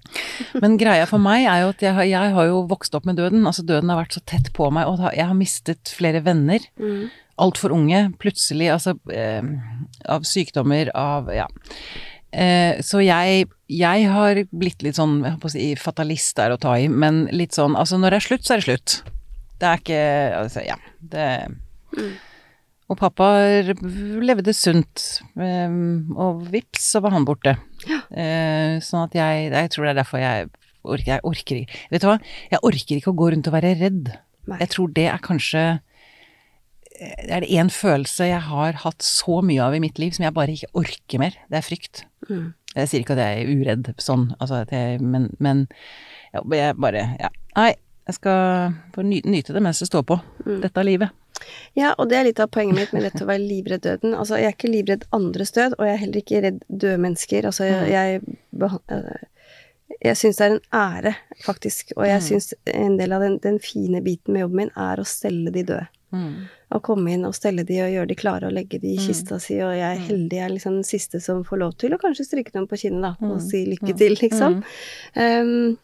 Men 0.64 0.76
greia 0.80 1.06
for 1.10 1.20
meg 1.22 1.44
er 1.44 1.64
jo 1.66 1.72
at 1.74 1.82
jeg 1.84 1.96
har, 1.96 2.06
jeg 2.08 2.34
har 2.36 2.46
jo 2.48 2.62
vokst 2.70 2.94
opp 2.96 3.08
med 3.08 3.18
døden. 3.20 3.42
Altså 3.48 3.64
døden 3.66 3.90
har 3.92 4.00
vært 4.00 4.16
så 4.16 4.22
tett 4.24 4.52
på 4.56 4.70
meg, 4.74 4.88
og 4.88 5.02
jeg 5.12 5.26
har 5.26 5.36
mistet 5.36 5.92
flere 5.96 6.22
venner. 6.24 6.64
Mhm. 6.80 7.10
Altfor 7.40 7.72
unge, 7.74 8.04
plutselig, 8.20 8.68
altså 8.74 8.96
eh, 9.14 9.42
av 10.10 10.26
sykdommer, 10.28 10.92
av 10.98 11.30
ja. 11.34 11.46
Eh, 12.30 12.78
så 12.86 13.00
jeg, 13.02 13.48
jeg 13.72 14.10
har 14.12 14.42
blitt 14.54 14.84
litt 14.86 15.00
sånn, 15.00 15.22
jeg 15.24 15.34
holdt 15.34 15.42
på 15.42 15.50
å 15.50 15.54
si 15.56 15.70
fatalist 15.80 16.38
er 16.38 16.54
å 16.54 16.60
ta 16.60 16.76
i, 16.78 16.86
men 16.86 17.24
litt 17.34 17.56
sånn 17.56 17.74
altså 17.78 17.98
når 17.98 18.14
det 18.14 18.20
er 18.20 18.26
slutt, 18.28 18.46
så 18.46 18.54
er 18.54 18.62
det 18.62 18.68
slutt. 18.68 18.98
Det 19.60 19.68
er 19.68 19.82
ikke 19.82 20.04
altså 20.44 20.66
ja, 20.68 20.78
det 21.00 21.26
Mm. 21.90 22.12
Og 22.90 22.98
pappa 22.98 23.26
levde 24.22 24.52
sunt, 24.54 25.04
eh, 25.38 25.76
og 26.14 26.40
vips, 26.50 26.88
så 26.92 27.02
var 27.04 27.14
han 27.14 27.26
borte. 27.26 27.56
Eh, 27.86 28.80
sånn 28.82 29.04
at 29.06 29.14
jeg, 29.14 29.44
jeg 29.54 29.70
tror 29.70 29.86
det 29.86 29.92
er 29.92 30.00
derfor 30.00 30.22
jeg 30.22 30.48
orker, 30.80 31.12
jeg 31.12 31.22
orker 31.28 31.60
ikke 31.60 31.78
Vet 31.92 32.02
du 32.02 32.08
hva, 32.08 32.16
jeg 32.50 32.62
orker 32.66 32.98
ikke 32.98 33.12
å 33.12 33.18
gå 33.20 33.30
rundt 33.34 33.50
og 33.50 33.54
være 33.54 33.76
redd. 33.78 34.10
Nei. 34.50 34.58
Jeg 34.64 34.72
tror 34.74 34.90
det 34.96 35.06
er 35.12 35.22
kanskje 35.22 35.64
er 37.00 37.40
det 37.40 37.48
én 37.50 37.70
følelse 37.72 38.26
jeg 38.28 38.40
har 38.46 38.72
hatt 38.84 39.02
så 39.02 39.40
mye 39.46 39.62
av 39.64 39.74
i 39.74 39.80
mitt 39.80 39.98
liv 39.98 40.12
som 40.12 40.24
jeg 40.26 40.34
bare 40.36 40.52
ikke 40.54 40.68
orker 40.74 41.18
mer. 41.22 41.36
Det 41.50 41.58
er 41.60 41.66
frykt. 41.66 42.02
Mm. 42.28 42.52
Jeg 42.76 42.88
sier 42.90 43.00
ikke 43.02 43.16
at 43.16 43.22
jeg 43.24 43.44
er 43.44 43.54
uredd 43.56 43.94
sånn, 43.98 44.28
altså 44.38 44.60
jeg, 44.70 45.00
men, 45.00 45.30
men 45.42 45.64
ja, 46.34 46.42
jeg 46.54 46.76
bare 46.76 47.16
Ja. 47.18 47.30
Nei, 47.56 47.72
jeg 48.06 48.14
skal 48.14 48.74
få 48.94 49.02
ny, 49.06 49.20
nyte 49.24 49.52
det 49.56 49.62
mens 49.62 49.80
det 49.82 49.88
står 49.90 50.04
på. 50.06 50.20
Mm. 50.46 50.60
Dette 50.62 50.80
er 50.80 50.86
livet. 50.86 51.10
Ja, 51.74 51.94
og 51.98 52.10
det 52.10 52.18
er 52.18 52.24
litt 52.28 52.40
av 52.42 52.50
poenget 52.52 52.76
mitt 52.76 52.92
med 52.92 53.02
dette 53.06 53.24
å 53.24 53.28
være 53.30 53.40
livredd 53.42 53.80
døden. 53.86 54.12
Altså, 54.14 54.36
jeg 54.36 54.50
er 54.50 54.56
ikke 54.58 54.70
livredd 54.74 55.06
andres 55.16 55.50
død, 55.56 55.78
og 55.78 55.86
jeg 55.86 55.94
er 55.94 56.00
heller 56.02 56.20
ikke 56.20 56.42
redd 56.44 56.58
døde 56.68 56.98
mennesker. 57.00 57.46
Altså, 57.48 57.64
jeg, 57.64 57.80
Mm. 57.80 58.36
jeg, 58.60 58.70
øh, 58.92 59.94
jeg 60.04 60.16
syns 60.20 60.36
det 60.36 60.46
er 60.46 60.54
en 60.54 60.60
ære, 60.76 61.14
faktisk, 61.46 61.92
og 61.96 62.04
jeg 62.06 62.20
Mm. 62.20 62.26
syns 62.28 62.52
en 62.66 62.96
del 62.98 63.12
av 63.12 63.20
den, 63.24 63.38
den 63.38 63.58
fine 63.58 64.02
biten 64.04 64.32
med 64.34 64.42
jobben 64.42 64.56
min 64.56 64.70
er 64.76 64.96
å 65.00 65.06
stelle 65.06 65.50
de 65.50 65.62
døde. 65.64 65.86
Å 66.70 66.78
komme 66.80 67.10
inn 67.10 67.24
og 67.26 67.34
stelle 67.34 67.64
de 67.66 67.80
og 67.82 67.90
gjøre 67.90 68.08
de 68.08 68.14
klare 68.14 68.46
og 68.46 68.52
legge 68.54 68.78
de 68.80 68.92
i 68.94 68.96
Mm. 68.96 69.06
kista 69.08 69.40
si, 69.42 69.56
og 69.60 69.72
jeg 69.74 69.96
er 69.96 70.00
heldig, 70.06 70.30
jeg 70.38 70.44
er 70.46 70.54
liksom 70.54 70.74
den 70.78 70.84
siste 70.86 71.20
som 71.20 71.42
får 71.44 71.58
lov 71.58 71.76
til 71.76 71.90
å 71.90 71.98
kanskje 71.98 72.26
stryke 72.28 72.52
dem 72.52 72.66
på 72.70 72.78
kinnet, 72.78 73.02
da, 73.02 73.16
og 73.26 73.38
Mm. 73.40 73.50
si 73.50 73.64
lykke 73.66 73.90
Mm. 73.92 73.98
til, 73.98 74.14
liksom. 74.14 74.62
Um, 75.16 75.78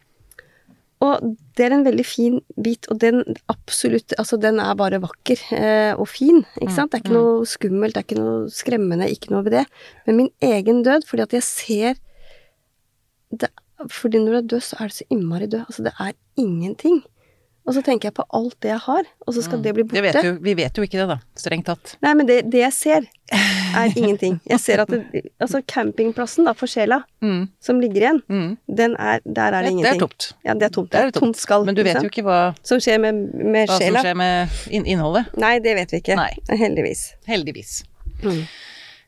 og 1.03 1.37
det 1.57 1.67
er 1.67 1.75
en 1.75 1.85
veldig 1.85 2.07
fin 2.07 2.41
bit, 2.63 2.87
og 2.91 2.99
den 3.01 3.23
absolutt 3.51 4.15
Altså, 4.19 4.39
den 4.41 4.59
er 4.61 4.75
bare 4.75 5.01
vakker 5.01 5.37
eh, 5.53 5.95
og 5.99 6.07
fin, 6.09 6.45
ikke 6.63 6.73
sant? 6.73 6.91
Det 6.93 7.01
er 7.01 7.03
ikke 7.03 7.17
Mm, 7.17 7.23
noe 7.37 7.45
skummelt, 7.45 7.93
det 7.95 8.01
er 8.01 8.07
ikke 8.15 8.23
noe 8.23 8.47
skremmende, 8.49 9.11
ikke 9.11 9.31
noe 9.31 9.43
ved 9.43 9.53
det. 9.53 9.67
Men 10.07 10.17
min 10.17 10.31
egen 10.41 10.83
død, 10.85 11.05
fordi 11.05 11.23
at 11.23 11.31
jeg 11.33 11.43
ser 11.43 11.95
det, 13.37 13.51
Fordi 13.91 14.17
når 14.19 14.27
du 14.31 14.37
er 14.37 14.49
død, 14.57 14.63
så 14.63 14.77
er 14.81 14.87
du 14.89 14.95
så 14.95 15.05
innmari 15.11 15.47
død. 15.47 15.67
Altså, 15.69 15.83
det 15.85 15.93
er 16.01 16.13
ingenting. 16.39 17.03
Og 17.67 17.75
så 17.75 17.83
tenker 17.83 18.09
jeg 18.09 18.15
på 18.15 18.23
alt 18.39 18.55
det 18.63 18.71
jeg 18.71 18.79
har, 18.85 19.09
og 19.27 19.35
så 19.35 19.43
skal 19.43 19.59
det 19.63 19.73
bli 19.75 19.83
borte. 19.83 19.99
Det 19.99 20.03
vet 20.05 20.19
jo, 20.23 20.35
vi 20.43 20.53
vet 20.55 20.79
jo 20.79 20.85
ikke 20.87 21.01
det, 21.01 21.07
da. 21.11 21.17
Strengt 21.35 21.67
tatt. 21.67 21.97
Nei, 22.05 22.13
men 22.15 22.29
det, 22.29 22.37
det 22.53 22.61
jeg 22.61 22.75
ser, 22.77 23.09
er 23.35 23.97
ingenting. 23.99 24.37
Jeg 24.47 24.63
ser 24.63 24.85
at 24.85 24.93
det, 24.93 25.25
Altså, 25.43 25.61
campingplassen, 25.67 26.47
da, 26.47 26.55
for 26.57 26.71
sjela, 26.71 27.03
Mm, 27.27 27.49
som 27.65 27.81
ligger 27.81 28.05
igjen, 28.05 28.19
mm. 28.29 28.51
den 28.77 28.93
er 29.01 29.19
Der 29.25 29.55
er 29.57 29.65
det 29.67 29.73
Det, 29.73 29.83
det 29.83 29.91
er 29.97 29.99
tomt. 29.99 30.29
Ja, 30.45 30.55
det 30.55 30.63
er 30.63 30.69
tomt. 30.69 30.93
Det 30.93 31.01
er 31.01 31.11
tomt 31.11 31.37
skall. 31.41 31.65
Men 31.67 31.75
du 31.75 31.83
vet 31.83 31.99
jo 31.99 32.11
ikke 32.11 32.23
hva, 32.23 32.55
Som 32.63 32.79
skjer 32.79 33.01
med, 33.03 33.19
med 33.35 33.67
hva 33.67 33.81
som 33.81 33.99
skjer 33.99 34.15
med 34.15 34.61
inn 34.71 34.87
innholdet. 34.87 35.33
Nei, 35.35 35.57
det 35.65 35.75
vet 35.81 35.91
vi 35.91 36.03
ikke. 36.05 36.15
Nei. 36.21 36.31
Heldigvis. 36.61 37.09
Heldigvis. 37.27 37.81
Mm. 38.23 38.45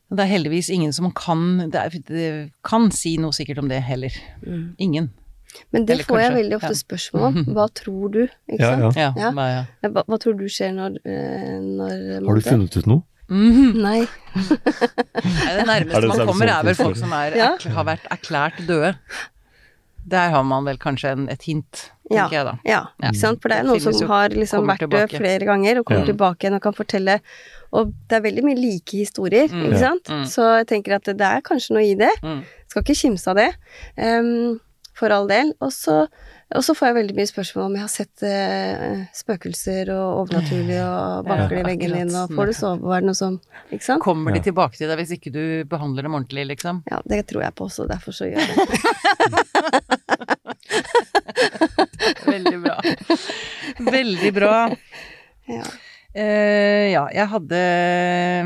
Det 0.09 0.25
er 0.25 0.31
heldigvis 0.31 0.71
ingen 0.73 0.93
som 0.97 1.11
kan, 1.13 1.69
er, 1.69 2.49
kan 2.65 2.91
si 2.91 3.19
noe 3.21 3.37
sikkert 3.37 3.61
om 3.61 3.69
det 3.69 3.83
heller. 3.85 4.15
Mm. 4.41 4.75
Ingen. 4.81 5.11
Men 5.73 5.85
det 5.87 5.95
Eller 5.95 6.05
får 6.05 6.21
jeg 6.21 6.33
veldig 6.35 6.57
ofte 6.61 6.75
spørsmål 6.77 7.23
om. 7.29 7.39
Hva 7.57 7.67
tror 7.75 8.11
du? 8.13 8.21
Ikke 8.49 8.59
Ja, 8.61 8.73
sant? 8.79 8.97
ja. 8.97 9.13
Ja. 9.17 9.31
Ja. 9.33 9.89
Hva. 9.89 10.05
Hva, 10.07 10.19
tror 10.23 10.37
du 10.39 10.45
skjer 10.49 10.73
når, 10.77 10.99
eh, 11.05 11.59
når 11.61 12.27
Har 12.27 12.35
du 12.35 12.41
funnet 12.51 12.77
ut 12.77 12.87
noe? 12.87 13.03
Mm 13.29 13.75
Nei. 13.85 14.07
Nei, 14.35 14.45
det 14.65 15.59
Er 15.61 15.67
nærmeste 15.69 16.01
det 16.01 16.09
man 16.15 16.27
kommer, 16.31 16.49
er 16.49 16.63
vel 16.65 16.75
folk 16.79 16.97
som 16.97 17.13
er, 17.13 17.35
Ja. 17.37 17.51
erkl- 17.57 17.75
har 17.77 17.85
vært 17.85 18.07
erklært 18.15 18.63
døde. 18.67 18.95
Der 20.09 20.31
har 20.33 20.43
man 20.49 20.65
vel 20.65 20.79
kanskje 20.81 21.11
en, 21.13 21.27
et 21.29 21.43
hint, 21.45 21.91
Ja. 22.11 22.23
tenker 22.25 22.37
jeg 22.39 22.45
da. 22.47 22.55
Ja, 22.65 22.79
Ja. 23.03 23.11
ikke 23.11 23.21
sant. 23.21 23.43
For 23.43 23.49
det 23.53 23.59
er 23.59 23.65
noen 23.69 23.81
som 23.85 24.09
har 24.09 24.29
liksom 24.31 24.65
vært 24.65 24.89
død 24.89 25.11
flere 25.19 25.45
ganger 25.45 25.79
og 25.81 25.85
kommer 25.91 26.07
Ja. 26.07 26.13
tilbake 26.13 26.39
igjen 26.47 26.55
og 26.57 26.63
kan 26.63 26.73
fortelle. 26.73 27.19
Og 27.77 27.93
det 28.09 28.17
er 28.17 28.23
veldig 28.25 28.45
mye 28.45 28.57
like 28.57 28.97
historier, 28.97 29.49
Mm. 29.49 29.67
ikke 29.67 29.73
Ja. 29.77 29.79
sant. 29.89 30.05
Mm. 30.09 30.25
Så 30.25 30.41
jeg 30.59 30.67
tenker 30.69 30.95
at 30.95 31.05
det 31.05 31.21
er 31.21 31.43
kanskje 31.43 31.71
noe 31.77 31.85
i 31.85 31.95
det. 31.95 32.15
Mm. 32.23 32.43
Skal 32.69 32.83
ikke 32.83 32.97
kimse 32.97 33.29
av 33.29 33.37
det. 33.37 33.55
Ehm, 33.99 34.59
for 34.99 35.15
all 35.15 35.31
del. 35.31 35.55
Og 35.65 35.73
så 35.75 36.03
og 36.49 36.63
så 36.65 36.73
får 36.73 36.87
jeg 36.89 36.95
veldig 36.97 37.15
mye 37.19 37.29
spørsmål 37.29 37.65
om 37.67 37.75
jeg 37.77 37.83
har 37.85 37.91
sett 37.93 38.23
eh, 38.25 39.01
spøkelser 39.13 39.91
og 39.93 40.23
overnaturlig 40.23 40.79
og 40.81 41.27
banker 41.29 41.59
Ja, 41.59 41.61
i 41.61 41.67
veggen 41.67 41.93
din, 41.93 42.15
og 42.17 42.33
får 42.33 42.49
du 42.49 42.55
sove, 42.57 42.87
og 42.89 42.95
er 42.97 43.05
det 43.05 43.11
noe 43.11 43.19
som 43.19 43.37
Ikke 43.69 43.85
sant? 43.85 44.01
Kommer 44.01 44.33
de 44.33 44.41
tilbake 44.47 44.81
til 44.81 44.89
deg 44.89 44.97
hvis 45.03 45.13
ikke 45.19 45.33
du 45.35 45.43
behandler 45.69 46.09
dem 46.09 46.17
ordentlig, 46.17 46.47
liksom? 46.55 46.81
Ja, 46.89 47.03
det 47.05 47.27
tror 47.29 47.45
jeg 47.45 47.53
på 47.59 47.69
også, 47.69 47.85
derfor 47.91 48.17
så 48.17 48.31
gjør 48.31 48.41
jeg 48.41 48.49
det. 48.57 48.65
Veldig 52.33 52.59
bra. 52.65 52.79
Veldig 53.93 54.33
bra. 54.35 54.55
Ja. 55.49 55.67
Uh, 56.19 56.87
ja, 56.89 57.03
jeg 57.13 57.29
hadde 57.31 57.59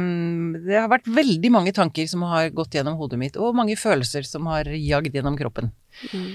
mm, 0.02 0.64
Det 0.66 0.74
har 0.74 0.88
vært 0.90 1.06
veldig 1.06 1.50
mange 1.54 1.70
tanker 1.72 2.08
som 2.10 2.24
har 2.26 2.50
gått 2.52 2.74
gjennom 2.74 2.98
hodet 2.98 3.20
mitt, 3.20 3.38
og 3.38 3.54
mange 3.56 3.78
følelser 3.78 4.26
som 4.26 4.50
har 4.50 4.66
jagd 4.74 5.14
gjennom 5.14 5.38
kroppen. 5.38 5.70
Mm. 6.12 6.32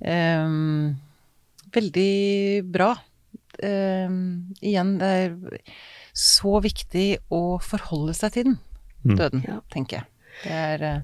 Um, 0.00 0.96
veldig 1.74 2.64
bra. 2.72 2.94
Um, 3.62 4.54
igjen, 4.64 4.94
det 5.00 5.10
er 5.10 5.62
så 6.16 6.60
viktig 6.64 7.18
å 7.30 7.58
forholde 7.62 8.14
seg 8.16 8.32
til 8.32 8.44
den, 8.50 8.58
Mm. 9.04 9.16
døden, 9.16 9.44
Ja. 9.48 9.60
tenker 9.72 9.96
jeg. 9.98 10.04
Det 10.44 10.50
er 10.52 10.82
eh, 10.82 11.00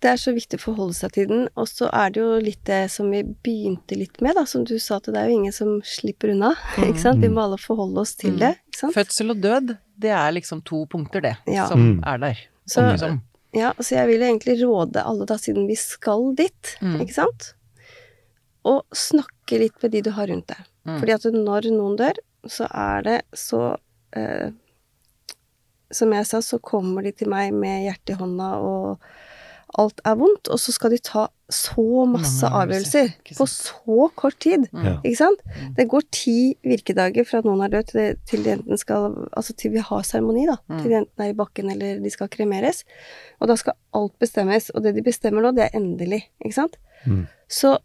Det 0.00 0.08
er 0.08 0.16
så 0.16 0.32
viktig 0.32 0.56
å 0.56 0.62
forholde 0.62 0.94
seg 0.94 1.12
til 1.12 1.26
den, 1.28 1.48
og 1.60 1.66
så 1.68 1.90
er 1.92 2.08
det 2.10 2.20
jo 2.22 2.38
litt 2.40 2.64
det 2.64 2.90
som 2.90 3.10
vi 3.10 3.22
begynte 3.22 3.98
litt 3.98 4.18
med, 4.22 4.34
da, 4.34 4.44
som 4.46 4.64
du 4.64 4.78
sa, 4.78 4.96
at 4.96 5.04
det 5.04 5.16
er 5.16 5.28
jo 5.28 5.36
ingen 5.36 5.52
som 5.52 5.82
slipper 5.84 6.30
unna, 6.32 6.54
ikke 6.78 6.98
sant. 7.02 7.20
Vi 7.20 7.28
må 7.28 7.42
alle 7.44 7.58
forholde 7.58 7.98
oss 8.00 8.14
til 8.14 8.32
Mm. 8.32 8.38
det, 8.38 8.56
ikke 8.72 8.78
sant. 8.80 8.94
Fødsel 8.94 9.30
og 9.30 9.40
død, 9.42 9.76
det 9.98 10.10
er 10.10 10.32
liksom 10.32 10.64
to 10.64 10.86
punkter, 10.86 11.20
det, 11.20 11.36
Ja. 11.46 11.66
som 11.68 11.98
Mm. 11.98 12.00
er 12.06 12.16
der. 12.18 12.38
Så- 12.66 12.80
liksom. 12.96 13.20
Ja, 13.56 13.72
så 13.78 13.96
jeg 13.96 14.06
vil 14.12 14.22
egentlig 14.22 14.58
råde 14.62 15.02
alle, 15.02 15.26
da, 15.26 15.34
siden 15.40 15.66
vi 15.66 15.74
skal 15.78 16.34
dit, 16.38 16.76
Mm. 16.80 17.00
ikke 17.02 17.14
sant, 17.16 17.54
å 18.64 18.82
snakke 18.94 19.58
litt 19.58 19.82
med 19.82 19.90
de 19.92 20.02
du 20.06 20.10
har 20.14 20.28
rundt 20.30 20.46
deg. 20.52 20.60
Mm. 20.86 20.98
Fordi 21.00 21.14
at 21.16 21.24
når 21.34 21.70
noen 21.74 21.96
dør, 21.98 22.20
så 22.46 22.68
er 22.70 23.02
det 23.02 23.22
så 23.36 23.76
eh, 24.16 24.50
Som 25.92 26.12
jeg 26.14 26.24
sa, 26.26 26.38
så 26.40 26.60
kommer 26.62 27.02
de 27.02 27.10
til 27.12 27.28
meg 27.28 27.50
med 27.52 27.82
hjertet 27.88 28.14
i 28.14 28.18
hånda, 28.20 28.50
og 28.62 29.00
alt 29.78 30.00
er 30.06 30.16
vondt, 30.18 30.48
og 30.50 30.58
så 30.58 30.72
skal 30.74 30.94
de 30.94 30.98
ta 31.04 31.26
så 31.50 32.04
masse 32.10 32.46
avgjørelser, 32.46 33.10
på 33.36 33.46
så 33.50 34.06
kort 34.18 34.38
tid. 34.42 34.66
Mm. 34.70 34.86
Ja. 34.86 34.94
Ikke 35.02 35.18
sant? 35.18 35.42
Mm. 35.46 35.74
Det 35.76 35.86
går 35.90 36.06
ti 36.14 36.36
virkedager 36.66 37.26
fra 37.26 37.42
noen 37.44 37.64
er 37.66 37.72
død 37.74 37.90
til, 37.90 38.00
det, 38.00 38.08
til 38.30 38.46
de 38.46 38.54
enten 38.56 38.80
skal 38.80 39.14
Altså 39.36 39.54
til 39.58 39.74
vi 39.74 39.84
har 39.84 40.06
seremoni, 40.06 40.46
da. 40.48 40.56
Mm. 40.70 40.78
Til 40.80 40.90
de 40.90 40.98
enten 41.02 41.24
er 41.26 41.32
i 41.32 41.36
bakken 41.38 41.70
eller 41.74 42.00
de 42.02 42.14
skal 42.14 42.30
kremeres. 42.32 42.82
Og 43.40 43.50
da 43.50 43.58
skal 43.58 43.78
alt 43.98 44.16
bestemmes. 44.22 44.70
Og 44.74 44.84
det 44.86 44.94
de 44.98 45.06
bestemmer 45.06 45.44
nå, 45.44 45.54
det 45.56 45.68
er 45.68 45.78
endelig. 45.78 46.24
Ikke 46.42 46.58
sant? 46.62 46.80
Mm. 47.04 47.24
Så 47.50 47.78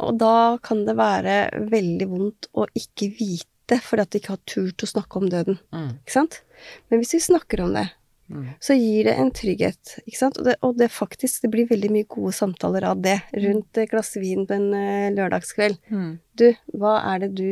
Og 0.00 0.16
da 0.16 0.56
kan 0.64 0.86
det 0.86 0.94
være 0.96 1.66
veldig 1.68 2.06
vondt 2.08 2.46
å 2.56 2.64
ikke 2.72 3.10
vite 3.18 3.76
fordi 3.84 4.02
at 4.02 4.10
de 4.10 4.18
ikke 4.18 4.32
har 4.32 4.40
turt 4.48 4.82
å 4.82 4.88
snakke 4.88 5.20
om 5.20 5.26
døden. 5.30 5.58
Mm. 5.76 5.90
Ikke 6.00 6.14
sant? 6.14 6.40
Men 6.88 7.02
hvis 7.02 7.12
vi 7.18 7.20
snakker 7.20 7.60
om 7.62 7.74
det, 7.76 7.84
Mm. 8.30 8.44
så 8.62 8.74
gir 8.78 9.04
det 9.08 9.14
en 9.18 9.30
trygghet. 9.34 9.96
Ikke 10.06 10.16
sant? 10.20 10.36
Og 10.38 10.44
det, 10.46 10.56
og 10.62 10.76
det 10.78 10.86
faktisk 10.94 11.42
Det 11.42 11.50
blir 11.50 11.66
veldig 11.66 11.90
mye 11.90 12.06
gode 12.06 12.32
samtaler 12.36 12.84
av 12.86 13.00
det 13.02 13.16
rundt 13.34 13.76
et 13.82 13.90
glass 13.90 14.14
vin 14.16 14.46
på 14.46 14.54
en 14.54 14.68
uh, 14.72 15.10
lørdagskveld. 15.16 15.78
Mm. 15.90 16.12
Du, 16.38 16.52
hva 16.78 17.00
er 17.14 17.18
det 17.24 17.34
du 17.40 17.48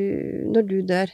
Når 0.54 0.68
du 0.70 0.76
dør, 0.86 1.10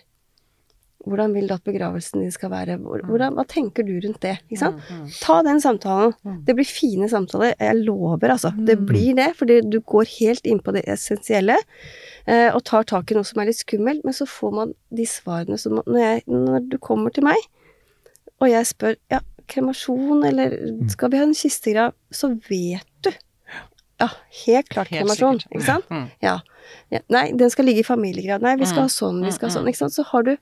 hvordan 1.05 1.35
vil 1.37 1.49
du 1.49 1.53
at 1.53 1.65
begravelsen 1.67 2.23
din 2.23 2.31
skal 2.33 2.49
være? 2.53 2.79
Hvordan, 2.81 3.35
hva 3.37 3.45
tenker 3.49 3.85
du 3.85 3.93
rundt 4.01 4.23
det? 4.25 4.39
Ikke 4.49 4.61
sant? 4.63 4.79
Mm. 4.89 5.03
Mm. 5.03 5.11
Ta 5.21 5.35
den 5.45 5.61
samtalen. 5.61 6.15
Mm. 6.25 6.39
Det 6.47 6.55
blir 6.57 6.65
fine 6.71 7.09
samtaler. 7.13 7.53
Jeg 7.61 7.77
lover, 7.85 8.31
altså. 8.33 8.53
Det 8.57 8.79
Mm. 8.79 8.87
blir 8.89 9.15
det, 9.19 9.27
fordi 9.37 9.59
du 9.69 9.81
går 9.81 10.09
helt 10.19 10.47
inn 10.47 10.61
på 10.65 10.73
det 10.73 10.85
essensielle. 10.89 11.57
eh, 12.27 12.49
Og 12.55 12.65
tar 12.65 12.85
tak 12.85 13.11
i 13.11 13.15
noe 13.15 13.25
som 13.25 13.41
er 13.43 13.47
litt 13.47 13.61
skummelt, 13.61 14.01
men 14.05 14.15
så 14.15 14.25
får 14.27 14.53
man 14.55 14.73
de 14.91 15.05
svarene 15.05 15.59
som 15.59 15.75
Når, 15.87 15.99
jeg, 16.01 16.23
når 16.27 16.69
du 16.71 16.79
kommer 16.79 17.11
til 17.13 17.25
meg, 17.25 17.37
og 18.41 18.49
jeg 18.49 18.65
spør 18.65 18.97
ja, 19.13 19.21
kremasjon, 19.49 20.25
eller 20.25 20.57
skal 20.89 21.11
vi 21.11 21.17
ha 21.21 21.25
en 21.29 21.35
kistegrav, 21.35 21.93
så 22.11 22.33
vet 22.49 22.87
du. 23.03 23.11
Ja, 24.01 24.09
helt 24.47 24.69
klart 24.69 24.89
Helt 24.91 25.05
kremasjon, 25.05 25.39
sikkert. 25.41 25.55
ikke 25.55 25.65
sant? 25.69 25.85
Mm. 25.91 26.09
Ja. 26.23 26.41
ja. 26.91 27.01
Nei, 27.09 27.29
den 27.39 27.51
skal 27.51 27.65
ligge 27.69 27.85
i 27.85 27.87
familiegrad. 27.87 28.43
Nei, 28.43 28.57
vi 28.57 28.67
skal 28.67 28.85
Mm. 28.85 28.89
ha 28.89 28.95
sånn, 28.97 29.25
vi 29.25 29.31
skal 29.33 29.49
ha 29.49 29.53
Mm, 29.53 29.57
sånn. 29.61 29.69
Ikke 29.71 29.83
sant. 29.85 29.93
Så 29.93 30.05
har 30.05 30.23
du 30.23 30.37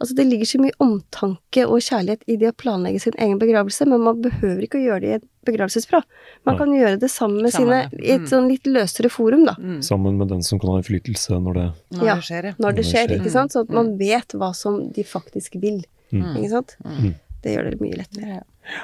Altså, 0.00 0.14
det 0.14 0.26
ligger 0.28 0.46
så 0.46 0.58
mye 0.62 0.70
omtanke 0.78 1.64
og 1.66 1.80
kjærlighet 1.82 2.20
i 2.30 2.36
det 2.36 2.52
å 2.52 2.54
planlegge 2.54 3.00
sin 3.00 3.14
egen 3.18 3.36
begravelse, 3.36 3.84
men 3.84 3.98
man 4.00 4.20
behøver 4.22 4.62
ikke 4.62 4.78
å 4.78 4.84
gjøre 4.86 5.00
det 5.00 5.08
i 5.08 5.14
et 5.16 5.24
begravelsesbyrå. 5.44 6.02
Man 6.46 6.54
Nei. 6.54 6.58
kan 6.60 6.68
gjøre 6.70 7.00
det 7.00 7.10
sammen 7.10 7.42
med 7.42 7.50
Sammen, 7.52 7.90
sine 7.90 8.04
i 8.06 8.12
et 8.14 8.20
mm. 8.20 8.28
sånn 8.30 8.46
litt 8.48 8.62
løsere 8.62 9.10
forum, 9.10 9.44
da. 9.44 9.56
Mm. 9.58 9.82
Sammen 9.82 10.16
med 10.16 10.28
den 10.28 10.40
som 10.46 10.60
kan 10.60 10.70
ha 10.70 10.76
innflytelse 10.78 11.40
når 11.42 11.54
det 11.58 11.98
Når 11.98 12.06
Ja. 12.06 12.14
det 12.14 12.22
skjer, 12.28 12.44
ja. 12.44 12.52
Når 12.60 12.76
det 12.76 12.84
skjer, 12.86 13.08
ikke 13.18 13.30
sant. 13.32 13.50
Sånn 13.50 13.62
at 13.62 13.68
Mm. 13.70 13.74
man 13.74 13.98
vet 13.98 14.28
hva 14.38 14.54
som 14.54 14.88
de 14.92 15.02
faktisk 15.02 15.60
vil. 15.60 15.82
Mm. 16.12 16.36
Ikke 16.36 16.50
sant. 16.50 16.76
Mm. 16.84 17.14
Det 17.44 17.54
gjør 17.54 17.70
det 17.70 17.80
mye 17.82 18.00
lettere. 18.00 18.40
Ja. 18.72 18.82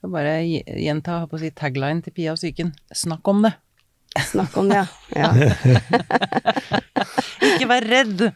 Så 0.00 0.10
bare 0.12 0.36
gjenta 0.44 1.22
på 1.30 1.38
å 1.38 1.40
si, 1.40 1.50
tagline 1.56 2.04
til 2.04 2.12
Pia 2.16 2.34
og 2.34 2.40
psyken. 2.40 2.74
Snakk 2.92 3.28
om 3.32 3.44
det. 3.46 3.54
Snakk 4.28 4.56
om 4.60 4.68
det, 4.70 4.84
ja. 5.16 5.30
Ikke 7.48 7.68
vær 7.70 7.86
redd! 7.88 8.28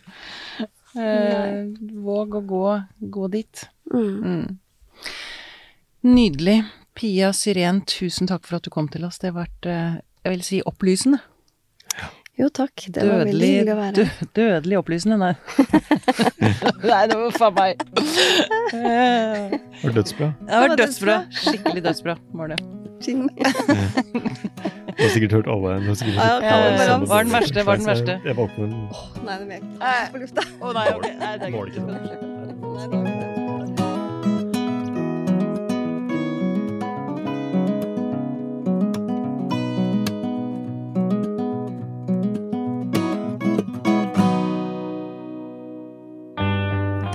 Eh, 0.99 1.64
våg 2.03 2.35
å 2.39 2.43
gå, 2.49 2.64
gå 2.99 3.29
dit. 3.33 3.64
Mm. 3.93 4.16
Mm. 4.25 4.59
Nydelig. 6.09 6.59
Pia 6.99 7.31
Syren, 7.37 7.85
tusen 7.87 8.27
takk 8.27 8.47
for 8.49 8.59
at 8.59 8.66
du 8.66 8.73
kom 8.75 8.89
til 8.91 9.05
oss. 9.07 9.21
Det 9.21 9.31
har 9.31 9.45
vært, 9.45 9.69
eh, 9.71 10.01
jeg 10.25 10.35
vil 10.35 10.43
si, 10.47 10.62
opplysende. 10.66 11.21
Jo, 12.39 12.47
takk. 12.55 12.84
Det 12.95 13.03
var 13.03 13.24
veldig 13.26 13.49
hyggelig 13.51 13.72
å 13.72 13.76
være 13.80 13.95
dø, 13.97 14.05
her. 14.07 14.28
dødelig 14.39 14.76
opplysende, 14.78 15.16
nei. 15.18 15.32
nei, 16.91 17.01
det 17.11 17.16
var 17.18 17.32
faen 17.34 17.57
meg. 17.57 17.82
Eh, 18.78 19.57
Det 19.59 19.82
var 19.89 19.97
dødsbra. 19.97 20.28
Det 20.47 20.61
var 20.62 20.76
dødsbra. 20.78 21.16
Skikkelig 21.43 21.82
dødsbra 21.89 22.14
var 22.39 22.55
det. 22.55 22.61
Du 24.99 25.05
har 25.05 25.11
sikkert 25.14 25.32
hørt 25.36 25.47
alle. 25.47 25.76
Du 25.82 25.86
har 25.93 25.95
sikkert 25.95 26.16
Ja, 26.16 26.22
hørt 26.22 26.43
ja, 26.43 26.55
alle 26.55 26.86
ja. 26.89 26.97
Var 27.07 27.22
den 27.28 27.32
verste, 27.32 27.62
var 27.68 27.76
den 27.78 27.86
verste. 27.86 28.16
Jeg 28.26 28.34
valgte 28.39 28.64
den. 28.64 28.72
Åh, 28.91 29.05
nei, 29.28 29.36
det 29.39 29.47
vil 29.47 29.55
jeg 29.55 29.62
ikke 29.62 30.11
på 30.16 30.22
lufta. 30.24 30.47
Åh, 30.59 30.72
nei, 30.74 30.86
okay. 30.97 31.14
Nei, 31.22 31.32
det 31.39 31.47
er 31.47 31.70
ikke 31.70 31.86
det? 31.86 31.86
Nei, 31.86 32.03
det 32.09 32.91
var 32.91 33.07
ikke 33.07 33.18